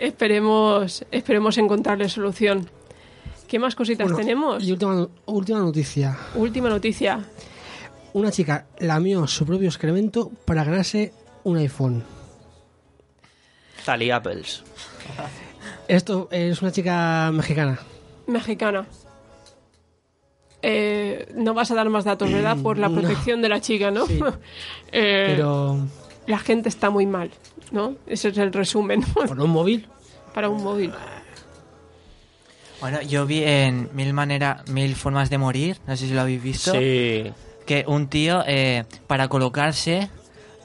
Esperemos, 0.00 1.04
esperemos 1.12 1.58
encontrarle 1.58 2.08
solución. 2.08 2.68
¿Qué 3.46 3.60
más 3.60 3.76
cositas 3.76 4.08
Bueno, 4.08 4.18
tenemos? 4.18 4.64
Y 4.64 4.72
última, 4.72 5.06
última 5.26 5.60
noticia. 5.60 6.18
Última 6.34 6.68
noticia. 6.68 7.24
Una 8.16 8.30
chica 8.30 8.64
lamió 8.78 9.26
su 9.26 9.44
propio 9.44 9.68
excremento 9.68 10.30
para 10.46 10.64
ganarse 10.64 11.12
un 11.44 11.58
iPhone. 11.58 12.02
Tali 13.84 14.10
Apples. 14.10 14.62
Esto 15.86 16.26
es 16.30 16.62
una 16.62 16.72
chica 16.72 17.30
mexicana. 17.30 17.78
Mexicana. 18.26 18.86
Eh, 20.62 21.30
no 21.34 21.52
vas 21.52 21.70
a 21.70 21.74
dar 21.74 21.90
más 21.90 22.04
datos, 22.04 22.32
¿verdad? 22.32 22.56
Por 22.62 22.78
la 22.78 22.88
No. 22.88 23.00
protección 23.02 23.42
de 23.42 23.50
la 23.50 23.60
chica, 23.60 23.90
¿no? 23.90 24.06
Sí. 24.06 24.18
Eh, 24.92 25.34
Pero 25.36 25.76
La 26.26 26.38
gente 26.38 26.70
está 26.70 26.88
muy 26.88 27.04
mal, 27.04 27.30
¿no? 27.70 27.96
Ese 28.06 28.28
es 28.28 28.38
el 28.38 28.50
resumen. 28.50 29.02
por 29.14 29.38
un 29.38 29.50
móvil. 29.50 29.86
Para 30.32 30.48
un 30.48 30.62
móvil. 30.64 30.90
Bueno, 32.80 33.02
yo 33.02 33.26
vi 33.26 33.42
en 33.44 33.90
Mil 33.92 34.14
maneras, 34.14 34.66
Mil 34.70 34.94
formas 34.96 35.28
de 35.28 35.36
morir, 35.36 35.76
no 35.86 35.94
sé 35.98 36.06
si 36.08 36.14
lo 36.14 36.22
habéis 36.22 36.42
visto. 36.42 36.72
Sí. 36.72 37.30
Que 37.66 37.84
un 37.86 38.08
tío, 38.08 38.44
eh, 38.46 38.84
para 39.06 39.28
colocarse, 39.28 40.08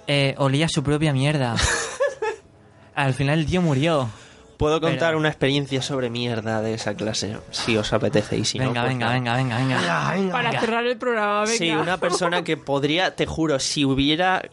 eh, 0.08 0.36
olía 0.38 0.70
su 0.70 0.84
propia 0.84 1.14
mierda. 1.14 1.56
Al 2.96 3.14
final 3.14 3.40
el 3.40 3.46
tío 3.46 3.62
murió. 3.62 4.10
Puedo 4.58 4.80
contar 4.80 5.10
Pero- 5.10 5.18
una 5.18 5.30
experiencia 5.30 5.82
sobre 5.82 6.12
mierda 6.12 6.62
de 6.62 6.76
esa 6.76 6.94
clase, 6.94 7.38
si 7.50 7.76
os 7.78 7.92
apetece 7.94 8.38
y 8.38 8.46
si 8.46 8.60
no, 8.60 8.66
venga, 8.68 8.82
pues 8.82 8.94
venga, 8.94 9.06
nada. 9.08 9.38
venga, 9.38 9.58
venga, 9.58 10.12
venga, 10.14 10.32
Para 10.32 10.60
cerrar 10.60 10.86
el 10.86 10.98
programa, 10.98 11.42
venga. 11.46 11.58
Sí, 11.58 11.72
una 11.72 11.98
persona 11.98 12.44
que 12.44 12.58
podría, 12.58 13.16
te 13.16 13.26
juro, 13.26 13.58
si 13.60 13.86
hubiera... 13.86 14.44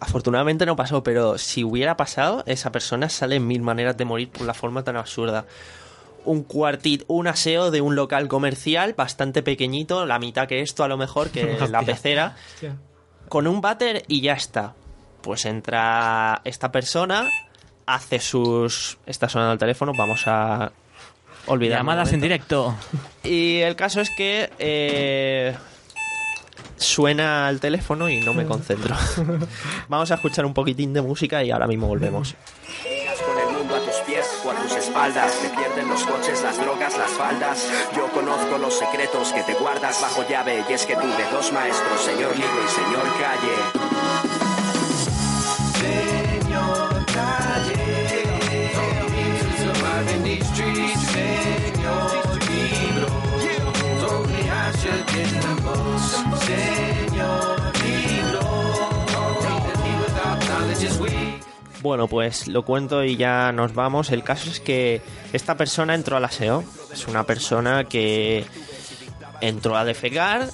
Afortunadamente 0.00 0.64
no 0.66 0.76
pasó, 0.76 1.02
pero 1.02 1.36
si 1.36 1.62
hubiera 1.62 1.96
pasado, 1.96 2.42
esa 2.46 2.72
persona 2.72 3.08
sale 3.10 3.36
en 3.36 3.46
mil 3.46 3.60
maneras 3.62 3.96
de 3.98 4.04
morir 4.06 4.30
por 4.30 4.46
la 4.46 4.54
forma 4.54 4.82
tan 4.82 4.96
absurda. 4.96 5.44
Un 6.24 6.42
cuartit, 6.42 7.04
un 7.06 7.26
aseo 7.26 7.70
de 7.70 7.80
un 7.80 7.96
local 7.96 8.28
comercial 8.28 8.94
bastante 8.94 9.42
pequeñito, 9.42 10.06
la 10.06 10.18
mitad 10.18 10.48
que 10.48 10.60
esto 10.62 10.84
a 10.84 10.88
lo 10.88 10.96
mejor, 10.96 11.30
que 11.30 11.44
la 11.70 11.80
Hostia. 11.80 11.82
pecera, 11.82 12.36
con 13.28 13.46
un 13.46 13.60
váter 13.60 14.04
y 14.08 14.20
ya 14.20 14.32
está. 14.34 14.74
Pues 15.22 15.44
entra 15.46 16.40
esta 16.44 16.70
persona, 16.72 17.28
hace 17.86 18.20
sus... 18.20 18.98
Está 19.06 19.28
sonando 19.28 19.52
el 19.54 19.58
teléfono, 19.58 19.92
vamos 19.96 20.22
a 20.26 20.72
olvidar. 21.46 21.78
Llamadas 21.80 22.12
en 22.12 22.20
directo. 22.20 22.74
Y 23.22 23.58
el 23.60 23.76
caso 23.76 24.00
es 24.00 24.10
que 24.10 24.50
eh, 24.58 25.54
suena 26.76 27.48
el 27.48 27.60
teléfono 27.60 28.08
y 28.10 28.20
no 28.20 28.34
me 28.34 28.44
concentro. 28.46 28.94
Vamos 29.88 30.10
a 30.10 30.14
escuchar 30.14 30.44
un 30.46 30.54
poquitín 30.54 30.92
de 30.92 31.00
música 31.02 31.42
y 31.42 31.50
ahora 31.50 31.66
mismo 31.66 31.86
volvemos. 31.88 32.34
espaldas. 34.94 35.32
Te 35.40 35.48
pierden 35.48 35.88
los 35.88 36.04
coches, 36.04 36.40
las 36.42 36.56
drogas, 36.56 36.96
las 36.96 37.10
faldas. 37.10 37.68
Yo 37.96 38.06
conozco 38.12 38.58
los 38.58 38.78
secretos 38.78 39.32
que 39.32 39.42
te 39.42 39.54
guardas 39.54 40.00
bajo 40.00 40.22
llave. 40.28 40.64
Y 40.68 40.72
es 40.72 40.86
que 40.86 40.94
tuve 40.94 41.24
dos 41.32 41.52
maestros, 41.52 42.00
señor 42.00 42.36
libro 42.36 42.64
y 42.64 42.68
señor 42.68 43.02
calle. 43.20 43.56
Señor 45.80 47.04
Calle. 47.06 47.82
Señor 51.12 52.38
Libro, 52.50 53.08
told 54.00 54.26
me 54.30 54.40
I 54.48 54.50
Bueno, 61.84 62.08
pues 62.08 62.48
lo 62.48 62.64
cuento 62.64 63.04
y 63.04 63.18
ya 63.18 63.52
nos 63.52 63.74
vamos. 63.74 64.10
El 64.10 64.24
caso 64.24 64.48
es 64.48 64.58
que 64.58 65.02
esta 65.34 65.54
persona 65.54 65.94
entró 65.94 66.16
al 66.16 66.24
aseo. 66.24 66.64
Es 66.90 67.06
una 67.06 67.24
persona 67.24 67.84
que 67.84 68.46
entró 69.42 69.76
a 69.76 69.84
defecar, 69.84 70.48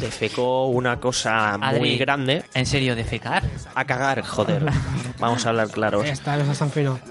defecó 0.00 0.66
una 0.66 0.98
cosa 0.98 1.56
muy 1.78 1.96
grande. 1.98 2.42
¿En 2.52 2.66
serio, 2.66 2.96
defecar? 2.96 3.44
A 3.76 3.84
cagar, 3.84 4.22
joder. 4.22 4.64
Vamos 5.20 5.46
a 5.46 5.50
hablar 5.50 5.70
claros. 5.70 6.04
Esta 6.04 6.36
es. 6.36 6.60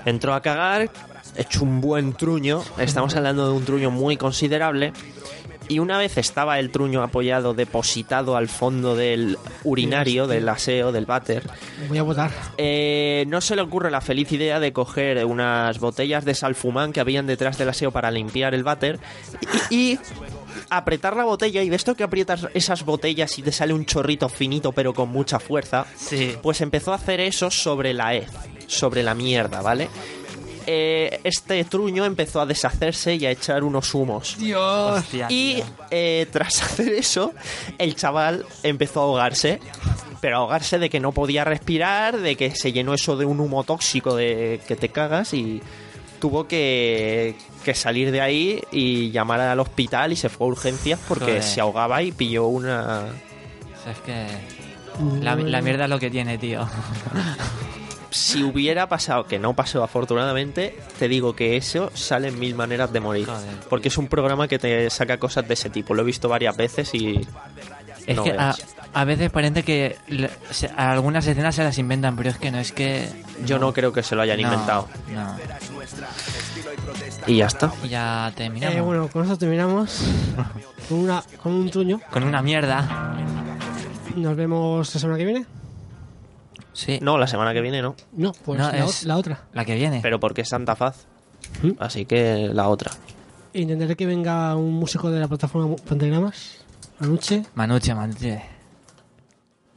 Entró 0.04 0.34
a 0.34 0.42
cagar, 0.42 0.92
hecho 1.38 1.64
un 1.64 1.80
buen 1.80 2.12
truño. 2.12 2.62
Estamos 2.78 3.16
hablando 3.16 3.48
de 3.48 3.54
un 3.54 3.64
truño 3.64 3.90
muy 3.90 4.18
considerable. 4.18 4.92
Y 5.70 5.80
una 5.80 5.98
vez 5.98 6.18
estaba 6.18 6.60
el 6.60 6.70
truño 6.70 7.02
apoyado, 7.02 7.54
depositado 7.54 8.36
al 8.36 8.50
fondo 8.50 8.96
del 8.96 9.38
urinario, 9.64 10.28
del 10.28 10.50
aseo, 10.50 10.92
del 10.92 11.06
váter, 11.06 11.44
Voy 11.88 11.98
a 11.98 12.04
votar. 12.04 12.32
eh, 12.58 13.24
no 13.28 13.40
se 13.40 13.56
le 13.56 13.62
ocurre 13.62 13.90
la 13.90 14.02
feliz 14.02 14.32
idea 14.34 14.60
de 14.60 14.74
coger 14.74 15.24
unas 15.26 15.80
botellas 15.80 16.26
de 16.26 16.36
salfumán 16.36 16.92
que 16.92 17.00
habían 17.00 17.26
detrás 17.28 17.58
del 17.58 17.70
aseo 17.70 17.92
para 17.92 18.12
limpiar 18.12 18.54
el 18.54 18.64
váter 18.64 19.00
y, 19.70 19.94
y 19.94 20.00
apretar 20.70 21.16
la 21.16 21.24
botella. 21.24 21.62
Y 21.64 21.70
de 21.70 21.76
esto 21.76 21.96
que 21.96 22.04
aprietas 22.04 22.48
esas 22.54 22.84
botellas 22.84 23.38
y 23.40 23.42
te 23.42 23.52
sale 23.52 23.74
un 23.74 23.86
chorrito 23.86 24.28
finito 24.30 24.72
pero 24.74 24.94
con 24.94 25.10
mucha 25.10 25.40
fuerza, 25.40 25.86
Sí. 25.96 26.36
pues 26.42 26.60
empezó 26.62 26.92
a 26.92 26.96
hacer 26.96 27.20
eso 27.22 27.50
sobre 27.50 27.94
la 27.94 28.14
hez, 28.16 28.30
sobre 28.68 29.04
la 29.04 29.16
mierda, 29.16 29.62
¿vale? 29.62 29.90
Eh, 30.68 31.20
este 31.24 31.64
truño 31.66 32.06
empezó 32.06 32.42
a 32.42 32.46
deshacerse 32.46 33.16
y 33.16 33.26
a 33.26 33.32
echar 33.32 33.64
unos 33.64 33.94
humos. 33.94 34.36
Dios. 34.38 35.00
Hostia, 35.00 35.28
Y 35.30 35.64
eh, 35.90 36.28
tras 36.32 36.62
hacer 36.64 36.94
eso, 36.94 37.34
el 37.78 37.96
chaval 37.96 38.46
empezó 38.64 39.02
a 39.02 39.04
ahogarse. 39.04 39.60
Pero 40.22 40.38
ahogarse 40.38 40.78
de 40.78 40.90
que 40.90 41.00
no 41.00 41.14
podía 41.14 41.44
respirar, 41.44 42.20
de 42.20 42.36
que 42.36 42.56
se 42.56 42.72
llenó 42.72 42.94
eso 42.94 43.18
de 43.18 43.26
un 43.26 43.40
humo 43.40 43.64
tóxico 43.64 44.16
de 44.16 44.62
que 44.68 44.76
te 44.76 44.90
cagas 44.90 45.34
y 45.34 45.62
tuvo 46.20 46.48
que, 46.48 47.36
que 47.66 47.74
salir 47.74 48.12
de 48.12 48.22
ahí 48.22 48.62
y 48.72 49.10
llamar 49.10 49.40
al 49.40 49.60
hospital 49.60 50.12
y 50.12 50.16
se 50.16 50.30
fue 50.30 50.46
a 50.46 50.50
urgencias 50.52 51.00
porque 51.08 51.26
Joder. 51.26 51.44
se 51.44 51.60
ahogaba 51.60 52.04
y 52.04 52.12
pilló 52.12 52.46
una... 52.46 53.06
O 53.06 53.84
sea, 53.84 53.94
es 53.94 54.00
que 54.00 54.28
la, 55.22 55.36
la 55.36 55.62
mierda 55.64 55.86
es 55.86 55.90
lo 55.90 56.00
que 56.00 56.12
tiene, 56.12 56.38
tío. 56.38 56.68
Si 58.12 58.44
hubiera 58.44 58.88
pasado, 58.88 59.26
que 59.26 59.40
no 59.40 59.56
pasó 59.56 59.84
afortunadamente, 59.84 60.78
te 61.00 61.08
digo 61.08 61.36
que 61.36 61.58
eso 61.58 61.90
sale 61.94 62.28
en 62.28 62.38
mil 62.40 62.54
maneras 62.56 62.92
de 62.94 63.00
morir. 63.00 63.26
Joder. 63.26 63.50
Porque 63.70 63.88
es 63.88 63.98
un 63.98 64.08
programa 64.08 64.48
que 64.48 64.60
te 64.60 64.90
saca 64.90 65.18
cosas 65.18 65.48
de 65.48 65.54
ese 65.54 65.70
tipo. 65.70 65.94
Lo 65.94 66.02
he 66.02 66.06
visto 66.06 66.28
varias 66.30 66.56
veces 66.58 66.94
y... 66.94 67.26
Es 68.06 68.16
no 68.18 68.24
que 68.24 68.36
a, 68.94 69.06
veces 69.06 69.30
parece 69.30 69.64
que 69.64 69.96
le- 70.08 70.30
se- 70.50 70.68
algunas 70.76 71.26
escenas 71.28 71.54
se 71.56 71.64
las 71.64 71.78
inventan, 71.78 72.16
pero 72.18 72.30
es 72.32 72.38
que 72.38 72.52
no 72.52 72.58
es 72.60 72.72
que... 72.72 73.08
Yo 73.46 73.60
no 73.60 73.72
creo 73.74 73.94
que 73.94 74.04
se 74.04 74.16
lo 74.16 74.24
hayan 74.24 74.42
No, 74.42 74.52
inventado. 74.52 74.88
No. 75.14 75.36
Y 77.28 77.38
ya 77.38 77.46
está. 77.46 77.72
Y 77.84 77.90
ya 77.90 78.32
terminamos. 78.36 78.76
Eh, 78.76 78.82
bueno, 78.82 79.08
con 79.08 79.24
esto 79.24 79.38
terminamos. 79.38 80.00
Con, 80.90 81.00
una, 81.00 81.24
con 81.42 81.54
un 81.54 81.70
truño. 81.70 82.02
Con 82.12 82.24
una 82.24 82.42
mierda. 82.42 83.16
Nos 84.16 84.36
vemos 84.36 84.94
la 84.94 85.00
semana 85.00 85.18
que 85.18 85.24
viene. 85.26 85.46
Sí. 86.74 87.00
No, 87.02 87.18
la 87.18 87.28
semana 87.28 87.54
que 87.54 87.62
viene 87.62 87.82
no. 87.82 87.96
No, 88.14 88.32
pues 88.46 88.60
No, 88.60 88.72
la, 88.72 88.86
es- 88.86 89.04
la 89.04 89.18
otra. 89.18 89.44
La 89.54 89.66
que 89.66 89.76
viene. 89.76 90.00
Pero 90.02 90.20
porque 90.20 90.42
es 90.42 90.50
Santa 90.50 90.76
Faz. 90.76 91.06
¿Mm? 91.64 91.72
Así 91.80 92.06
que 92.06 92.50
la 92.54 92.70
otra. 92.70 92.92
Intentaré 93.54 93.96
que 93.98 94.06
venga 94.06 94.56
un 94.56 94.74
músico 94.74 95.10
de 95.12 95.20
la 95.20 95.28
plataforma 95.28 95.76
Pentagramas. 95.88 96.58
Anuche. 97.00 97.44
Manuche, 97.56 97.94
Manuche. 97.96 98.42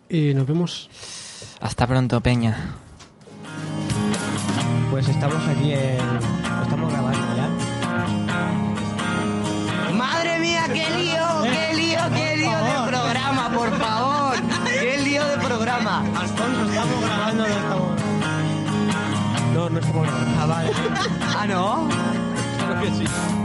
Y 0.09 0.35
nos 0.35 0.47
vemos. 0.47 0.89
Hasta 1.61 1.87
pronto, 1.87 2.21
Peña. 2.21 2.75
Pues 4.91 5.09
estamos 5.09 5.43
aquí 5.49 5.73
en. 5.73 5.99
Estamos 6.63 6.93
Alfonso, 16.25 16.65
¿estamos 16.65 17.01
grabando 17.03 17.43
no 17.43 17.55
estamos 17.55 18.01
No, 19.53 19.69
no 19.69 19.79
estamos 19.79 20.03
grabando. 20.07 20.33
Ah, 20.41 20.47
vale. 20.47 20.71
Ah, 21.37 21.47
¿no? 21.47 21.89
Claro 22.57 22.81
que 22.81 22.91
sí. 22.93 23.44